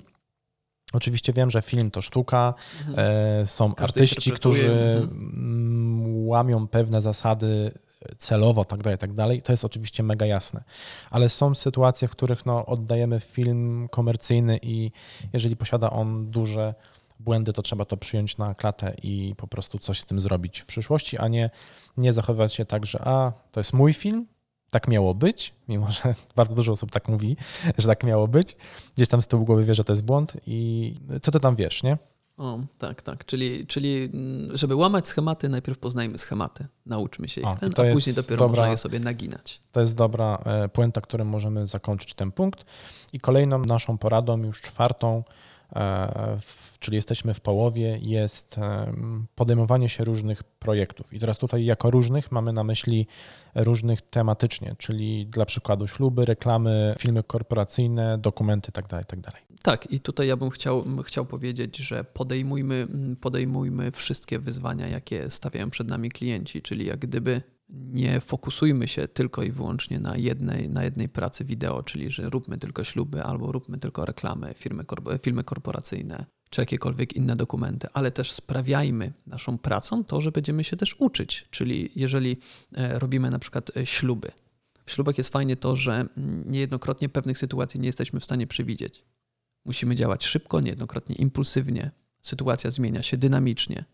Oczywiście 0.93 1.33
wiem, 1.33 1.49
że 1.49 1.61
film 1.61 1.91
to 1.91 2.01
sztuka, 2.01 2.53
mhm. 2.79 2.99
e, 3.41 3.45
są 3.45 3.69
Każdy 3.69 3.83
artyści, 3.83 4.31
którzy 4.31 4.71
mhm. 4.71 6.27
łamią 6.27 6.67
pewne 6.67 7.01
zasady 7.01 7.71
celowo, 8.17 8.65
tak 8.65 8.83
dalej, 8.83 8.97
tak 8.97 9.13
dalej. 9.13 9.41
To 9.41 9.53
jest 9.53 9.65
oczywiście 9.65 10.03
mega 10.03 10.25
jasne. 10.25 10.63
Ale 11.09 11.29
są 11.29 11.55
sytuacje, 11.55 12.07
w 12.07 12.11
których 12.11 12.45
no, 12.45 12.65
oddajemy 12.65 13.19
film 13.19 13.87
komercyjny 13.91 14.59
i 14.61 14.91
jeżeli 15.33 15.55
posiada 15.55 15.89
on 15.89 16.31
duże 16.31 16.73
błędy, 17.23 17.53
to 17.53 17.61
trzeba 17.61 17.85
to 17.85 17.97
przyjąć 17.97 18.37
na 18.37 18.55
klatę 18.55 18.95
i 19.03 19.35
po 19.37 19.47
prostu 19.47 19.79
coś 19.79 19.99
z 19.99 20.05
tym 20.05 20.21
zrobić 20.21 20.59
w 20.59 20.65
przyszłości, 20.65 21.17
a 21.17 21.27
nie, 21.27 21.49
nie 21.97 22.13
zachowywać 22.13 22.53
się 22.53 22.65
tak, 22.65 22.85
że 22.85 23.01
a, 23.07 23.33
to 23.51 23.59
jest 23.59 23.73
mój 23.73 23.93
film, 23.93 24.27
tak 24.69 24.87
miało 24.87 25.15
być, 25.15 25.53
mimo 25.67 25.91
że 25.91 26.15
bardzo 26.35 26.55
dużo 26.55 26.71
osób 26.71 26.91
tak 26.91 27.07
mówi, 27.07 27.37
że 27.77 27.87
tak 27.87 28.03
miało 28.03 28.27
być. 28.27 28.57
Gdzieś 28.95 29.07
tam 29.07 29.21
z 29.21 29.27
tyłu 29.27 29.45
głowy 29.45 29.63
wie, 29.63 29.73
że 29.73 29.83
to 29.83 29.93
jest 29.93 30.03
błąd 30.03 30.33
i 30.47 30.93
co 31.21 31.31
ty 31.31 31.39
tam 31.39 31.55
wiesz, 31.55 31.83
nie? 31.83 31.97
O, 32.37 32.59
tak, 32.77 33.01
tak. 33.01 33.25
Czyli, 33.25 33.67
czyli 33.67 34.09
mm, 34.13 34.57
żeby 34.57 34.75
łamać 34.75 35.07
schematy, 35.07 35.49
najpierw 35.49 35.77
poznajmy 35.77 36.17
schematy, 36.17 36.67
nauczmy 36.85 37.29
się 37.29 37.41
ich, 37.41 37.47
o, 37.47 37.55
ten, 37.55 37.73
a 37.77 37.93
później 37.93 38.15
dopiero 38.15 38.37
dobra, 38.37 38.47
można 38.47 38.71
je 38.71 38.77
sobie 38.77 38.99
naginać. 38.99 39.61
To 39.71 39.79
jest 39.79 39.95
dobra 39.95 40.41
e, 40.45 40.69
puenta, 40.69 41.01
którym 41.01 41.27
możemy 41.27 41.67
zakończyć 41.67 42.13
ten 42.13 42.31
punkt. 42.31 42.65
I 43.13 43.19
kolejną 43.19 43.59
naszą 43.59 43.97
poradą, 43.97 44.43
już 44.43 44.61
czwartą, 44.61 45.23
czyli 46.79 46.95
jesteśmy 46.95 47.33
w 47.33 47.41
połowie, 47.41 47.99
jest 48.01 48.55
podejmowanie 49.35 49.89
się 49.89 50.03
różnych 50.03 50.43
projektów. 50.43 51.13
I 51.13 51.19
teraz 51.19 51.37
tutaj 51.37 51.65
jako 51.65 51.91
różnych 51.91 52.31
mamy 52.31 52.53
na 52.53 52.63
myśli 52.63 53.07
różnych 53.55 54.01
tematycznie, 54.01 54.75
czyli 54.77 55.25
dla 55.25 55.45
przykładu 55.45 55.87
śluby, 55.87 56.25
reklamy, 56.25 56.95
filmy 56.99 57.23
korporacyjne, 57.23 58.17
dokumenty 58.17 58.71
itd. 58.75 58.87
Tak 58.87 58.99
itd. 58.99 59.31
Tak, 59.31 59.41
tak, 59.63 59.91
i 59.91 59.99
tutaj 59.99 60.27
ja 60.27 60.37
bym 60.37 60.49
chciał, 60.49 60.83
chciał 61.03 61.25
powiedzieć, 61.25 61.77
że 61.77 62.03
podejmujmy, 62.03 62.87
podejmujmy 63.21 63.91
wszystkie 63.91 64.39
wyzwania, 64.39 64.87
jakie 64.87 65.31
stawiają 65.31 65.69
przed 65.69 65.87
nami 65.87 66.09
klienci, 66.09 66.61
czyli 66.61 66.85
jak 66.85 66.99
gdyby 66.99 67.41
nie 67.71 68.21
fokusujmy 68.21 68.87
się 68.87 69.07
tylko 69.07 69.43
i 69.43 69.51
wyłącznie 69.51 69.99
na 69.99 70.17
jednej, 70.17 70.69
na 70.69 70.83
jednej 70.83 71.09
pracy 71.09 71.45
wideo, 71.45 71.83
czyli 71.83 72.09
że 72.09 72.29
róbmy 72.29 72.57
tylko 72.57 72.83
śluby 72.83 73.23
albo 73.23 73.51
róbmy 73.51 73.77
tylko 73.77 74.05
reklamy, 74.05 74.53
firmy, 74.55 74.85
filmy 75.21 75.43
korporacyjne 75.43 76.25
czy 76.49 76.61
jakiekolwiek 76.61 77.15
inne 77.15 77.35
dokumenty, 77.35 77.87
ale 77.93 78.11
też 78.11 78.31
sprawiajmy 78.31 79.13
naszą 79.27 79.57
pracą 79.57 80.03
to, 80.03 80.21
że 80.21 80.31
będziemy 80.31 80.63
się 80.63 80.77
też 80.77 80.95
uczyć. 80.99 81.47
Czyli 81.51 81.91
jeżeli 81.95 82.37
e, 82.75 82.99
robimy 82.99 83.29
na 83.29 83.39
przykład 83.39 83.77
e, 83.77 83.85
śluby, 83.85 84.31
w 84.85 84.91
ślubach 84.91 85.17
jest 85.17 85.29
fajnie 85.29 85.55
to, 85.55 85.75
że 85.75 85.93
mm, 85.93 86.43
niejednokrotnie 86.45 87.09
pewnych 87.09 87.37
sytuacji 87.37 87.79
nie 87.79 87.87
jesteśmy 87.87 88.19
w 88.19 88.25
stanie 88.25 88.47
przewidzieć. 88.47 89.05
Musimy 89.65 89.95
działać 89.95 90.25
szybko, 90.25 90.59
niejednokrotnie 90.59 91.15
impulsywnie. 91.15 91.91
Sytuacja 92.21 92.71
zmienia 92.71 93.03
się 93.03 93.17
dynamicznie 93.17 93.85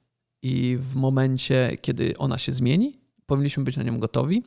i 0.41 0.77
w 0.81 0.95
momencie, 0.95 1.77
kiedy 1.81 2.17
ona 2.17 2.37
się 2.37 2.51
zmieni, 2.51 3.01
powinniśmy 3.27 3.63
być 3.63 3.77
na 3.77 3.83
nią 3.83 3.99
gotowi, 3.99 4.43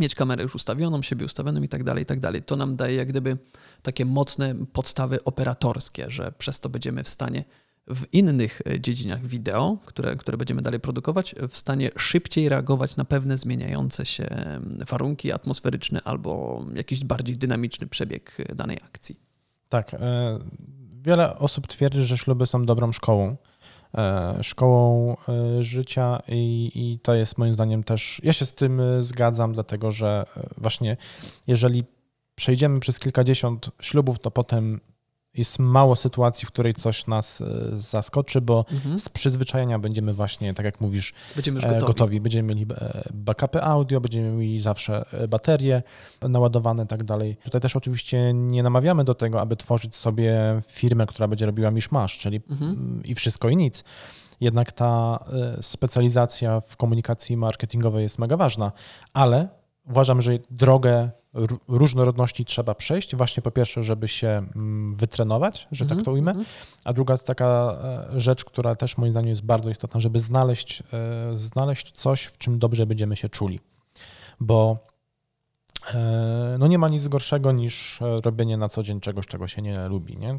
mieć 0.00 0.14
kamerę 0.14 0.42
już 0.42 0.54
ustawioną, 0.54 1.02
siebie 1.02 1.26
ustawioną 1.26 1.62
i 1.62 1.68
tak 1.68 1.84
dalej, 1.84 2.02
i 2.02 2.06
tak 2.06 2.20
dalej. 2.20 2.42
To 2.42 2.56
nam 2.56 2.76
daje 2.76 2.94
jak 2.94 3.08
gdyby 3.08 3.36
takie 3.82 4.04
mocne 4.04 4.54
podstawy 4.72 5.24
operatorskie, 5.24 6.10
że 6.10 6.32
przez 6.38 6.60
to 6.60 6.68
będziemy 6.68 7.04
w 7.04 7.08
stanie 7.08 7.44
w 7.86 8.14
innych 8.14 8.60
e, 8.66 8.80
dziedzinach 8.80 9.26
wideo, 9.26 9.78
które, 9.86 10.16
które 10.16 10.36
będziemy 10.36 10.62
dalej 10.62 10.80
produkować, 10.80 11.34
w 11.48 11.56
stanie 11.56 11.90
szybciej 11.96 12.48
reagować 12.48 12.96
na 12.96 13.04
pewne 13.04 13.38
zmieniające 13.38 14.06
się 14.06 14.26
warunki 14.88 15.32
atmosferyczne 15.32 16.00
albo 16.04 16.64
jakiś 16.74 17.04
bardziej 17.04 17.36
dynamiczny 17.36 17.86
przebieg 17.86 18.36
e, 18.38 18.54
danej 18.54 18.78
akcji. 18.84 19.20
Tak. 19.68 19.94
E, 19.94 20.38
wiele 21.02 21.38
osób 21.38 21.66
twierdzi, 21.66 22.04
że 22.04 22.18
śluby 22.18 22.46
są 22.46 22.66
dobrą 22.66 22.92
szkołą. 22.92 23.36
Szkołą 24.42 25.16
życia 25.60 26.22
i, 26.28 26.70
i 26.74 26.98
to 26.98 27.14
jest 27.14 27.38
moim 27.38 27.54
zdaniem 27.54 27.84
też. 27.84 28.20
Ja 28.24 28.32
się 28.32 28.46
z 28.46 28.54
tym 28.54 28.82
zgadzam, 28.98 29.52
dlatego 29.52 29.90
że 29.90 30.26
właśnie 30.56 30.96
jeżeli 31.46 31.84
przejdziemy 32.34 32.80
przez 32.80 32.98
kilkadziesiąt 32.98 33.70
ślubów, 33.80 34.18
to 34.18 34.30
potem 34.30 34.80
jest 35.34 35.58
mało 35.58 35.96
sytuacji, 35.96 36.46
w 36.46 36.48
której 36.48 36.74
coś 36.74 37.06
nas 37.06 37.40
e, 37.40 37.44
zaskoczy, 37.72 38.40
bo 38.40 38.64
mhm. 38.72 38.98
z 38.98 39.08
przyzwyczajenia 39.08 39.78
będziemy 39.78 40.12
właśnie, 40.12 40.54
tak 40.54 40.64
jak 40.64 40.80
mówisz, 40.80 41.12
będziemy 41.34 41.60
gotowi. 41.60 41.86
gotowi. 41.86 42.20
Będziemy 42.20 42.54
mieli 42.54 42.66
e, 42.72 43.02
backupy 43.14 43.62
audio, 43.62 44.00
będziemy 44.00 44.30
mieli 44.30 44.58
zawsze 44.58 45.04
e, 45.12 45.28
baterie 45.28 45.82
naładowane 46.22 46.84
i 46.84 46.86
tak 46.86 47.04
dalej. 47.04 47.36
Tutaj 47.44 47.60
też 47.60 47.76
oczywiście 47.76 48.32
nie 48.34 48.62
namawiamy 48.62 49.04
do 49.04 49.14
tego, 49.14 49.40
aby 49.40 49.56
tworzyć 49.56 49.96
sobie 49.96 50.60
firmę, 50.66 51.06
która 51.06 51.28
będzie 51.28 51.46
robiła 51.46 51.70
miszmasz, 51.70 52.18
czyli 52.18 52.40
mhm. 52.50 53.02
i 53.04 53.14
wszystko 53.14 53.48
i 53.48 53.56
nic. 53.56 53.84
Jednak 54.40 54.72
ta 54.72 55.24
specjalizacja 55.60 56.60
w 56.60 56.76
komunikacji 56.76 57.36
marketingowej 57.36 58.02
jest 58.02 58.18
mega 58.18 58.36
ważna, 58.36 58.72
ale 59.12 59.48
uważam, 59.84 60.22
że 60.22 60.38
drogę 60.50 61.10
różnorodności 61.68 62.44
trzeba 62.44 62.74
przejść. 62.74 63.16
Właśnie 63.16 63.42
po 63.42 63.50
pierwsze, 63.50 63.82
żeby 63.82 64.08
się 64.08 64.28
mm, 64.28 64.94
wytrenować, 64.94 65.68
że 65.72 65.84
tak 65.84 65.98
mhm, 65.98 66.04
to 66.04 66.12
ujmę, 66.12 66.30
mhm. 66.30 66.46
a 66.84 66.92
druga 66.92 67.14
jest 67.14 67.26
taka 67.26 67.78
e, 68.14 68.20
rzecz, 68.20 68.44
która 68.44 68.74
też 68.74 68.98
moim 68.98 69.12
zdaniem 69.12 69.28
jest 69.28 69.44
bardzo 69.44 69.70
istotna, 69.70 70.00
żeby 70.00 70.18
znaleźć, 70.18 70.82
e, 70.92 71.36
znaleźć 71.36 71.92
coś, 71.92 72.24
w 72.24 72.38
czym 72.38 72.58
dobrze 72.58 72.86
będziemy 72.86 73.16
się 73.16 73.28
czuli. 73.28 73.60
Bo 74.40 74.78
e, 75.94 76.56
no 76.58 76.66
nie 76.66 76.78
ma 76.78 76.88
nic 76.88 77.08
gorszego 77.08 77.52
niż 77.52 78.00
robienie 78.00 78.56
na 78.56 78.68
co 78.68 78.82
dzień 78.82 79.00
czegoś, 79.00 79.26
czego 79.26 79.48
się 79.48 79.62
nie 79.62 79.88
lubi, 79.88 80.16
nie? 80.16 80.32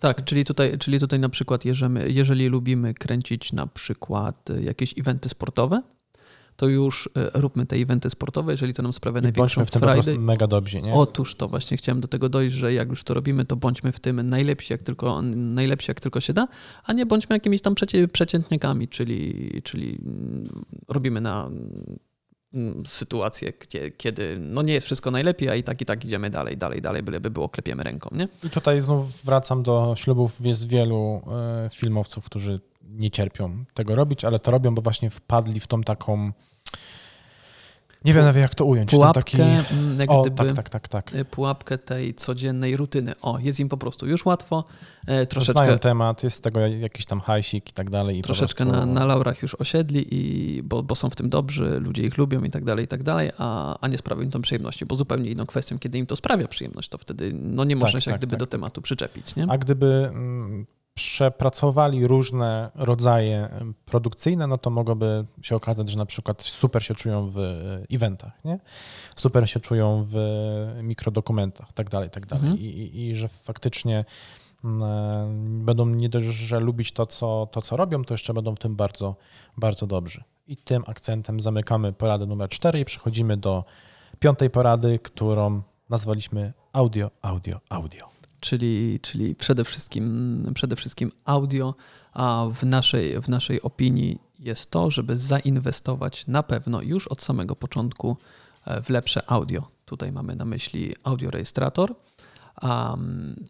Tak, 0.00 0.24
czyli 0.24 0.44
tutaj, 0.44 0.78
czyli 0.78 1.00
tutaj 1.00 1.18
na 1.18 1.28
przykład, 1.28 1.64
jeżeli, 1.64 2.14
jeżeli 2.14 2.46
lubimy 2.46 2.94
kręcić 2.94 3.52
na 3.52 3.66
przykład 3.66 4.48
jakieś 4.60 4.98
eventy 4.98 5.28
sportowe, 5.28 5.82
to 6.60 6.68
już 6.68 7.08
e, 7.16 7.40
róbmy 7.40 7.66
te 7.66 7.76
eventy 7.76 8.10
sportowe, 8.10 8.52
jeżeli 8.52 8.74
to 8.74 8.82
nam 8.82 8.92
sprawia 8.92 9.20
I 9.20 9.22
największą 9.22 9.64
w 9.64 9.70
tym 9.70 9.82
frajdę. 9.82 10.18
mega 10.18 10.46
dobrze, 10.46 10.82
nie? 10.82 10.94
Otóż 10.94 11.34
to 11.34 11.48
właśnie 11.48 11.76
chciałem 11.76 12.00
do 12.00 12.08
tego 12.08 12.28
dojść, 12.28 12.56
że 12.56 12.72
jak 12.72 12.88
już 12.88 13.04
to 13.04 13.14
robimy, 13.14 13.44
to 13.44 13.56
bądźmy 13.56 13.92
w 13.92 14.00
tym 14.00 14.28
najlepsi 14.28 14.72
jak 14.72 14.82
tylko, 14.82 15.22
najlepsi 15.34 15.90
jak 15.90 16.00
tylko 16.00 16.20
się 16.20 16.32
da, 16.32 16.48
a 16.84 16.92
nie 16.92 17.06
bądźmy 17.06 17.36
jakimiś 17.36 17.62
tam 17.62 17.74
przecie, 17.74 18.08
przeciętnikami, 18.08 18.88
czyli, 18.88 19.50
czyli 19.64 19.98
mm, 20.06 20.64
robimy 20.88 21.20
na 21.20 21.50
mm, 22.54 22.86
sytuację, 22.86 23.52
gdzie, 23.60 23.90
kiedy 23.90 24.38
no 24.40 24.62
nie 24.62 24.74
jest 24.74 24.86
wszystko 24.86 25.10
najlepiej, 25.10 25.48
a 25.48 25.54
i 25.54 25.62
tak 25.62 25.80
i 25.80 25.84
tak 25.84 26.04
idziemy 26.04 26.30
dalej, 26.30 26.56
dalej, 26.56 26.82
dalej, 26.82 27.02
byleby 27.02 27.30
było, 27.30 27.48
klepiemy 27.48 27.82
ręką, 27.82 28.10
nie? 28.12 28.28
I 28.44 28.50
tutaj 28.50 28.80
znów 28.80 29.24
wracam 29.24 29.62
do 29.62 29.94
ślubów. 29.96 30.40
Jest 30.40 30.68
wielu 30.68 31.22
e, 31.30 31.68
filmowców, 31.72 32.24
którzy 32.24 32.60
nie 32.90 33.10
cierpią 33.10 33.64
tego 33.74 33.94
robić, 33.94 34.24
ale 34.24 34.38
to 34.38 34.50
robią, 34.50 34.74
bo 34.74 34.82
właśnie 34.82 35.10
wpadli 35.10 35.60
w 35.60 35.66
tą 35.66 35.82
taką 35.82 36.32
nie 38.04 38.14
wiem 38.14 38.24
nawet 38.24 38.42
jak 38.42 38.54
to 38.54 38.64
ująć. 38.64 38.90
Pułapkę, 38.90 39.22
taki... 39.22 39.40
Mm, 39.40 40.08
o, 40.08 40.22
gdyby, 40.22 40.54
tak, 40.54 40.68
tak, 40.68 40.88
tak, 40.88 40.88
tak. 40.88 41.26
Pułapkę 41.30 41.78
tej 41.78 42.14
codziennej 42.14 42.76
rutyny. 42.76 43.12
O, 43.22 43.38
jest 43.38 43.60
im 43.60 43.68
po 43.68 43.76
prostu 43.76 44.06
już 44.06 44.26
łatwo. 44.26 44.64
E, 45.06 45.26
troszeczkę. 45.26 45.64
Znają 45.64 45.78
temat, 45.78 46.24
jest 46.24 46.36
z 46.36 46.40
tego 46.40 46.60
jakiś 46.60 47.06
tam 47.06 47.20
hajsik 47.20 47.70
i 47.70 47.72
tak 47.72 47.90
dalej. 47.90 48.18
I 48.18 48.22
troszeczkę 48.22 48.64
prostu... 48.66 48.86
na, 48.86 48.92
na 48.92 49.04
laurach 49.04 49.42
już 49.42 49.54
osiedli, 49.54 50.06
i, 50.10 50.62
bo, 50.62 50.82
bo 50.82 50.94
są 50.94 51.10
w 51.10 51.16
tym 51.16 51.28
dobrzy, 51.28 51.80
ludzie 51.80 52.02
ich 52.02 52.18
lubią 52.18 52.42
i 52.42 52.50
tak 52.50 52.64
dalej, 52.64 52.84
i 52.84 52.88
tak 52.88 53.02
dalej, 53.02 53.30
a, 53.38 53.78
a 53.80 53.88
nie 53.88 53.98
sprawia 53.98 54.22
im 54.22 54.30
to 54.30 54.40
przyjemności, 54.40 54.86
bo 54.86 54.96
zupełnie 54.96 55.30
inną 55.30 55.46
kwestią, 55.46 55.78
kiedy 55.78 55.98
im 55.98 56.06
to 56.06 56.16
sprawia 56.16 56.48
przyjemność, 56.48 56.88
to 56.88 56.98
wtedy 56.98 57.30
no 57.34 57.64
nie 57.64 57.76
można 57.76 57.96
tak, 57.96 58.02
się 58.02 58.10
tak, 58.10 58.12
jak 58.12 58.20
gdyby 58.20 58.30
tak. 58.30 58.40
do 58.40 58.46
tematu 58.46 58.82
przyczepić. 58.82 59.36
Nie? 59.36 59.46
A 59.48 59.58
gdyby 59.58 59.86
mm, 59.86 60.66
przepracowali 61.00 62.06
różne 62.06 62.70
rodzaje 62.74 63.48
produkcyjne, 63.86 64.46
no 64.46 64.58
to 64.58 64.70
mogłoby 64.70 65.24
się 65.42 65.56
okazać, 65.56 65.88
że 65.88 65.96
na 65.96 66.06
przykład 66.06 66.42
super 66.42 66.84
się 66.84 66.94
czują 66.94 67.30
w 67.30 67.38
eventach, 67.90 68.44
nie? 68.44 68.58
super 69.16 69.50
się 69.50 69.60
czują 69.60 70.04
w 70.08 70.16
mikrodokumentach, 70.82 71.72
tak 71.72 71.90
dalej, 71.90 72.10
tak 72.10 72.26
dalej. 72.26 72.50
Mhm. 72.50 72.60
I, 72.60 72.64
i, 72.64 73.08
I, 73.08 73.16
że 73.16 73.28
faktycznie 73.28 74.04
będą 75.42 75.86
nie 75.86 76.08
dość, 76.08 76.26
że 76.26 76.60
lubić 76.60 76.92
to 76.92 77.06
co, 77.06 77.48
to, 77.52 77.62
co 77.62 77.76
robią, 77.76 78.04
to 78.04 78.14
jeszcze 78.14 78.34
będą 78.34 78.54
w 78.54 78.58
tym 78.58 78.76
bardzo, 78.76 79.16
bardzo 79.56 79.86
dobrzy. 79.86 80.24
I 80.48 80.56
tym 80.56 80.84
akcentem 80.86 81.40
zamykamy 81.40 81.92
poradę 81.92 82.26
numer 82.26 82.48
4 82.48 82.80
i 82.80 82.84
przechodzimy 82.84 83.36
do 83.36 83.64
piątej 84.18 84.50
porady, 84.50 84.98
którą 84.98 85.62
nazwaliśmy 85.90 86.52
audio, 86.72 87.10
audio, 87.22 87.60
audio 87.68 88.19
czyli, 88.40 89.00
czyli 89.02 89.34
przede, 89.34 89.64
wszystkim, 89.64 90.52
przede 90.54 90.76
wszystkim 90.76 91.12
audio, 91.24 91.74
a 92.12 92.46
w 92.52 92.66
naszej, 92.66 93.20
w 93.20 93.28
naszej 93.28 93.62
opinii 93.62 94.18
jest 94.38 94.70
to, 94.70 94.90
żeby 94.90 95.16
zainwestować 95.16 96.26
na 96.26 96.42
pewno 96.42 96.82
już 96.82 97.08
od 97.08 97.22
samego 97.22 97.56
początku 97.56 98.16
e, 98.66 98.82
w 98.82 98.90
lepsze 98.90 99.30
audio. 99.30 99.68
Tutaj 99.84 100.12
mamy 100.12 100.36
na 100.36 100.44
myśli 100.44 100.94
audiorejestrator, 101.04 101.94
um, 102.62 103.48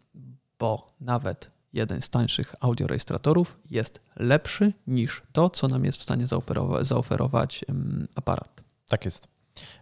bo 0.59 0.87
nawet 0.99 1.51
jeden 1.73 2.01
z 2.01 2.09
tańszych 2.09 2.55
audiorejestratorów 2.59 3.59
jest 3.69 3.99
lepszy 4.15 4.73
niż 4.87 5.23
to, 5.31 5.49
co 5.49 5.67
nam 5.67 5.85
jest 5.85 5.99
w 5.99 6.03
stanie 6.03 6.27
zaoferować, 6.27 6.87
zaoferować 6.87 7.65
um, 7.67 8.07
aparat. 8.15 8.61
Tak 8.87 9.05
jest. 9.05 9.27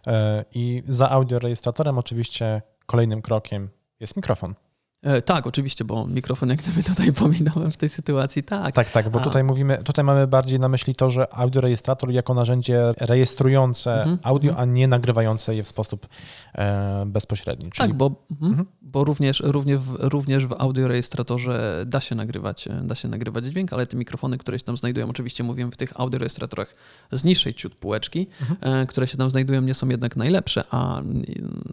E, 0.06 0.44
I 0.54 0.82
za 0.88 1.10
audiorejestratorem 1.10 1.98
oczywiście 1.98 2.62
kolejnym 2.86 3.22
krokiem 3.22 3.68
jest 4.00 4.16
mikrofon. 4.16 4.54
E, 5.02 5.22
tak, 5.22 5.46
oczywiście, 5.46 5.84
bo 5.84 6.06
mikrofon 6.06 6.48
jak 6.48 6.58
gdyby 6.58 6.82
tutaj 6.82 7.12
pominąłem 7.22 7.70
w 7.70 7.76
tej 7.76 7.88
sytuacji, 7.88 8.42
tak. 8.42 8.74
Tak, 8.74 8.90
tak, 8.90 9.08
bo 9.08 9.20
tutaj 9.20 9.44
mówimy, 9.44 9.78
tutaj 9.84 10.04
mamy 10.04 10.26
bardziej 10.26 10.60
na 10.60 10.68
myśli 10.68 10.94
to, 10.94 11.10
że 11.10 11.34
audiorejestrator 11.34 12.10
jako 12.10 12.34
narzędzie 12.34 12.84
rejestrujące 13.00 13.98
mhm, 13.98 14.18
audio, 14.22 14.50
mhm. 14.50 14.68
a 14.68 14.72
nie 14.72 14.88
nagrywające 14.88 15.54
je 15.54 15.62
w 15.62 15.68
sposób 15.68 16.08
e, 16.54 17.04
bezpośredni. 17.06 17.70
Czyli... 17.70 17.88
Tak, 17.88 17.96
bo, 17.96 18.10
mhm, 18.42 18.66
bo 18.82 19.04
również, 19.04 19.42
również, 19.44 19.80
w, 19.80 19.96
również 19.98 20.46
w 20.46 20.52
audiorejestratorze 20.52 21.84
da 21.86 22.00
się 22.00 22.14
nagrywać, 22.14 22.68
da 22.82 22.94
się 22.94 23.08
nagrywać 23.08 23.44
dźwięk, 23.44 23.72
ale 23.72 23.86
te 23.86 23.96
mikrofony, 23.96 24.38
które 24.38 24.58
się 24.58 24.64
tam 24.64 24.76
znajdują, 24.76 25.08
oczywiście 25.08 25.44
mówimy 25.44 25.70
w 25.70 25.76
tych 25.76 26.00
audiorejestratorach 26.00 26.74
z 27.12 27.24
niższej 27.24 27.54
ciut 27.54 27.74
półeczki, 27.74 28.26
mhm. 28.40 28.82
e, 28.82 28.86
które 28.86 29.06
się 29.06 29.16
tam 29.16 29.30
znajdują, 29.30 29.62
nie 29.62 29.74
są 29.74 29.88
jednak 29.88 30.16
najlepsze, 30.16 30.64
a 30.70 31.02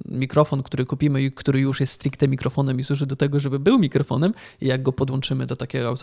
mikrofon, 0.05 0.63
który 0.63 0.85
kupimy 0.85 1.21
i 1.21 1.31
który 1.31 1.59
już 1.59 1.79
jest 1.79 1.93
stricte 1.93 2.27
mikrofonem 2.27 2.79
i 2.79 2.83
służy 2.83 3.05
do 3.05 3.16
tego, 3.17 3.39
żeby 3.39 3.59
był 3.59 3.79
mikrofonem 3.79 4.33
i 4.61 4.67
jak 4.67 4.83
go 4.83 4.93
podłączymy 4.93 5.45
do 5.45 5.55
takiego 5.55 5.93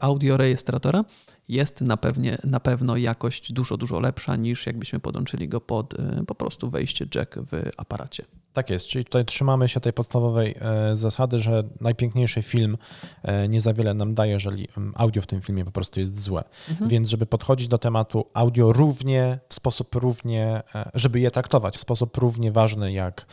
audio 0.00 0.36
rejestratora, 0.36 1.04
jest 1.48 1.80
na, 1.80 1.96
pewnie, 1.96 2.38
na 2.44 2.60
pewno 2.60 2.96
jakość 2.96 3.52
dużo, 3.52 3.76
dużo 3.76 4.00
lepsza 4.00 4.36
niż 4.36 4.66
jakbyśmy 4.66 5.00
podłączyli 5.00 5.48
go 5.48 5.60
pod 5.60 5.94
y, 5.94 6.24
po 6.26 6.34
prostu 6.34 6.70
wejście 6.70 7.06
jack 7.14 7.34
w 7.36 7.70
aparacie. 7.76 8.24
Tak 8.52 8.70
jest, 8.70 8.86
czyli 8.86 9.04
tutaj 9.04 9.24
trzymamy 9.24 9.68
się 9.68 9.80
tej 9.80 9.92
podstawowej 9.92 10.54
e, 10.60 10.96
zasady, 10.96 11.38
że 11.38 11.64
najpiękniejszy 11.80 12.42
film 12.42 12.78
e, 13.22 13.48
nie 13.48 13.60
za 13.60 13.74
wiele 13.74 13.94
nam 13.94 14.14
daje, 14.14 14.32
jeżeli 14.32 14.68
mm, 14.76 14.92
audio 14.96 15.22
w 15.22 15.26
tym 15.26 15.40
filmie 15.40 15.64
po 15.64 15.70
prostu 15.70 16.00
jest 16.00 16.20
złe. 16.20 16.44
Mhm. 16.70 16.90
Więc 16.90 17.08
żeby 17.08 17.26
podchodzić 17.26 17.68
do 17.68 17.78
tematu 17.78 18.26
audio 18.34 18.72
równie, 18.72 19.38
w 19.48 19.54
sposób 19.54 19.94
równie, 19.94 20.62
e, 20.74 20.90
żeby 20.94 21.20
je 21.20 21.30
traktować 21.30 21.76
w 21.76 21.80
sposób 21.80 22.16
równie 22.16 22.52
ważny 22.52 22.92
jak, 22.92 23.26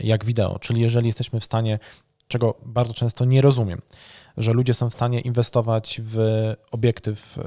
jak 0.00 0.24
wideo, 0.24 0.58
czyli 0.58 0.80
jeżeli 0.80 1.06
jesteśmy 1.06 1.40
w 1.40 1.44
stanie 1.44 1.78
czego 2.28 2.54
bardzo 2.64 2.94
często 2.94 3.24
nie 3.24 3.42
rozumiem, 3.42 3.82
że 4.36 4.52
ludzie 4.52 4.74
są 4.74 4.90
w 4.90 4.92
stanie 4.92 5.20
inwestować 5.20 6.00
w 6.04 6.18
obiektyw 6.70 7.38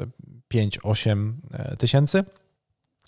5-8 0.53 1.33
e, 1.53 1.77
tysięcy, 1.77 2.23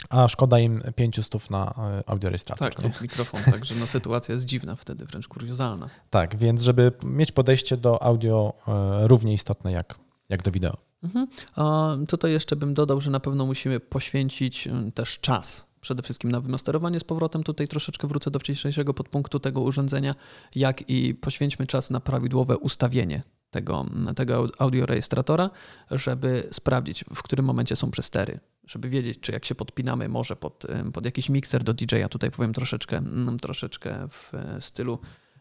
a 0.09 0.27
szkoda 0.27 0.59
im 0.59 0.79
500 0.95 1.49
na 1.49 1.73
e, 1.77 2.09
audiorejestrator. 2.09 2.73
Tak, 2.73 2.83
lub 2.83 3.01
mikrofon, 3.01 3.41
także 3.51 3.75
no, 3.75 3.87
sytuacja 3.87 4.33
jest 4.33 4.45
dziwna 4.45 4.75
wtedy, 4.75 5.05
wręcz 5.05 5.27
kuriozalna. 5.27 5.89
Tak, 6.09 6.37
więc 6.37 6.61
żeby 6.61 6.91
mieć 7.03 7.31
podejście 7.31 7.77
do 7.77 8.03
audio 8.03 8.53
e, 8.67 9.07
równie 9.07 9.33
istotne 9.33 9.71
jak, 9.71 9.99
jak 10.29 10.43
do 10.43 10.51
wideo. 10.51 10.77
Mhm. 11.03 11.27
A 11.55 11.95
tutaj 12.07 12.31
jeszcze 12.31 12.55
bym 12.55 12.73
dodał, 12.73 13.01
że 13.01 13.11
na 13.11 13.19
pewno 13.19 13.45
musimy 13.45 13.79
poświęcić 13.79 14.67
też 14.93 15.19
czas 15.19 15.68
przede 15.81 16.03
wszystkim 16.03 16.31
na 16.31 16.41
wymasterowanie 16.41 16.99
z 16.99 17.03
powrotem. 17.03 17.43
Tutaj 17.43 17.67
troszeczkę 17.67 18.07
wrócę 18.07 18.31
do 18.31 18.39
wcześniejszego 18.39 18.93
podpunktu 18.93 19.39
tego 19.39 19.61
urządzenia, 19.61 20.15
jak 20.55 20.89
i 20.89 21.15
poświęćmy 21.15 21.67
czas 21.67 21.89
na 21.89 21.99
prawidłowe 21.99 22.57
ustawienie 22.57 23.23
tego, 23.51 23.85
tego 24.15 24.47
audiorejestratora, 24.57 25.49
żeby 25.91 26.47
sprawdzić, 26.51 27.05
w 27.15 27.23
którym 27.23 27.45
momencie 27.45 27.75
są 27.75 27.91
przestery, 27.91 28.39
żeby 28.67 28.89
wiedzieć, 28.89 29.19
czy 29.19 29.31
jak 29.31 29.45
się 29.45 29.55
podpinamy 29.55 30.09
może 30.09 30.35
pod, 30.35 30.65
pod 30.93 31.05
jakiś 31.05 31.29
mikser 31.29 31.63
do 31.63 31.73
DJ-a, 31.73 32.09
tutaj 32.09 32.31
powiem 32.31 32.53
troszeczkę, 32.53 32.97
mm, 32.97 33.39
troszeczkę 33.39 34.07
w 34.09 34.31
stylu 34.59 34.99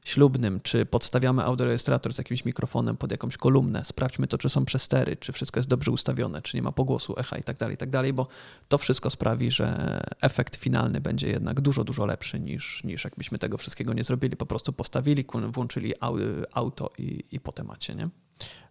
ślubnym, 0.08 0.60
czy 0.60 0.86
podstawiamy 0.86 1.44
audiorejestrator 1.44 2.14
z 2.14 2.18
jakimś 2.18 2.44
mikrofonem 2.44 2.96
pod 2.96 3.10
jakąś 3.10 3.36
kolumnę, 3.36 3.84
sprawdźmy 3.84 4.26
to, 4.26 4.38
czy 4.38 4.48
są 4.48 4.64
przestery, 4.64 5.16
czy 5.16 5.32
wszystko 5.32 5.60
jest 5.60 5.68
dobrze 5.68 5.90
ustawione, 5.90 6.42
czy 6.42 6.56
nie 6.56 6.62
ma 6.62 6.72
pogłosu, 6.72 7.14
echa 7.18 7.38
i 7.38 7.42
tak 7.42 7.58
dalej, 7.58 7.74
i 7.74 7.76
tak 7.78 7.90
dalej, 7.90 8.12
bo 8.12 8.26
to 8.68 8.78
wszystko 8.78 9.10
sprawi, 9.10 9.50
że 9.50 10.00
efekt 10.20 10.56
finalny 10.56 11.00
będzie 11.00 11.28
jednak 11.28 11.60
dużo, 11.60 11.84
dużo 11.84 12.06
lepszy 12.06 12.40
niż, 12.40 12.84
niż 12.84 13.04
jakbyśmy 13.04 13.38
tego 13.38 13.58
wszystkiego 13.58 13.92
nie 13.94 14.04
zrobili, 14.04 14.36
po 14.36 14.46
prostu 14.46 14.72
postawili, 14.72 15.24
włączyli 15.52 15.94
auto 16.54 16.90
i, 16.98 17.24
i 17.32 17.40
po 17.40 17.52
temacie, 17.52 17.94
nie? 17.94 18.08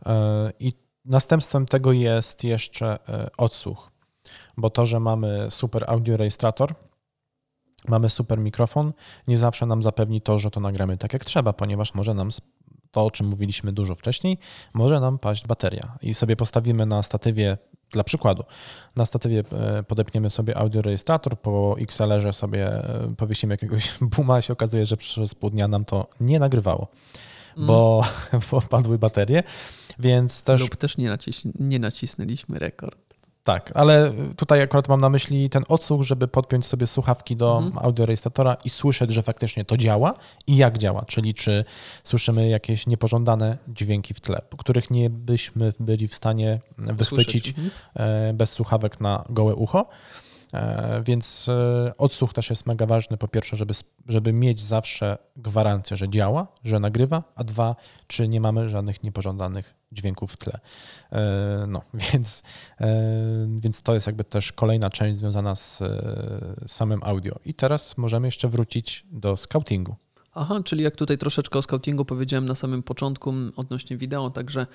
E, 0.05 0.51
I 0.59 0.73
następstwem 1.05 1.65
tego 1.65 1.91
jest 1.91 2.43
jeszcze 2.43 2.99
e, 3.09 3.29
odsłuch, 3.37 3.91
bo 4.57 4.69
to, 4.69 4.85
że 4.85 4.99
mamy 4.99 5.47
super 5.49 5.83
audio 5.87 6.17
rejestrator, 6.17 6.75
mamy 7.87 8.09
super 8.09 8.39
mikrofon, 8.39 8.93
nie 9.27 9.37
zawsze 9.37 9.65
nam 9.65 9.83
zapewni 9.83 10.21
to, 10.21 10.39
że 10.39 10.51
to 10.51 10.59
nagramy 10.59 10.97
tak 10.97 11.13
jak 11.13 11.25
trzeba, 11.25 11.53
ponieważ 11.53 11.93
może 11.93 12.13
nam 12.13 12.29
to, 12.91 13.05
o 13.05 13.11
czym 13.11 13.27
mówiliśmy 13.27 13.71
dużo 13.71 13.95
wcześniej, 13.95 14.37
może 14.73 14.99
nam 14.99 15.19
paść 15.19 15.47
bateria 15.47 15.97
i 16.01 16.13
sobie 16.13 16.35
postawimy 16.35 16.85
na 16.85 17.03
statywie, 17.03 17.57
dla 17.91 18.03
przykładu, 18.03 18.43
na 18.95 19.05
statywie 19.05 19.43
e, 19.51 19.83
podepniemy 19.83 20.29
sobie 20.29 20.57
audiorejestrator, 20.57 21.39
po 21.39 21.75
XLR-ze 21.79 22.33
sobie 22.33 22.67
e, 22.67 23.13
powiesimy 23.17 23.53
jakiegoś 23.53 23.93
buma, 24.15 24.41
się 24.41 24.53
okazuje, 24.53 24.85
że 24.85 24.97
przez 24.97 25.35
pół 25.35 25.49
dnia 25.49 25.67
nam 25.67 25.85
to 25.85 26.07
nie 26.19 26.39
nagrywało, 26.39 26.87
mm. 27.57 27.67
bo, 27.67 28.03
bo 28.51 28.61
padły 28.61 28.97
baterie, 28.97 29.43
więc 29.99 30.43
też... 30.43 30.61
Lub 30.61 30.75
też 30.75 30.97
nie, 30.97 31.09
nacis 31.09 31.43
nie 31.59 31.79
nacisnęliśmy 31.79 32.59
rekord. 32.59 33.06
Tak, 33.47 33.71
ale 33.75 34.13
tutaj 34.37 34.61
akurat 34.61 34.89
mam 34.89 35.01
na 35.01 35.09
myśli 35.09 35.49
ten 35.49 35.63
odsłuch, 35.67 36.03
żeby 36.03 36.27
podpiąć 36.27 36.65
sobie 36.65 36.87
słuchawki 36.87 37.35
do 37.35 37.57
mhm. 37.57 37.85
audiorejestratora 37.85 38.57
i 38.65 38.69
słyszeć, 38.69 39.11
że 39.13 39.23
faktycznie 39.23 39.65
to 39.65 39.77
działa 39.77 40.13
i 40.47 40.57
jak 40.57 40.77
działa, 40.77 41.05
czyli 41.05 41.33
czy 41.33 41.65
słyszymy 42.03 42.49
jakieś 42.49 42.87
niepożądane 42.87 43.57
dźwięki 43.67 44.13
w 44.13 44.19
tle, 44.19 44.41
których 44.57 44.91
nie 44.91 45.09
byśmy 45.09 45.73
byli 45.79 46.07
w 46.07 46.15
stanie 46.15 46.59
wychwycić 46.77 47.49
mhm. 47.49 47.69
E, 47.95 48.33
bez 48.33 48.51
słuchawek 48.51 49.01
na 49.01 49.23
gołe 49.29 49.55
ucho. 49.55 49.85
E, 50.53 51.01
więc 51.05 51.49
e, 51.49 51.93
odsłuch 51.97 52.33
też 52.33 52.49
jest 52.49 52.65
mega 52.65 52.85
ważny. 52.85 53.17
Po 53.17 53.27
pierwsze, 53.27 53.55
żeby, 53.55 53.73
żeby 54.07 54.33
mieć 54.33 54.61
zawsze 54.61 55.17
gwarancję, 55.35 55.97
że 55.97 56.09
działa, 56.09 56.47
że 56.63 56.79
nagrywa, 56.79 57.23
a 57.35 57.43
dwa, 57.43 57.75
czy 58.07 58.27
nie 58.27 58.41
mamy 58.41 58.69
żadnych 58.69 59.03
niepożądanych 59.03 59.75
dźwięków 59.91 60.31
w 60.31 60.37
tle. 60.37 60.59
E, 61.11 61.65
no, 61.67 61.81
więc, 62.13 62.43
więc 63.55 63.81
to 63.81 63.93
jest 63.93 64.07
jakby 64.07 64.23
też 64.23 64.51
kolejna 64.51 64.89
część 64.89 65.17
związana 65.17 65.55
z 65.55 65.83
samym 66.67 67.03
audio. 67.03 67.39
I 67.45 67.53
teraz 67.53 67.97
możemy 67.97 68.27
jeszcze 68.27 68.47
wrócić 68.47 69.05
do 69.11 69.37
scoutingu. 69.37 69.95
Aha, 70.33 70.61
czyli 70.65 70.83
jak 70.83 70.95
tutaj 70.95 71.17
troszeczkę 71.17 71.59
o 71.59 71.61
scoutingu 71.61 72.05
powiedziałem 72.05 72.45
na 72.45 72.55
samym 72.55 72.83
początku 72.83 73.33
odnośnie 73.55 73.97
wideo, 73.97 74.29
także 74.29 74.67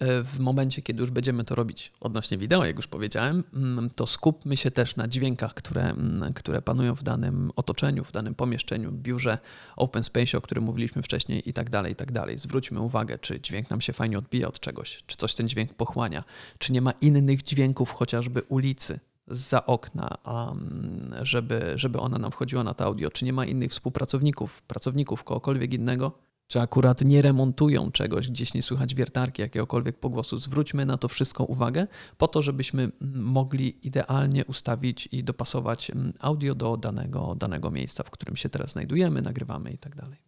w 0.00 0.38
momencie, 0.38 0.82
kiedy 0.82 1.00
już 1.00 1.10
będziemy 1.10 1.44
to 1.44 1.54
robić 1.54 1.92
odnośnie 2.00 2.38
wideo, 2.38 2.64
jak 2.64 2.76
już 2.76 2.86
powiedziałem, 2.86 3.44
mm, 3.54 3.90
to 3.90 4.06
skupmy 4.06 4.56
się 4.56 4.70
też 4.70 4.96
na 4.96 5.08
dźwiękach, 5.08 5.54
które, 5.54 5.82
mm, 5.82 6.32
które 6.34 6.62
panują 6.62 6.94
w 6.94 7.02
danym 7.02 7.50
otoczeniu, 7.56 8.04
w 8.04 8.12
danym 8.12 8.34
pomieszczeniu, 8.34 8.92
biurze, 8.92 9.38
open 9.76 10.04
space, 10.04 10.38
o 10.38 10.40
którym 10.40 10.64
mówiliśmy 10.64 11.02
wcześniej 11.02 11.48
i 11.48 11.52
tak 11.52 11.70
dalej, 11.70 11.92
i 11.92 11.96
tak 11.96 12.12
dalej. 12.12 12.38
Zwróćmy 12.38 12.80
uwagę, 12.80 13.18
czy 13.18 13.40
dźwięk 13.40 13.70
nam 13.70 13.80
się 13.80 13.92
fajnie 13.92 14.18
odbija 14.18 14.48
od 14.48 14.60
czegoś, 14.60 15.04
czy 15.06 15.16
coś 15.16 15.34
ten 15.34 15.48
dźwięk 15.48 15.74
pochłania, 15.74 16.24
czy 16.58 16.72
nie 16.72 16.80
ma 16.80 16.90
innych 16.90 17.42
dźwięków, 17.42 17.92
chociażby 17.92 18.42
ulicy, 18.42 19.00
za 19.30 19.66
okna, 19.66 20.16
mm, 20.26 21.14
żeby, 21.22 21.72
żeby 21.74 21.98
ona 22.00 22.18
nam 22.18 22.32
wchodziła 22.32 22.64
na 22.64 22.74
to 22.74 22.84
audio, 22.84 23.10
czy 23.10 23.24
nie 23.24 23.32
ma 23.32 23.46
innych 23.46 23.70
współpracowników, 23.70 24.62
pracowników, 24.62 25.24
kogokolwiek 25.24 25.74
innego, 25.74 26.12
czy 26.50 26.60
akurat 26.60 27.00
nie 27.04 27.22
remontują 27.22 27.92
czegoś, 27.92 28.30
gdzieś 28.30 28.54
nie 28.54 28.62
słychać 28.62 28.94
wiertarki, 28.94 29.42
jakiegokolwiek 29.42 29.98
pogłosu. 29.98 30.38
Zwróćmy 30.38 30.86
na 30.86 30.98
to 30.98 31.08
wszystko 31.08 31.44
uwagę, 31.44 31.86
po 32.18 32.28
to, 32.28 32.42
żebyśmy 32.42 32.92
mogli 33.14 33.86
idealnie 33.86 34.44
ustawić 34.44 35.08
i 35.12 35.24
dopasować 35.24 35.90
mm, 35.90 36.12
audio 36.20 36.54
do 36.54 36.76
danego, 36.76 37.34
danego 37.34 37.70
miejsca, 37.70 38.04
w 38.04 38.10
którym 38.10 38.36
się 38.36 38.48
teraz 38.48 38.70
znajdujemy, 38.70 39.22
nagrywamy 39.22 39.70
i 39.70 39.78
tak 39.78 39.96
dalej. 39.96 40.18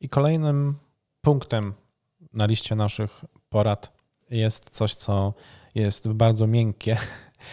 I 0.00 0.08
kolejnym 0.08 0.74
punktem 1.20 1.72
na 2.32 2.46
liście 2.46 2.74
naszych 2.74 3.24
porad 3.48 3.92
jest 4.30 4.70
coś, 4.70 4.94
co 4.94 5.34
jest 5.74 6.08
bardzo 6.08 6.46
miękkie, 6.46 6.96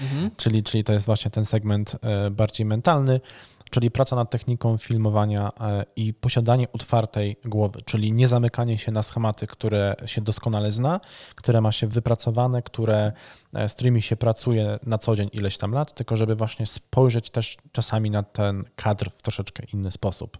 mhm. 0.01 0.31
czyli, 0.41 0.63
czyli 0.63 0.83
to 0.83 0.93
jest 0.93 1.05
właśnie 1.05 1.31
ten 1.31 1.45
segment 1.45 1.95
e, 2.01 2.31
bardziej 2.31 2.65
mentalny, 2.65 3.21
czyli 3.69 3.91
praca 3.91 4.15
nad 4.15 4.29
techniką 4.29 4.77
filmowania 4.77 5.51
e, 5.61 5.85
i 5.95 6.13
posiadanie 6.13 6.71
otwartej 6.71 7.35
głowy, 7.45 7.81
czyli 7.85 8.13
nie 8.13 8.27
zamykanie 8.27 8.77
się 8.77 8.91
na 8.91 9.03
schematy, 9.03 9.47
które 9.47 9.95
się 10.05 10.21
doskonale 10.21 10.71
zna, 10.71 10.99
które 11.35 11.61
ma 11.61 11.71
się 11.71 11.87
wypracowane, 11.87 12.61
które, 12.61 13.11
e, 13.53 13.69
z 13.69 13.73
którymi 13.73 14.01
się 14.01 14.15
pracuje 14.15 14.79
na 14.85 14.97
co 14.97 15.15
dzień 15.15 15.29
ileś 15.33 15.57
tam 15.57 15.71
lat, 15.71 15.93
tylko 15.93 16.17
żeby 16.17 16.35
właśnie 16.35 16.65
spojrzeć 16.65 17.29
też 17.29 17.57
czasami 17.71 18.11
na 18.11 18.23
ten 18.23 18.63
kadr 18.75 19.09
w 19.17 19.21
troszeczkę 19.21 19.63
inny 19.73 19.91
sposób. 19.91 20.37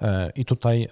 E, 0.00 0.30
I 0.36 0.44
tutaj 0.44 0.88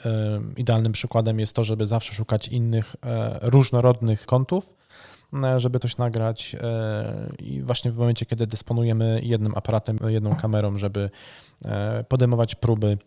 idealnym 0.56 0.92
przykładem 0.92 1.40
jest 1.40 1.56
to, 1.56 1.64
żeby 1.64 1.86
zawsze 1.86 2.14
szukać 2.14 2.48
innych 2.48 2.96
różnorodnych 3.42 4.26
kątów, 4.26 4.74
żeby 5.56 5.78
coś 5.78 5.96
nagrać 5.96 6.56
i 7.38 7.62
właśnie 7.62 7.90
w 7.90 7.96
momencie, 7.96 8.26
kiedy 8.26 8.46
dysponujemy 8.46 9.20
jednym 9.22 9.52
aparatem, 9.56 9.98
jedną 10.08 10.36
kamerą, 10.36 10.76
żeby 10.76 11.10
E, 11.64 12.04
podejmować 12.04 12.54
próby 12.54 12.98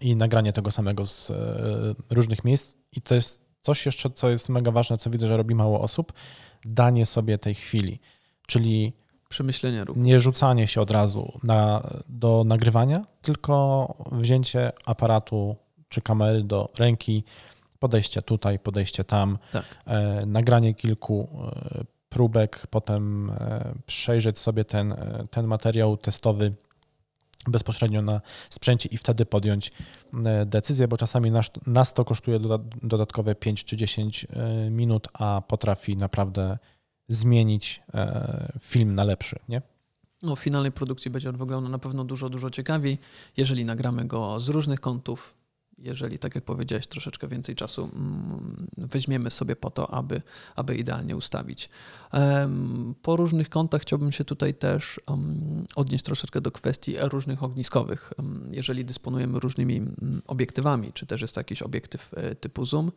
i 0.00 0.16
nagranie 0.16 0.52
tego 0.52 0.70
samego 0.70 1.06
z 1.06 1.30
e, 1.30 1.34
różnych 2.10 2.44
miejsc. 2.44 2.74
I 2.92 3.02
to 3.02 3.14
jest 3.14 3.42
coś 3.62 3.86
jeszcze, 3.86 4.10
co 4.10 4.30
jest 4.30 4.48
mega 4.48 4.70
ważne, 4.70 4.96
co 4.96 5.10
widzę, 5.10 5.26
że 5.26 5.36
robi 5.36 5.54
mało 5.54 5.80
osób, 5.80 6.12
danie 6.64 7.06
sobie 7.06 7.38
tej 7.38 7.54
chwili, 7.54 8.00
czyli 8.46 8.92
przemyślenie 9.28 9.84
nie 9.96 10.20
rzucanie 10.20 10.66
się 10.66 10.80
od 10.80 10.90
razu 10.90 11.38
na, 11.42 11.90
do 12.08 12.44
nagrywania, 12.46 13.06
tylko 13.22 13.86
wzięcie 14.12 14.72
aparatu 14.84 15.56
czy 15.88 16.00
kamery 16.00 16.44
do 16.44 16.68
ręki, 16.78 17.24
podejście 17.82 18.22
tutaj, 18.22 18.58
podejście 18.58 19.04
tam, 19.04 19.38
tak. 19.52 19.64
e, 19.86 20.26
nagranie 20.26 20.74
kilku 20.74 21.28
e, 21.44 21.84
próbek, 22.08 22.66
potem 22.70 23.30
e, 23.30 23.74
przejrzeć 23.86 24.38
sobie 24.38 24.64
ten, 24.64 24.94
ten 25.30 25.46
materiał 25.46 25.96
testowy 25.96 26.54
bezpośrednio 27.46 28.02
na 28.02 28.20
sprzęcie 28.50 28.88
i 28.92 28.96
wtedy 28.96 29.26
podjąć 29.26 29.72
decyzję, 30.46 30.88
bo 30.88 30.96
czasami 30.96 31.30
nas, 31.30 31.50
nas 31.66 31.94
to 31.94 32.04
kosztuje 32.04 32.40
dodatkowe 32.82 33.34
5 33.34 33.64
czy 33.64 33.76
10 33.76 34.26
e, 34.30 34.70
minut, 34.70 35.08
a 35.12 35.42
potrafi 35.48 35.96
naprawdę 35.96 36.58
zmienić 37.08 37.82
film 38.60 38.94
na 38.94 39.04
lepszy, 39.04 39.38
nie? 39.48 39.62
No, 40.22 40.36
w 40.36 40.40
finalnej 40.40 40.72
produkcji 40.72 41.10
będzie 41.10 41.28
on 41.28 41.36
wyglądał 41.36 41.72
na 41.72 41.78
pewno 41.78 42.04
dużo, 42.04 42.28
dużo 42.28 42.50
ciekawiej, 42.50 42.98
jeżeli 43.36 43.64
nagramy 43.64 44.04
go 44.04 44.40
z 44.40 44.48
różnych 44.48 44.80
kątów, 44.80 45.41
jeżeli, 45.78 46.18
tak 46.18 46.34
jak 46.34 46.44
powiedziałeś, 46.44 46.86
troszeczkę 46.86 47.28
więcej 47.28 47.54
czasu 47.54 47.82
mm, 47.82 48.66
weźmiemy 48.76 49.30
sobie 49.30 49.56
po 49.56 49.70
to, 49.70 49.94
aby, 49.94 50.22
aby 50.56 50.76
idealnie 50.76 51.16
ustawić. 51.16 51.68
Po 53.02 53.16
różnych 53.16 53.48
kątach 53.48 53.82
chciałbym 53.82 54.12
się 54.12 54.24
tutaj 54.24 54.54
też 54.54 55.00
odnieść 55.76 56.04
troszeczkę 56.04 56.40
do 56.40 56.50
kwestii 56.50 56.96
różnych 57.00 57.42
ogniskowych. 57.42 58.12
Jeżeli 58.50 58.84
dysponujemy 58.84 59.40
różnymi 59.40 59.76
mm, 59.76 60.22
obiektywami, 60.26 60.92
czy 60.92 61.06
też 61.06 61.22
jest 61.22 61.34
to 61.34 61.40
jakiś 61.40 61.62
obiektyw 61.62 62.10
e, 62.14 62.34
typu 62.34 62.66
zoom, 62.66 62.92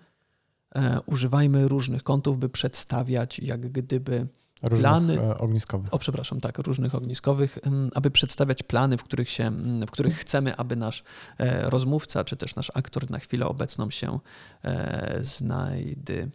e, 0.75 0.99
używajmy 1.05 1.67
różnych 1.67 2.03
kątów, 2.03 2.39
by 2.39 2.49
przedstawiać 2.49 3.39
jak 3.39 3.71
gdyby 3.71 4.27
Różnych 4.63 4.91
plany, 4.91 5.21
e, 5.21 5.37
ogniskowych. 5.37 5.93
O, 5.93 5.99
przepraszam, 5.99 6.41
tak, 6.41 6.57
różnych 6.57 6.95
ogniskowych, 6.95 7.59
aby 7.95 8.11
przedstawiać 8.11 8.63
plany, 8.63 8.97
w 8.97 9.03
których, 9.03 9.29
się, 9.29 9.51
w 9.87 9.91
których 9.91 10.17
chcemy, 10.17 10.55
aby 10.55 10.75
nasz 10.75 11.03
e, 11.37 11.69
rozmówca, 11.69 12.23
czy 12.23 12.37
też 12.37 12.55
nasz 12.55 12.71
aktor 12.73 13.11
na 13.11 13.19
chwilę 13.19 13.45
obecną 13.47 13.89
się 13.91 14.19
e, 14.63 15.17
znajdy, 15.21 16.31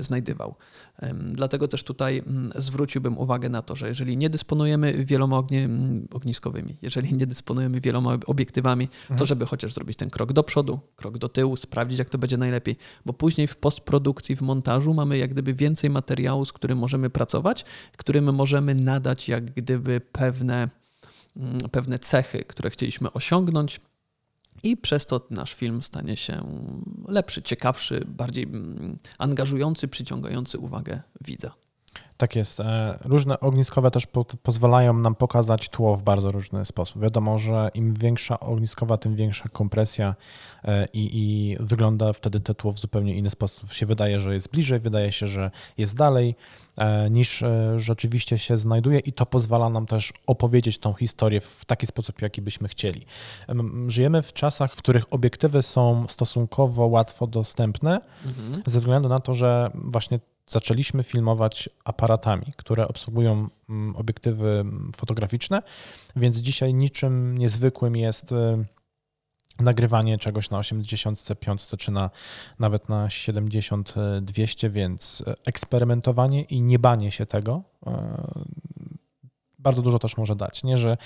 znajdywał. 0.00 0.54
Dlatego 1.32 1.68
też 1.68 1.84
tutaj 1.84 2.22
mm, 2.26 2.52
zwróciłbym 2.56 3.18
uwagę 3.18 3.48
na 3.48 3.62
to, 3.62 3.76
że 3.76 3.88
jeżeli 3.88 4.16
nie 4.16 4.30
dysponujemy 4.30 5.04
wieloma 5.04 5.38
ognie, 5.38 5.64
mm, 5.64 6.08
ogniskowymi, 6.12 6.76
jeżeli 6.82 7.16
nie 7.16 7.26
dysponujemy 7.26 7.80
wieloma 7.80 8.18
obiektywami, 8.26 8.88
to 8.88 9.10
mhm. 9.10 9.26
żeby 9.26 9.46
chociaż 9.46 9.74
zrobić 9.74 9.96
ten 9.96 10.10
krok 10.10 10.32
do 10.32 10.42
przodu, 10.42 10.80
krok 10.96 11.18
do 11.18 11.28
tyłu, 11.28 11.56
sprawdzić 11.56 11.98
jak 11.98 12.10
to 12.10 12.18
będzie 12.18 12.36
najlepiej, 12.36 12.76
bo 13.06 13.12
później 13.12 13.46
w 13.46 13.56
postprodukcji, 13.56 14.36
w 14.36 14.42
montażu 14.42 14.94
mamy 14.94 15.18
jak 15.18 15.30
gdyby 15.30 15.54
więcej 15.54 15.90
materiału, 15.90 16.44
z 16.44 16.52
którym 16.52 16.78
możemy 16.78 17.10
pracować, 17.10 17.64
którym 18.04 18.34
możemy 18.34 18.74
nadać 18.74 19.28
jak 19.28 19.44
gdyby 19.44 20.00
pewne, 20.00 20.68
mm, 21.36 21.58
pewne 21.70 21.98
cechy, 21.98 22.44
które 22.44 22.70
chcieliśmy 22.70 23.12
osiągnąć, 23.12 23.80
i 24.62 24.76
przez 24.76 25.06
to 25.06 25.26
nasz 25.30 25.54
film 25.54 25.82
stanie 25.82 26.16
się 26.16 26.46
lepszy, 27.08 27.42
ciekawszy, 27.42 28.04
bardziej 28.08 28.44
mm, 28.44 28.98
angażujący, 29.18 29.88
przyciągający 29.88 30.58
uwagę 30.58 31.02
widza. 31.20 31.63
Tak 32.24 32.36
jest. 32.36 32.60
E, 32.60 32.98
różne 33.04 33.40
ogniskowe 33.40 33.90
też 33.90 34.06
po, 34.06 34.24
pozwalają 34.42 34.92
nam 34.92 35.14
pokazać 35.14 35.68
tło 35.68 35.96
w 35.96 36.02
bardzo 36.02 36.32
różny 36.32 36.64
sposób. 36.64 37.02
Wiadomo, 37.02 37.38
że 37.38 37.70
im 37.74 37.94
większa 37.94 38.40
ogniskowa, 38.40 38.96
tym 38.96 39.16
większa 39.16 39.48
kompresja 39.48 40.14
e, 40.64 40.86
i, 40.92 41.10
i 41.12 41.56
wygląda 41.60 42.12
wtedy 42.12 42.40
to 42.40 42.54
tło 42.54 42.72
w 42.72 42.78
zupełnie 42.78 43.14
inny 43.14 43.30
sposób. 43.30 43.72
Się 43.72 43.86
wydaje, 43.86 44.20
że 44.20 44.34
jest 44.34 44.50
bliżej, 44.50 44.80
wydaje 44.80 45.12
się, 45.12 45.26
że 45.26 45.50
jest 45.78 45.96
dalej 45.96 46.36
e, 46.76 47.10
niż 47.10 47.44
rzeczywiście 47.76 48.38
się 48.38 48.56
znajduje 48.56 48.98
i 48.98 49.12
to 49.12 49.26
pozwala 49.26 49.70
nam 49.70 49.86
też 49.86 50.12
opowiedzieć 50.26 50.78
tą 50.78 50.94
historię 50.94 51.40
w 51.40 51.64
taki 51.64 51.86
sposób, 51.86 52.22
jaki 52.22 52.42
byśmy 52.42 52.68
chcieli. 52.68 53.06
Żyjemy 53.88 54.22
w 54.22 54.32
czasach, 54.32 54.74
w 54.74 54.78
których 54.78 55.12
obiektywy 55.12 55.62
są 55.62 56.06
stosunkowo 56.08 56.86
łatwo 56.86 57.26
dostępne 57.26 58.00
mhm. 58.26 58.62
ze 58.66 58.80
względu 58.80 59.08
na 59.08 59.18
to, 59.18 59.34
że 59.34 59.70
właśnie 59.74 60.20
zaczęliśmy 60.46 61.02
filmować 61.02 61.68
aparatami, 61.84 62.46
które 62.56 62.88
obsługują 62.88 63.48
mm, 63.68 63.96
obiektywy 63.96 64.64
fotograficzne, 64.96 65.62
więc 66.16 66.36
dzisiaj 66.36 66.74
niczym 66.74 67.38
niezwykłym 67.38 67.96
jest 67.96 68.32
y, 68.32 68.64
nagrywanie 69.60 70.18
czegoś 70.18 70.50
na 70.50 70.58
85 70.58 71.66
czy 71.78 71.90
na, 71.90 72.10
nawet 72.58 72.88
na 72.88 73.06
70-200, 73.06 74.70
więc 74.70 75.24
eksperymentowanie 75.46 76.42
i 76.42 76.62
niebanie 76.62 77.10
się 77.10 77.26
tego 77.26 77.62
y, 77.86 77.90
bardzo 79.64 79.82
dużo 79.82 79.98
też 79.98 80.16
może 80.16 80.36
dać. 80.36 80.64
Nie, 80.64 80.76
że 80.76 80.96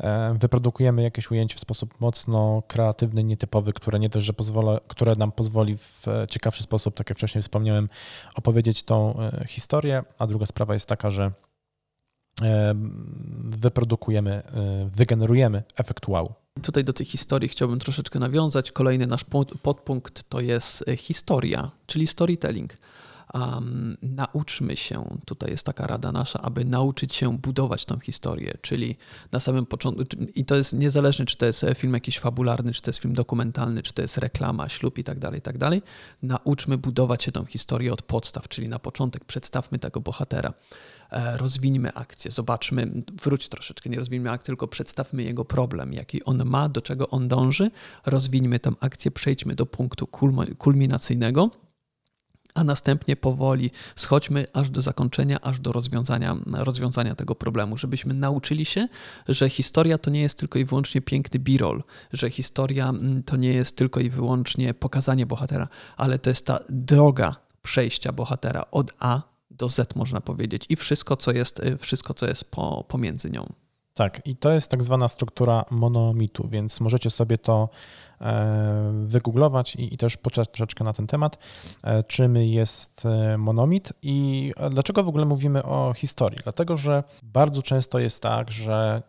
e, 0.00 0.34
wyprodukujemy 0.38 1.02
jakieś 1.02 1.30
ujęcie 1.30 1.56
w 1.56 1.60
sposób 1.60 2.00
mocno 2.00 2.62
kreatywny, 2.66 3.24
nietypowy, 3.24 3.72
które 3.72 3.98
nie 3.98 4.10
też, 4.10 4.24
że 4.24 4.32
pozwala, 4.32 4.80
które 4.88 5.14
nam 5.14 5.32
pozwoli 5.32 5.76
w 5.76 6.08
e, 6.08 6.26
ciekawszy 6.28 6.62
sposób, 6.62 6.94
tak 6.94 7.10
jak 7.10 7.18
wcześniej 7.18 7.42
wspomniałem, 7.42 7.88
opowiedzieć 8.34 8.82
tą 8.82 9.20
e, 9.20 9.44
historię, 9.46 10.02
a 10.18 10.26
druga 10.26 10.46
sprawa 10.46 10.74
jest 10.74 10.86
taka, 10.86 11.10
że 11.10 11.32
wyprodukujemy, 13.44 14.42
wygenerujemy 14.86 15.62
efekt 15.76 16.08
wow. 16.08 16.32
Tutaj 16.62 16.84
do 16.84 16.92
tej 16.92 17.06
historii 17.06 17.48
chciałbym 17.48 17.78
troszeczkę 17.78 18.18
nawiązać. 18.18 18.72
Kolejny 18.72 19.06
nasz 19.06 19.24
podpunkt 19.62 20.28
to 20.28 20.40
jest 20.40 20.84
historia, 20.96 21.70
czyli 21.86 22.06
storytelling 22.06 22.76
um, 23.34 23.96
nauczmy 24.02 24.76
się, 24.76 25.18
tutaj 25.24 25.50
jest 25.50 25.66
taka 25.66 25.86
rada 25.86 26.12
nasza, 26.12 26.40
aby 26.42 26.64
nauczyć 26.64 27.14
się 27.14 27.38
budować 27.38 27.84
tą 27.84 27.98
historię, 27.98 28.52
czyli 28.60 28.96
na 29.32 29.40
samym 29.40 29.66
początku, 29.66 30.02
i 30.34 30.44
to 30.44 30.56
jest 30.56 30.72
niezależne, 30.72 31.26
czy 31.26 31.36
to 31.36 31.46
jest 31.46 31.64
film 31.74 31.94
jakiś 31.94 32.18
fabularny, 32.18 32.72
czy 32.72 32.82
to 32.82 32.88
jest 32.88 32.98
film 32.98 33.14
dokumentalny, 33.14 33.82
czy 33.82 33.92
to 33.92 34.02
jest 34.02 34.18
reklama, 34.18 34.68
ślub 34.68 34.98
i 34.98 35.04
tak 35.04 35.18
dalej, 35.18 35.38
i 35.38 35.42
tak 35.42 35.58
dalej, 35.58 35.82
nauczmy 36.22 36.78
budować 36.78 37.22
się 37.22 37.32
tą 37.32 37.44
historię 37.44 37.92
od 37.92 38.02
podstaw, 38.02 38.48
czyli 38.48 38.68
na 38.68 38.78
początek 38.78 39.24
przedstawmy 39.24 39.78
tego 39.78 40.00
bohatera 40.00 40.52
e, 41.10 41.36
rozwiniemy 41.36 41.94
akcję, 41.94 42.30
zobaczmy, 42.30 43.02
wróć 43.22 43.48
troszeczkę, 43.48 43.90
nie 43.90 43.98
rozwiniemy 43.98 44.30
akcji, 44.30 44.46
tylko 44.46 44.68
przedstawmy 44.68 45.22
jego 45.22 45.44
problem, 45.44 45.92
jaki 45.92 46.24
on 46.24 46.44
ma, 46.44 46.68
do 46.68 46.80
czego 46.80 47.08
on 47.08 47.28
dąży, 47.28 47.70
rozwiniemy 48.06 48.60
tę 48.60 48.72
akcję, 48.80 49.10
przejdźmy 49.10 49.54
do 49.54 49.66
punktu 49.66 50.06
kulminacyjnego, 50.58 51.50
a 52.54 52.64
następnie 52.64 53.16
powoli 53.16 53.70
schodźmy 53.96 54.46
aż 54.52 54.70
do 54.70 54.82
zakończenia, 54.82 55.40
aż 55.40 55.60
do 55.60 55.72
rozwiązania, 55.72 56.36
rozwiązania 56.52 57.14
tego 57.14 57.34
problemu, 57.34 57.76
żebyśmy 57.76 58.14
nauczyli 58.14 58.64
się, 58.64 58.88
że 59.28 59.50
historia 59.50 59.98
to 59.98 60.10
nie 60.10 60.20
jest 60.20 60.38
tylko 60.38 60.58
i 60.58 60.64
wyłącznie 60.64 61.00
piękny 61.00 61.40
birol, 61.40 61.82
że 62.12 62.30
historia 62.30 62.88
mm, 62.88 63.22
to 63.22 63.36
nie 63.36 63.52
jest 63.52 63.76
tylko 63.76 64.00
i 64.00 64.10
wyłącznie 64.10 64.74
pokazanie 64.74 65.26
bohatera, 65.26 65.68
ale 65.96 66.18
to 66.18 66.30
jest 66.30 66.46
ta 66.46 66.58
droga 66.68 67.36
przejścia 67.62 68.12
bohatera 68.12 68.64
od 68.70 68.92
A 68.98 69.22
do 69.50 69.68
Z, 69.68 69.96
można 69.96 70.20
powiedzieć, 70.20 70.66
i 70.68 70.76
wszystko, 70.76 71.16
co 71.16 71.32
jest, 71.32 71.60
y, 71.60 71.78
wszystko, 71.78 72.14
co 72.14 72.26
jest 72.26 72.44
po, 72.44 72.84
pomiędzy 72.88 73.30
nią. 73.30 73.52
Tak, 73.94 74.26
i 74.26 74.36
to 74.36 74.52
jest 74.52 74.70
tak 74.70 74.82
zwana 74.82 75.08
struktura 75.08 75.64
monomitu, 75.70 76.48
więc 76.48 76.80
możecie 76.80 77.10
sobie 77.10 77.38
to 77.38 77.68
wygooglować 78.92 79.76
i, 79.76 79.94
i 79.94 79.96
też 79.96 80.16
poczytać 80.16 80.48
troszeczkę 80.48 80.84
na 80.84 80.92
ten 80.92 81.06
temat, 81.06 81.38
e, 81.84 82.02
czym 82.02 82.36
jest 82.36 83.06
e, 83.06 83.38
monomit 83.38 83.92
i 84.02 84.52
dlaczego 84.70 85.02
w 85.02 85.08
ogóle 85.08 85.24
mówimy 85.24 85.62
o 85.62 85.92
historii. 85.94 86.38
Dlatego, 86.42 86.76
że 86.76 87.04
bardzo 87.22 87.62
często 87.62 87.98
jest 87.98 88.22
tak, 88.22 88.52
że 88.52 89.02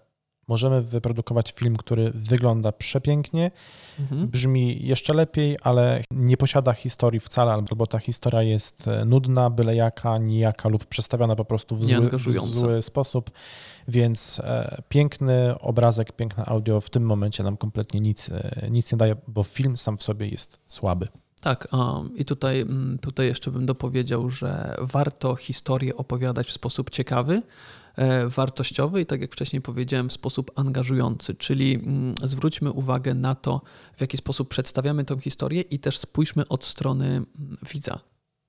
możemy 0.50 0.82
wyprodukować 0.82 1.52
film, 1.52 1.78
który 1.78 2.12
wygląda 2.16 2.72
przepięknie, 2.72 3.52
mhm. 4.00 4.28
brzmi 4.28 4.86
jeszcze 4.86 5.14
lepiej, 5.14 5.58
ale 5.62 6.04
nie 6.12 6.38
posiada 6.38 6.74
historii 6.74 7.20
wcale, 7.20 7.52
albo 7.52 7.88
ta 7.88 8.00
historia 8.00 8.42
jest 8.42 8.90
nudna, 9.06 9.50
byle 9.50 9.76
jaka, 9.76 10.18
nijaka 10.18 10.70
lub 10.70 10.86
przedstawiona 10.86 11.36
po 11.36 11.46
prostu 11.46 11.76
w 11.76 11.86
zły, 11.86 12.10
w 12.10 12.32
zły 12.32 12.82
sposób. 12.82 13.32
Więc 13.88 14.40
e, 14.44 14.82
piękny 14.90 15.60
obrazek, 15.60 16.12
piękne 16.12 16.46
audio 16.46 16.82
w 16.82 16.90
tym 16.90 17.04
momencie 17.04 17.44
nam 17.44 17.58
kompletnie 17.58 18.00
nic, 18.00 18.30
e, 18.30 18.68
nic 18.72 18.92
nie 18.92 18.98
daje, 18.98 19.16
bo 19.28 19.44
film 19.44 19.78
sam 19.78 19.98
w 19.98 20.04
sobie 20.04 20.28
jest 20.28 20.60
słaby. 20.68 21.08
Tak, 21.42 21.68
um, 21.72 22.18
i 22.18 22.26
tutaj, 22.26 22.62
mm, 22.62 23.00
tutaj 23.00 23.28
jeszcze 23.28 23.52
bym 23.52 23.66
dopowiedział, 23.66 24.30
że 24.30 24.76
warto 24.82 25.36
historię 25.36 25.96
opowiadać 25.96 26.48
w 26.48 26.52
sposób 26.52 26.90
ciekawy, 26.90 27.34
e, 27.34 27.42
wartościowy 28.28 29.02
i 29.02 29.06
tak 29.06 29.22
jak 29.22 29.34
wcześniej 29.34 29.62
powiedziałem, 29.62 30.10
w 30.10 30.14
sposób 30.14 30.52
angażujący, 30.56 31.36
czyli 31.36 31.76
mm, 31.76 32.16
zwróćmy 32.24 32.72
uwagę 32.72 33.14
na 33.14 33.36
to, 33.36 33.62
w 33.98 34.02
jaki 34.02 34.18
sposób 34.18 34.50
przedstawiamy 34.50 35.06
tę 35.06 35.20
historię 35.20 35.62
i 35.62 35.80
też 35.80 35.98
spójrzmy 35.98 36.48
od 36.48 36.66
strony 36.66 37.06
mm, 37.06 37.28
widza 37.74 38.00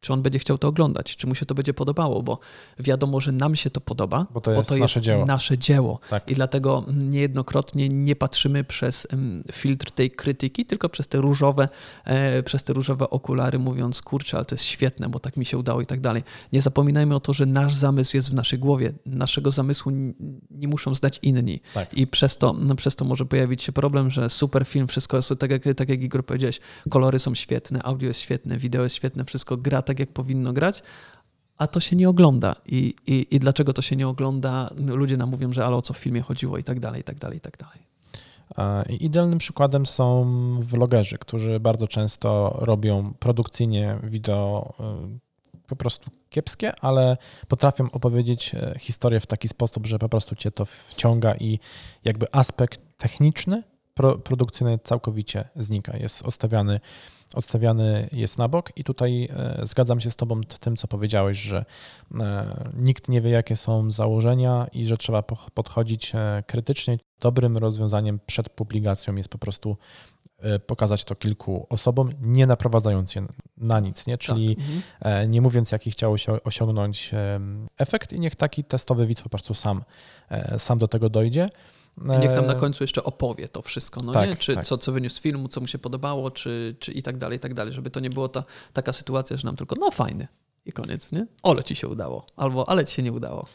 czy 0.00 0.12
on 0.12 0.22
będzie 0.22 0.38
chciał 0.38 0.58
to 0.58 0.68
oglądać, 0.68 1.16
czy 1.16 1.26
mu 1.26 1.34
się 1.34 1.46
to 1.46 1.54
będzie 1.54 1.74
podobało, 1.74 2.22
bo 2.22 2.38
wiadomo, 2.78 3.20
że 3.20 3.32
nam 3.32 3.56
się 3.56 3.70
to 3.70 3.80
podoba, 3.80 4.26
bo 4.30 4.40
to 4.40 4.52
jest, 4.52 4.70
bo 4.70 4.74
to 4.74 4.80
nasze, 4.80 4.98
jest 5.00 5.06
dzieło. 5.06 5.24
nasze 5.26 5.58
dzieło. 5.58 5.98
Tak. 6.10 6.30
I 6.30 6.34
dlatego 6.34 6.84
niejednokrotnie 6.94 7.88
nie 7.88 8.16
patrzymy 8.16 8.64
przez 8.64 9.06
filtr 9.52 9.90
tej 9.90 10.10
krytyki, 10.10 10.66
tylko 10.66 10.88
przez 10.88 11.08
te 11.08 11.18
różowe, 11.18 11.68
e, 12.04 12.42
przez 12.42 12.62
te 12.62 12.72
różowe 12.72 13.10
okulary, 13.10 13.58
mówiąc, 13.58 14.02
kurczę, 14.02 14.36
ale 14.36 14.46
to 14.46 14.54
jest 14.54 14.64
świetne, 14.64 15.08
bo 15.08 15.18
tak 15.18 15.36
mi 15.36 15.46
się 15.46 15.58
udało 15.58 15.80
i 15.80 15.86
tak 15.86 16.00
dalej. 16.00 16.22
Nie 16.52 16.62
zapominajmy 16.62 17.14
o 17.14 17.20
to, 17.20 17.32
że 17.32 17.46
nasz 17.46 17.74
zamysł 17.74 18.16
jest 18.16 18.30
w 18.30 18.34
naszej 18.34 18.58
głowie. 18.58 18.92
Naszego 19.06 19.52
zamysłu 19.52 19.92
nie 20.50 20.68
muszą 20.68 20.94
zdać 20.94 21.18
inni. 21.22 21.60
Tak. 21.74 21.94
I 21.94 22.06
przez 22.06 22.36
to, 22.36 22.52
no, 22.52 22.74
przez 22.74 22.96
to 22.96 23.04
może 23.04 23.26
pojawić 23.26 23.62
się 23.62 23.72
problem, 23.72 24.10
że 24.10 24.30
super 24.30 24.64
film, 24.66 24.88
wszystko 24.88 25.16
jest, 25.16 25.32
tak 25.38 25.50
jak, 25.50 25.62
tak 25.76 25.88
jak 25.88 26.02
Igor 26.02 26.26
powiedziałeś, 26.26 26.60
kolory 26.90 27.18
są 27.18 27.34
świetne, 27.34 27.82
audio 27.82 28.08
jest 28.08 28.20
świetne, 28.20 28.56
wideo 28.56 28.82
jest 28.82 28.96
świetne, 28.96 29.24
wszystko 29.24 29.56
gra 29.56 29.82
tak, 29.90 29.98
jak 29.98 30.12
powinno 30.12 30.52
grać, 30.52 30.82
a 31.58 31.66
to 31.66 31.80
się 31.80 31.96
nie 31.96 32.08
ogląda. 32.08 32.56
I, 32.66 32.94
i, 33.06 33.26
I 33.30 33.38
dlaczego 33.38 33.72
to 33.72 33.82
się 33.82 33.96
nie 33.96 34.08
ogląda? 34.08 34.70
Ludzie 34.76 35.16
nam 35.16 35.30
mówią, 35.30 35.52
że 35.52 35.64
ale 35.64 35.76
o 35.76 35.82
co 35.82 35.94
w 35.94 35.98
filmie 35.98 36.20
chodziło 36.20 36.58
i 36.58 36.64
tak 36.64 36.80
dalej, 36.80 37.00
i 37.00 37.04
tak 37.04 37.18
dalej, 37.18 37.38
i 37.38 37.40
tak 37.40 37.56
dalej. 37.56 37.90
Idealnym 39.00 39.38
przykładem 39.38 39.86
są 39.86 40.24
vlogerzy, 40.62 41.18
którzy 41.18 41.60
bardzo 41.60 41.88
często 41.88 42.56
robią 42.60 43.14
produkcyjnie 43.18 43.98
wideo 44.02 44.74
y, 44.80 45.66
po 45.66 45.76
prostu 45.76 46.10
kiepskie, 46.28 46.72
ale 46.80 47.16
potrafią 47.48 47.90
opowiedzieć 47.90 48.54
e, 48.54 48.74
historię 48.78 49.20
w 49.20 49.26
taki 49.26 49.48
sposób, 49.48 49.86
że 49.86 49.98
po 49.98 50.08
prostu 50.08 50.36
cię 50.36 50.50
to 50.50 50.64
wciąga 50.64 51.34
i 51.34 51.58
jakby 52.04 52.26
aspekt 52.32 52.80
techniczny, 52.96 53.62
produkcyjny 54.24 54.78
całkowicie 54.84 55.48
znika, 55.56 55.96
jest 55.96 56.26
odstawiany 56.26 56.80
odstawiany 57.34 58.08
jest 58.12 58.38
na 58.38 58.48
bok 58.48 58.72
i 58.76 58.84
tutaj 58.84 59.28
e, 59.32 59.60
zgadzam 59.62 60.00
się 60.00 60.10
z 60.10 60.16
Tobą 60.16 60.40
w 60.48 60.58
tym, 60.58 60.76
co 60.76 60.88
powiedziałeś, 60.88 61.38
że 61.38 61.64
e, 62.20 62.64
nikt 62.76 63.08
nie 63.08 63.20
wie, 63.20 63.30
jakie 63.30 63.56
są 63.56 63.90
założenia 63.90 64.66
i 64.72 64.84
że 64.84 64.96
trzeba 64.96 65.22
podchodzić 65.54 66.12
e, 66.14 66.42
krytycznie. 66.46 66.98
Dobrym 67.20 67.56
rozwiązaniem 67.56 68.20
przed 68.26 68.48
publikacją 68.48 69.14
jest 69.14 69.28
po 69.28 69.38
prostu 69.38 69.76
pokazać 70.66 71.04
to 71.04 71.14
kilku 71.14 71.66
osobom, 71.68 72.12
nie 72.20 72.46
naprowadzając 72.46 73.14
je 73.14 73.26
na 73.56 73.80
nic, 73.80 74.06
nie? 74.06 74.18
czyli 74.18 74.56
tak. 74.56 74.64
mhm. 75.00 75.30
nie 75.30 75.40
mówiąc, 75.40 75.72
jaki 75.72 75.90
chciał 75.90 76.16
osiągnąć 76.44 77.10
efekt 77.78 78.12
i 78.12 78.20
niech 78.20 78.36
taki 78.36 78.64
testowy 78.64 79.06
widz 79.06 79.22
po 79.22 79.28
prostu 79.28 79.54
sam, 79.54 79.82
sam 80.58 80.78
do 80.78 80.88
tego 80.88 81.10
dojdzie. 81.10 81.48
I 81.98 82.18
niech 82.18 82.32
nam 82.32 82.46
na 82.46 82.54
końcu 82.54 82.84
jeszcze 82.84 83.04
opowie 83.04 83.48
to 83.48 83.62
wszystko, 83.62 84.02
no 84.02 84.12
tak, 84.12 84.28
nie? 84.28 84.36
Czy 84.36 84.54
tak. 84.54 84.66
co, 84.66 84.78
co 84.78 84.92
wyniósł 84.92 85.16
z 85.16 85.20
filmu, 85.20 85.48
co 85.48 85.60
mu 85.60 85.66
się 85.66 85.78
podobało, 85.78 86.30
czy, 86.30 86.76
czy 86.78 86.92
i 86.92 87.02
tak 87.02 87.16
dalej, 87.16 87.36
i 87.36 87.40
tak 87.40 87.54
dalej, 87.54 87.72
żeby 87.72 87.90
to 87.90 88.00
nie 88.00 88.10
było 88.10 88.28
ta, 88.28 88.44
taka 88.72 88.92
sytuacja, 88.92 89.36
że 89.36 89.46
nam 89.46 89.56
tylko, 89.56 89.76
no 89.80 89.90
fajny. 89.90 90.28
I 90.66 90.72
koniec, 90.72 91.12
nie? 91.12 91.26
Ole 91.42 91.64
ci 91.64 91.76
się 91.76 91.88
udało, 91.88 92.26
albo 92.36 92.68
ale 92.68 92.84
ci 92.84 92.94
się 92.94 93.02
nie 93.02 93.12
udało. 93.12 93.46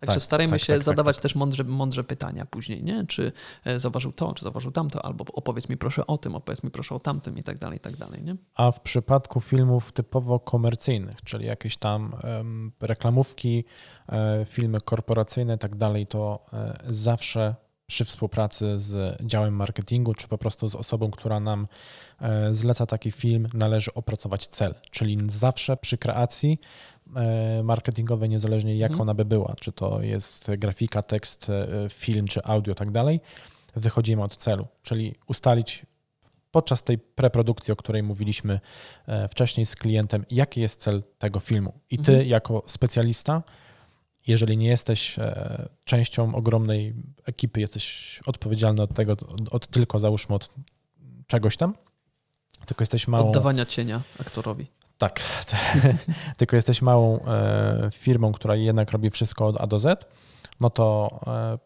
Także 0.00 0.16
Tak, 0.16 0.22
starajmy 0.22 0.50
tak, 0.50 0.60
się 0.60 0.66
tak, 0.66 0.76
tak, 0.76 0.84
zadawać 0.84 1.16
tak. 1.16 1.22
też 1.22 1.34
mądrze, 1.34 1.64
mądrze 1.64 2.04
pytania 2.04 2.46
później, 2.46 2.82
nie? 2.82 3.06
Czy 3.06 3.32
e, 3.64 3.80
zauważył 3.80 4.12
to, 4.12 4.34
czy 4.34 4.44
zauważył 4.44 4.70
tamto, 4.70 5.04
albo 5.04 5.24
opowiedz 5.32 5.68
mi 5.68 5.76
proszę 5.76 6.06
o 6.06 6.18
tym, 6.18 6.34
opowiedz 6.34 6.62
mi 6.62 6.70
proszę 6.70 6.94
o 6.94 7.00
tamtym 7.00 7.38
i 7.38 7.42
tak 7.42 7.58
dalej, 7.58 7.76
i 7.76 7.80
tak 7.80 7.96
dalej, 7.96 8.22
nie? 8.22 8.36
A 8.54 8.72
w 8.72 8.80
przypadku 8.80 9.40
filmów 9.40 9.92
typowo 9.92 10.40
komercyjnych, 10.40 11.22
czyli 11.24 11.46
jakieś 11.46 11.76
tam 11.76 12.12
reklamówki, 12.80 13.64
e, 14.08 14.44
filmy 14.48 14.80
korporacyjne 14.80 15.54
i 15.54 15.58
tak 15.58 15.76
dalej, 15.76 16.06
to 16.06 16.46
e, 16.52 16.78
zawsze 16.88 17.54
przy 17.92 18.04
współpracy 18.04 18.80
z 18.80 19.22
działem 19.22 19.54
marketingu, 19.54 20.14
czy 20.14 20.28
po 20.28 20.38
prostu 20.38 20.68
z 20.68 20.74
osobą, 20.74 21.10
która 21.10 21.40
nam 21.40 21.66
e, 22.20 22.54
zleca 22.54 22.86
taki 22.86 23.10
film, 23.10 23.46
należy 23.54 23.94
opracować 23.94 24.46
cel. 24.46 24.74
Czyli 24.90 25.18
zawsze 25.28 25.76
przy 25.76 25.98
kreacji 25.98 26.60
e, 27.16 27.62
marketingowej, 27.62 28.28
niezależnie 28.28 28.76
jak 28.76 28.90
Mhm. 28.90 29.00
ona 29.00 29.14
by 29.14 29.24
była, 29.24 29.54
czy 29.60 29.72
to 29.72 30.02
jest 30.02 30.50
grafika, 30.58 31.02
tekst, 31.02 31.46
e, 31.50 31.88
film, 31.88 32.26
czy 32.26 32.40
audio, 32.44 32.74
tak 32.74 32.90
dalej, 32.90 33.20
wychodzimy 33.76 34.22
od 34.22 34.36
celu, 34.36 34.66
czyli 34.82 35.14
ustalić 35.26 35.86
podczas 36.50 36.82
tej 36.82 36.98
preprodukcji, 36.98 37.72
o 37.72 37.76
której 37.76 38.02
mówiliśmy 38.02 38.60
wcześniej 39.30 39.66
z 39.66 39.76
klientem, 39.76 40.24
jaki 40.30 40.60
jest 40.60 40.80
cel 40.80 41.02
tego 41.18 41.40
filmu. 41.40 41.72
I 41.90 41.98
ty, 41.98 42.12
Mhm. 42.12 42.28
jako 42.28 42.62
specjalista, 42.66 43.42
jeżeli 44.26 44.56
nie 44.56 44.68
jesteś 44.68 45.18
e, 45.18 45.68
częścią 45.84 46.34
ogromnej 46.34 46.94
ekipy, 47.24 47.60
jesteś 47.60 48.20
odpowiedzialny 48.26 48.82
od 48.82 48.94
tego, 48.94 49.16
od, 49.50 49.66
tylko 49.66 49.98
załóżmy 49.98 50.34
od 50.34 50.50
czegoś 51.26 51.56
tam, 51.56 51.74
tylko 52.66 52.82
jesteś 52.82 53.08
małą. 53.08 53.28
Oddawania 53.28 53.66
cienia 53.66 54.02
aktorowi. 54.20 54.66
Tak, 54.98 55.20
tylko 56.38 56.56
jesteś 56.56 56.82
małą 56.82 57.24
e, 57.24 57.90
firmą, 57.92 58.32
która 58.32 58.56
jednak 58.56 58.90
robi 58.90 59.10
wszystko 59.10 59.46
od 59.46 59.60
A 59.60 59.66
do 59.66 59.78
Z, 59.78 60.06
no 60.60 60.70
to 60.70 61.10
e, 61.26 61.58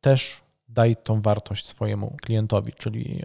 też 0.00 0.40
daj 0.72 0.96
tą 0.96 1.22
wartość 1.22 1.68
swojemu 1.68 2.16
klientowi, 2.22 2.72
czyli 2.78 3.22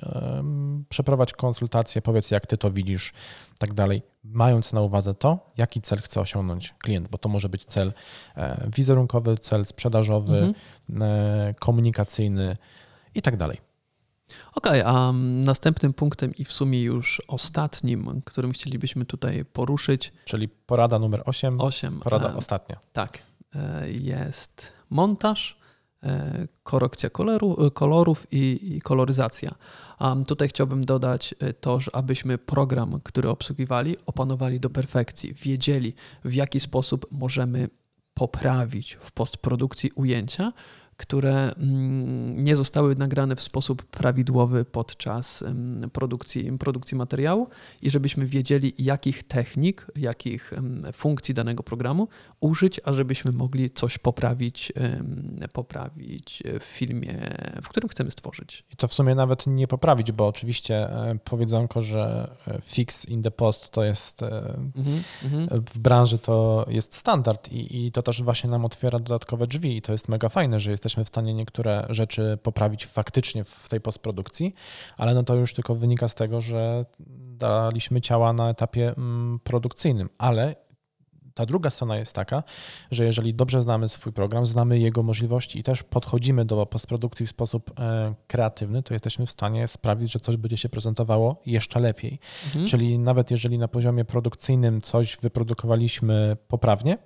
przeprowadź 0.90 1.34
konsultację, 1.34 2.02
powiedz 2.02 2.32
jak 2.32 2.48
ty 2.48 2.58
to 2.58 2.72
widzisz, 2.72 3.14
tak 3.58 3.74
dalej, 3.74 4.02
mając 4.24 4.74
na 4.74 4.82
uwadze 4.82 5.14
to, 5.14 5.48
jaki 5.58 5.82
cel 5.82 6.00
chce 6.02 6.22
osiągnąć 6.22 6.74
klient, 6.80 7.08
bo 7.08 7.18
to 7.18 7.30
może 7.30 7.50
być 7.50 7.66
cel 7.66 7.94
e, 8.36 8.68
wizerunkowy, 8.76 9.38
cel 9.38 9.66
sprzedażowy, 9.66 10.38
Mhm. 10.38 10.54
e, 11.02 11.54
komunikacyjny 11.60 12.58
i 13.16 13.22
tak 13.22 13.38
dalej. 13.38 13.58
Okej, 14.56 14.82
a 14.82 15.10
mm, 15.10 15.42
następnym 15.42 15.94
punktem 15.94 16.36
i 16.36 16.46
w 16.46 16.52
sumie 16.52 16.82
już 16.84 17.22
ostatnim, 17.28 18.22
którym 18.26 18.52
chcielibyśmy 18.52 19.06
tutaj 19.06 19.46
poruszyć, 19.46 20.14
Czyli 20.26 20.48
porada 20.50 21.00
numer 21.00 21.22
8, 21.26 21.62
8, 21.62 22.00
porada 22.00 22.30
e, 22.30 22.36
ostatnia. 22.36 22.80
tak, 22.94 23.20
e, 23.56 23.90
jest 23.90 24.72
montaż, 24.90 25.58
korekcja 26.64 27.10
koloru, 27.10 27.66
e, 27.66 27.72
kolorów 27.72 28.28
i, 28.32 28.60
i 28.76 28.82
koloryzacja. 28.82 29.56
A 30.00 30.16
tutaj 30.28 30.48
chciałbym 30.48 30.86
dodać 30.86 31.36
e, 31.40 31.54
to, 31.54 31.80
że 31.80 31.96
abyśmy 31.96 32.38
program, 32.38 33.00
który 33.04 33.30
obsługiwali, 33.30 33.96
opanowali 34.06 34.60
do 34.60 34.70
perfekcji, 34.70 35.34
wiedzieli 35.34 35.94
w 36.26 36.34
jaki 36.34 36.60
sposób 36.60 37.06
możemy 37.12 37.70
poprawić 38.14 38.94
w 38.94 39.12
postprodukcji 39.12 39.92
ujęcia, 39.96 40.54
które 40.98 41.54
mm, 41.54 42.44
nie 42.44 42.56
zostały 42.56 42.96
nagrane 42.96 43.36
w 43.36 43.42
sposób 43.42 43.86
prawidłowy 43.86 44.66
podczas 44.66 45.44
produkcji, 45.94 46.58
produkcji 46.58 46.98
materiału 46.98 47.48
i 47.82 47.90
żebyśmy 47.90 48.26
wiedzieli, 48.26 48.74
jakich 48.80 49.24
technik, 49.24 49.88
jakich 49.96 50.54
funkcji 50.94 51.34
danego 51.34 51.64
programu 51.64 52.08
użyć, 52.46 52.82
ażebyśmy 52.84 53.32
mogli 53.32 53.72
coś 53.72 53.98
poprawić, 53.98 54.74
poprawić 55.54 56.44
w 56.60 56.64
filmie, 56.64 57.14
w 57.64 57.70
którym 57.70 57.90
chcemy 57.90 58.12
stworzyć. 58.12 58.66
I 58.74 58.76
to 58.76 58.88
w 58.88 58.94
sumie 58.94 59.16
nawet 59.16 59.48
nie 59.48 59.68
poprawić, 59.68 60.12
bo 60.12 60.28
oczywiście 60.28 60.76
e, 60.76 61.18
powiedzonko, 61.24 61.82
że 61.82 62.32
e, 62.48 62.62
fix 62.62 63.06
in 63.06 63.22
the 63.22 63.32
post 63.32 63.72
to 63.72 63.84
jest 63.84 64.24
e, 64.24 64.56
Mhm, 64.76 65.04
mhm. 65.24 65.64
w 65.66 65.80
branży 65.80 66.18
to 66.18 66.66
jest 66.70 66.96
standard 66.96 67.52
i, 67.52 67.86
i 67.86 67.92
to 67.92 68.02
też 68.02 68.24
właśnie 68.24 68.50
nam 68.50 68.66
otwiera 68.66 69.00
dodatkowe 69.00 69.48
drzwi 69.48 69.78
i 69.78 69.82
to 69.82 69.92
jest 69.92 70.10
mega 70.10 70.30
fajne, 70.30 70.60
że 70.60 70.72
jesteśmy 70.72 71.06
w 71.06 71.08
stanie 71.08 71.34
niektóre 71.34 71.86
rzeczy 71.90 72.38
poprawić 72.44 72.86
faktycznie 72.86 73.44
w 73.44 73.70
tej 73.70 73.82
postprodukcji, 73.82 74.54
ale 74.98 75.14
no 75.14 75.24
to 75.24 75.36
już 75.36 75.54
tylko 75.54 75.76
wynika 75.76 76.08
z 76.08 76.16
tego, 76.16 76.42
że 76.42 76.86
daliśmy 77.38 78.02
ciała 78.02 78.34
na 78.34 78.50
etapie 78.50 78.94
mm, 78.98 79.40
produkcyjnym, 79.44 80.10
ale 80.18 80.56
ta 81.36 81.46
druga 81.46 81.70
strona 81.70 81.98
jest 81.98 82.14
taka, 82.14 82.44
że 82.92 83.06
jeżeli 83.06 83.34
dobrze 83.34 83.62
znamy 83.62 83.90
swój 83.90 84.14
program, 84.14 84.46
znamy 84.46 84.80
jego 84.80 85.04
możliwości 85.04 85.60
i 85.60 85.64
też 85.64 85.84
podchodzimy 85.84 86.46
do 86.46 86.66
postprodukcji 86.66 87.26
w 87.26 87.30
sposób 87.30 87.80
e, 87.80 88.14
kreatywny, 88.28 88.84
to 88.84 88.94
jesteśmy 88.94 89.26
w 89.26 89.32
stanie 89.32 89.68
sprawić, 89.68 90.12
że 90.12 90.20
coś 90.20 90.38
będzie 90.38 90.58
się 90.58 90.70
prezentowało 90.70 91.42
jeszcze 91.46 91.80
lepiej. 91.80 92.20
Mhm. 92.46 92.66
Czyli 92.66 93.00
nawet 93.00 93.32
jeżeli 93.32 93.58
na 93.58 93.68
poziomie 93.68 94.06
produkcyjnym 94.06 94.82
coś 94.82 95.18
wyprodukowaliśmy 95.18 96.38
poprawnie, 96.48 96.98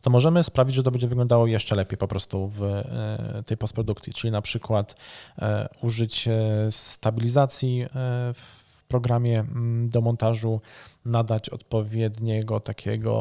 to 0.00 0.10
możemy 0.10 0.44
sprawić, 0.44 0.74
że 0.74 0.82
to 0.82 0.90
będzie 0.90 1.08
wyglądało 1.08 1.46
jeszcze 1.46 1.74
lepiej 1.74 1.98
po 1.98 2.08
prostu 2.08 2.48
w 2.48 2.62
e, 2.62 3.42
tej 3.46 3.56
postprodukcji. 3.56 4.12
Czyli 4.12 4.30
na 4.30 4.42
przykład 4.42 4.94
e, 5.38 5.68
użyć 5.82 6.28
stabilizacji 6.70 7.86
w 8.34 8.67
programie 8.88 9.40
mm, 9.40 9.88
do 9.88 10.00
montażu, 10.00 10.60
nadać 11.04 11.48
odpowiedniego 11.50 12.60
takiego 12.60 13.12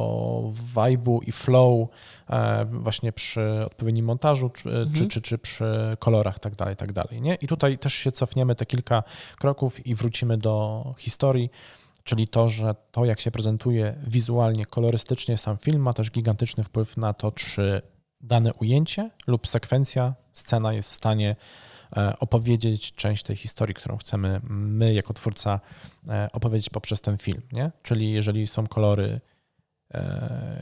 vibe'u 0.75 1.19
i 1.27 1.31
flow 1.31 1.89
e, 2.29 2.65
właśnie 2.65 3.11
przy 3.11 3.65
odpowiednim 3.65 4.05
montażu, 4.05 4.49
czy, 4.49 4.69
Mhm. 4.69 4.93
czy, 4.93 5.07
czy, 5.07 5.21
czy 5.21 5.37
przy 5.37 5.97
kolorach, 5.99 6.39
tak 6.39 6.55
dalej, 6.55 6.75
tak 6.75 6.93
dalej. 6.93 7.21
Nie? 7.21 7.35
I 7.35 7.47
tutaj 7.47 7.77
też 7.77 7.93
się 7.93 8.11
cofniemy 8.11 8.55
te 8.55 8.65
kilka 8.65 9.03
kroków 9.37 9.85
i 9.85 9.95
wrócimy 9.95 10.37
do 10.37 10.85
historii, 10.97 11.49
czyli 12.03 12.27
to, 12.27 12.49
że 12.49 12.75
to, 12.91 13.05
jak 13.05 13.19
się 13.19 13.31
prezentuje 13.31 13.95
wizualnie, 14.07 14.65
kolorystycznie 14.65 15.37
sam 15.37 15.57
film, 15.57 15.81
ma 15.81 15.93
też 15.93 16.11
gigantyczny 16.11 16.63
wpływ 16.63 16.97
na 16.97 17.13
to, 17.13 17.31
czy 17.31 17.81
dane 18.21 18.53
ujęcie 18.53 19.09
lub 19.27 19.47
sekwencja, 19.47 20.13
scena 20.33 20.73
jest 20.73 20.89
w 20.89 20.93
stanie 20.93 21.29
e, 21.29 21.35
opowiedzieć 22.19 22.93
część 22.93 23.23
tej 23.23 23.35
historii, 23.35 23.75
którą 23.75 23.97
chcemy 23.97 24.41
my 24.49 24.93
jako 24.93 25.13
twórca 25.13 25.59
e, 26.09 26.27
opowiedzieć 26.33 26.69
poprzez 26.69 27.01
ten 27.01 27.17
film. 27.17 27.41
Nie? 27.51 27.71
Czyli 27.83 28.11
jeżeli 28.11 28.47
są 28.47 28.67
kolory 28.67 29.05
e, 29.05 29.36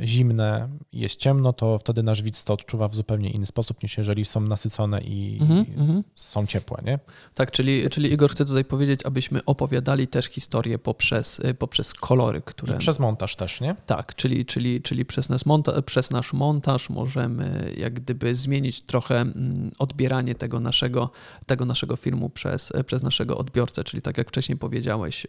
zimne 0.03 0.69
i 0.91 0.99
jest 0.99 1.15
ciemno, 1.15 1.53
to 1.53 1.77
wtedy 1.77 2.03
nasz 2.03 2.21
widz 2.21 2.43
to 2.43 2.53
odczuwa 2.53 2.87
w 2.87 2.95
zupełnie 2.95 3.29
inny 3.29 3.45
sposób 3.45 3.83
niż 3.83 3.97
jeżeli 3.97 4.25
są 4.25 4.41
nasycone 4.41 5.01
i 5.01 5.37
Mhm, 5.41 5.65
mhm. 5.77 6.03
są 6.13 6.45
ciepłe. 6.47 6.81
Nie? 6.85 6.99
Tak, 7.33 7.51
czyli, 7.51 7.89
czyli 7.89 8.13
Igor 8.13 8.31
chce 8.31 8.45
tutaj 8.45 8.65
powiedzieć, 8.65 9.05
abyśmy 9.05 9.45
opowiadali 9.45 10.07
też 10.07 10.25
historię 10.25 10.79
poprzez, 10.79 11.39
y, 11.39 11.53
poprzez 11.53 11.93
kolory, 11.93 12.41
które... 12.41 12.75
I 12.75 12.77
przez 12.77 12.99
montaż 12.99 13.35
też, 13.35 13.61
nie? 13.61 13.75
Tak, 13.85 14.15
czyli, 14.15 14.45
czyli, 14.45 14.81
czyli 14.81 15.05
przez, 15.05 15.29
nas 15.29 15.45
monta- 15.45 15.81
przez 15.81 16.11
nasz 16.11 16.33
montaż 16.33 16.89
możemy 16.89 17.73
jak 17.77 17.93
gdyby 17.93 18.35
zmienić 18.35 18.81
trochę 18.81 19.21
mm, 19.21 19.71
odbieranie 19.79 20.35
tego 20.35 20.59
naszego, 20.59 21.09
tego 21.45 21.65
naszego 21.65 21.95
filmu 21.95 22.29
przez, 22.29 22.73
przez 22.85 23.03
naszego 23.03 23.37
odbiorcę, 23.37 23.83
czyli 23.83 24.01
tak 24.01 24.17
jak 24.17 24.29
wcześniej 24.29 24.57
powiedziałeś, 24.57 25.27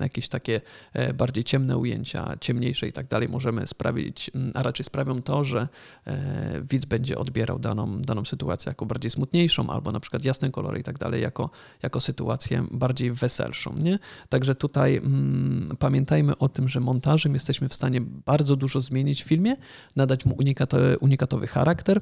jakieś 0.00 0.28
takie 0.28 0.60
e, 0.92 1.14
bardziej 1.14 1.44
ciemne 1.44 1.76
ujęcia, 1.76 2.36
ciemniejsze 2.40 2.88
i 2.88 2.92
tak 2.92 3.08
dalej 3.08 3.19
możemy 3.28 3.66
sprawić, 3.66 4.30
mm, 4.34 4.52
a 4.54 4.62
raczej 4.62 4.84
sprawią 4.84 5.22
to, 5.22 5.44
że 5.44 5.68
e, 6.06 6.62
widz 6.70 6.84
będzie 6.84 7.18
odbierał 7.18 7.58
daną, 7.58 8.00
daną 8.00 8.24
sytuację 8.24 8.70
jako 8.70 8.86
bardziej 8.86 9.10
smutniejszą, 9.10 9.70
albo 9.70 9.92
na 9.92 10.00
przykład 10.00 10.24
jasne 10.24 10.50
kolory 10.50 10.80
i 10.80 10.82
tak 10.82 10.98
dalej, 10.98 11.22
jako, 11.22 11.50
jako 11.82 12.00
sytuację 12.00 12.66
bardziej 12.70 13.12
weselszą. 13.12 13.74
Nie? 13.82 13.98
Także 14.28 14.54
tutaj 14.54 14.96
mm, 14.96 15.76
pamiętajmy 15.78 16.38
o 16.38 16.48
tym, 16.48 16.68
że 16.68 16.80
montażem 16.80 17.34
jesteśmy 17.34 17.68
w 17.68 17.74
stanie 17.74 18.00
bardzo 18.00 18.56
dużo 18.56 18.80
zmienić 18.80 19.24
w 19.24 19.26
filmie, 19.26 19.56
nadać 19.96 20.24
mu 20.24 20.34
unikatowy, 20.34 20.98
unikatowy 20.98 21.46
charakter, 21.46 22.00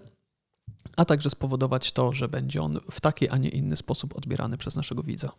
a 0.96 1.04
także 1.04 1.30
spowodować 1.30 1.92
to, 1.92 2.12
że 2.12 2.28
będzie 2.28 2.62
on 2.62 2.80
w 2.90 3.00
taki, 3.00 3.28
a 3.28 3.36
nie 3.36 3.48
inny 3.48 3.76
sposób 3.76 4.16
odbierany 4.16 4.56
przez 4.56 4.76
naszego 4.76 5.02
widza. 5.02 5.30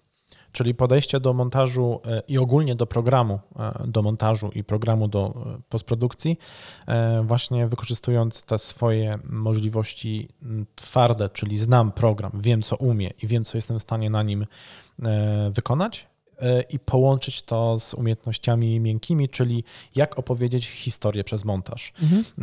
Czyli 0.51 0.75
podejście 0.75 1.19
do 1.19 1.34
montażu 1.34 2.01
e, 2.05 2.23
i 2.27 2.38
ogólnie 2.38 2.75
do 2.75 2.88
programu 2.88 3.39
e, 3.59 3.88
do 3.88 4.01
montażu 4.01 4.49
i 4.55 4.63
programu 4.63 5.07
do 5.07 5.45
e, 5.57 5.61
postprodukcji, 5.69 6.38
właśnie 7.23 7.67
wykorzystując 7.67 8.43
te 8.43 8.57
swoje 8.57 9.19
możliwości 9.23 10.30
twarde, 10.75 11.30
czyli 11.30 11.57
znam 11.57 11.91
program, 11.91 12.32
wiem 12.34 12.61
co 12.61 12.75
umie 12.75 13.11
i 13.23 13.27
wiem 13.27 13.43
co 13.43 13.57
jestem 13.57 13.80
w 13.80 13.82
stanie 13.82 14.09
na 14.09 14.23
nim 14.23 14.45
wykonać 15.51 16.07
i 16.69 16.80
połączyć 16.80 17.41
to 17.41 17.80
z 17.80 17.93
umiejętnościami 17.93 18.80
miękkimi, 18.80 19.30
czyli 19.30 19.63
jak 19.95 20.19
opowiedzieć 20.19 20.67
historię 20.67 21.23
przez 21.23 21.45
montaż. 21.45 21.93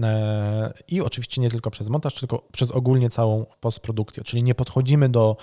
E, 0.03 0.73
I 0.89 1.01
oczywiście 1.01 1.41
nie 1.41 1.51
tylko 1.51 1.71
przez 1.71 1.89
montaż, 1.89 2.15
tylko 2.15 2.49
przez 2.53 2.71
ogólnie 2.71 3.11
całą 3.11 3.47
postprodukcję. 3.61 4.25
Czyli 4.25 4.43
nie 4.43 4.55
podchodzimy 4.55 5.09
do 5.09 5.37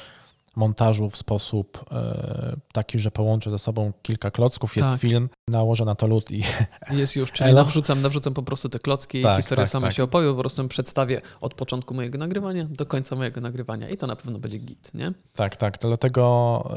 montażu 0.56 1.10
w 1.10 1.18
sposób 1.18 1.86
e, 1.92 2.56
taki, 2.74 3.00
że 3.00 3.12
połączę 3.12 3.50
ze 3.52 3.60
sobą 3.60 3.92
kilka 4.02 4.32
klocków, 4.32 4.76
jest 4.78 4.90
Tak. 4.90 5.00
film, 5.00 5.30
nałożę 5.48 5.86
na 5.86 5.96
to 5.96 6.08
lód 6.08 6.32
i 6.32 6.44
Jest 6.92 7.16
już, 7.16 7.32
czyli 7.32 7.50
Elo? 7.50 7.60
nawrzucam, 7.62 8.02
nawrzucam 8.02 8.34
po 8.34 8.44
prostu 8.44 8.70
te 8.70 8.80
klocki, 8.80 9.22
Tak, 9.22 9.38
historia 9.38 9.64
tak, 9.64 9.70
sama 9.70 9.88
tak. 9.88 9.96
się 9.96 10.04
opowie, 10.04 10.28
po 10.32 10.40
prostu 10.40 10.68
przedstawię 10.68 11.22
od 11.42 11.54
początku 11.54 11.94
mojego 11.94 12.18
nagrywania 12.18 12.66
do 12.70 12.86
końca 12.86 13.16
mojego 13.16 13.42
nagrywania 13.42 13.90
i 13.90 13.98
to 13.98 14.08
na 14.08 14.16
pewno 14.16 14.40
będzie 14.40 14.58
git, 14.58 14.94
nie? 14.94 15.12
Tak, 15.36 15.56
tak. 15.58 15.78
Dlatego 15.82 16.24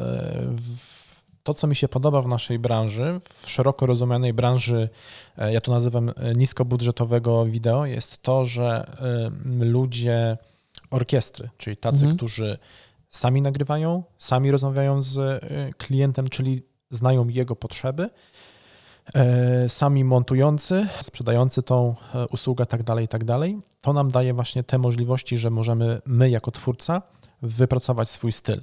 e, 0.01 0.57
to, 1.43 1.55
co 1.55 1.67
mi 1.67 1.77
się 1.77 1.89
podoba 1.89 2.23
w 2.23 2.29
naszej 2.29 2.59
branży, 2.59 3.21
w 3.43 3.51
szeroko 3.51 3.87
rozumianej 3.87 4.33
branży, 4.33 4.89
e, 5.39 5.53
ja 5.53 5.61
to 5.61 5.73
nazywam 5.73 6.13
niskobudżetowego 6.37 7.45
wideo, 7.47 7.87
jest 7.87 8.23
to, 8.23 8.45
że 8.45 8.87
ludzie, 9.61 10.37
orkiestry, 10.91 11.49
czyli 11.59 11.77
tacy, 11.77 11.97
Mhm. 11.99 12.17
którzy 12.17 12.59
sami 13.17 13.43
nagrywają, 13.43 14.03
sami 14.19 14.51
rozmawiają 14.51 15.03
z 15.03 15.19
e, 15.19 15.41
klientem, 15.79 16.29
czyli 16.29 16.63
znają 16.91 17.29
jego 17.29 17.57
potrzeby, 17.57 18.11
e, 19.15 19.69
sami 19.69 20.05
montujący, 20.05 20.87
sprzedający 21.03 21.63
tą 21.63 21.95
e, 22.15 22.27
usługę, 22.27 22.67
tak 22.67 22.83
dalej, 22.83 23.09
tak 23.09 23.25
dalej, 23.25 23.61
to 23.81 23.93
nam 23.93 24.09
daje 24.09 24.35
właśnie 24.35 24.63
te 24.63 24.79
możliwości, 24.79 25.37
że 25.37 25.51
możemy 25.51 26.03
my 26.07 26.31
jako 26.31 26.51
twórca 26.51 27.03
wypracować 27.43 28.11
swój 28.11 28.33
styl. 28.33 28.61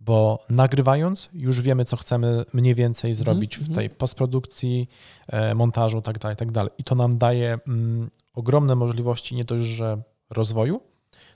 Bo 0.00 0.44
nagrywając, 0.50 1.28
już 1.32 1.60
wiemy, 1.60 1.84
co 1.84 1.96
chcemy 1.96 2.44
mniej 2.52 2.74
więcej 2.74 3.14
zrobić 3.14 3.56
w 3.56 3.60
mhm. 3.60 3.74
tej 3.74 3.90
postprodukcji, 3.90 4.88
montażu, 5.54 6.02
tak 6.02 6.18
dalej, 6.18 6.36
tak 6.36 6.52
dalej. 6.52 6.70
I 6.78 6.84
to 6.84 6.94
nam 6.94 7.18
daje 7.18 7.58
mm, 7.68 8.10
ogromne 8.34 8.74
możliwości 8.74 9.34
nie 9.34 9.44
dość, 9.44 9.64
że 9.64 10.02
rozwoju, 10.30 10.80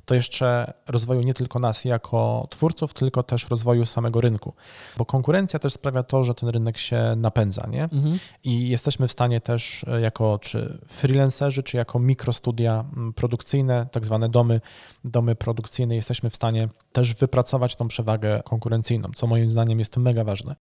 to 0.08 0.14
jeszcze 0.14 0.72
rozwoju 0.86 1.20
nie 1.20 1.34
tylko 1.34 1.58
nas 1.58 1.84
jako 1.84 2.46
twórców, 2.50 2.94
tylko 2.94 3.22
też 3.22 3.48
rozwoju 3.48 3.86
samego 3.86 4.20
rynku. 4.20 4.54
Bo 4.96 5.04
konkurencja 5.04 5.58
też 5.58 5.72
sprawia 5.72 6.02
to, 6.02 6.24
że 6.24 6.34
ten 6.34 6.48
rynek 6.48 6.78
się 6.78 7.14
napędza, 7.16 7.66
nie? 7.70 7.84
Mhm. 7.84 8.18
I 8.44 8.68
jesteśmy 8.68 9.08
w 9.08 9.12
stanie 9.12 9.40
też 9.40 9.84
e, 9.84 10.00
jako 10.00 10.38
czy 10.38 10.78
freelancerzy, 10.86 11.62
czy 11.62 11.76
jako 11.76 11.98
mikrostudia 11.98 12.84
produkcyjne, 13.14 13.86
tak 13.92 14.06
zwane 14.06 14.28
domy, 14.28 14.60
domy 15.04 15.34
produkcyjne, 15.34 15.96
jesteśmy 15.96 16.30
w 16.30 16.36
stanie 16.36 16.68
też 16.92 17.14
wypracować 17.14 17.76
tą 17.76 17.88
przewagę 17.88 18.42
konkurencyjną, 18.44 19.10
co 19.14 19.26
moim 19.26 19.50
zdaniem 19.50 19.78
jest 19.78 19.96
mega 19.96 20.24
ważne. 20.24 20.56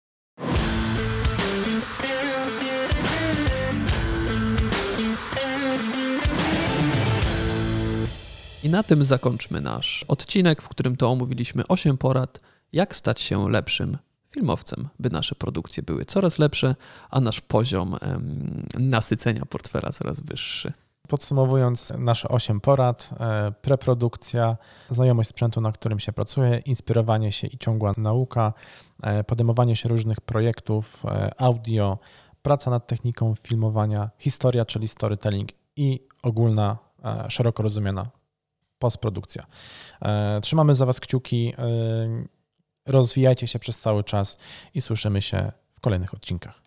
I 8.67 8.69
na 8.69 8.83
tym 8.83 9.03
zakończmy 9.03 9.61
nasz 9.61 10.05
odcinek, 10.07 10.61
w 10.61 10.69
którym 10.69 10.95
to 10.95 11.09
omówiliśmy 11.09 11.67
8 11.67 11.97
porad, 11.97 12.39
jak 12.73 12.95
stać 12.95 13.21
się 13.21 13.49
lepszym 13.49 13.97
filmowcem, 14.31 14.87
by 14.99 15.09
nasze 15.09 15.35
produkcje 15.35 15.83
były 15.83 16.05
coraz 16.05 16.39
lepsze, 16.39 16.75
a 17.09 17.19
nasz 17.19 17.41
poziom 17.41 17.95
em, 18.01 18.67
nasycenia 18.79 19.45
portfela 19.45 19.89
coraz 19.89 20.21
wyższy. 20.21 20.73
Podsumowując 21.07 21.93
nasze 21.97 22.27
8 22.27 22.61
porad, 22.61 23.09
e, 23.19 23.51
preprodukcja, 23.61 24.57
znajomość 24.89 25.29
sprzętu, 25.29 25.61
na 25.61 25.71
którym 25.71 25.99
się 25.99 26.13
pracuje, 26.13 26.57
inspirowanie 26.65 27.31
się 27.31 27.47
i 27.47 27.57
ciągła 27.57 27.93
nauka, 27.97 28.53
e, 29.03 29.23
podejmowanie 29.23 29.75
się 29.75 29.89
różnych 29.89 30.21
projektów, 30.21 31.05
e, 31.05 31.41
audio, 31.41 31.97
praca 32.41 32.71
nad 32.71 32.87
techniką 32.87 33.35
filmowania, 33.43 34.09
historia, 34.17 34.65
czyli 34.65 34.87
storytelling 34.87 35.49
i 35.75 36.07
ogólna, 36.23 36.77
szeroko 37.29 37.63
rozumiana 37.63 38.16
postprodukcja. 38.79 39.43
E, 40.01 40.41
Trzymamy 40.41 40.75
za 40.75 40.85
Was 40.85 40.99
kciuki, 40.99 41.53
e, 41.57 41.63
rozwijajcie 42.85 43.47
się 43.47 43.59
przez 43.59 43.79
cały 43.79 44.03
czas 44.03 44.37
i 44.73 44.81
słyszymy 44.81 45.21
się 45.21 45.51
w 45.73 45.79
kolejnych 45.79 46.13
odcinkach. 46.13 46.63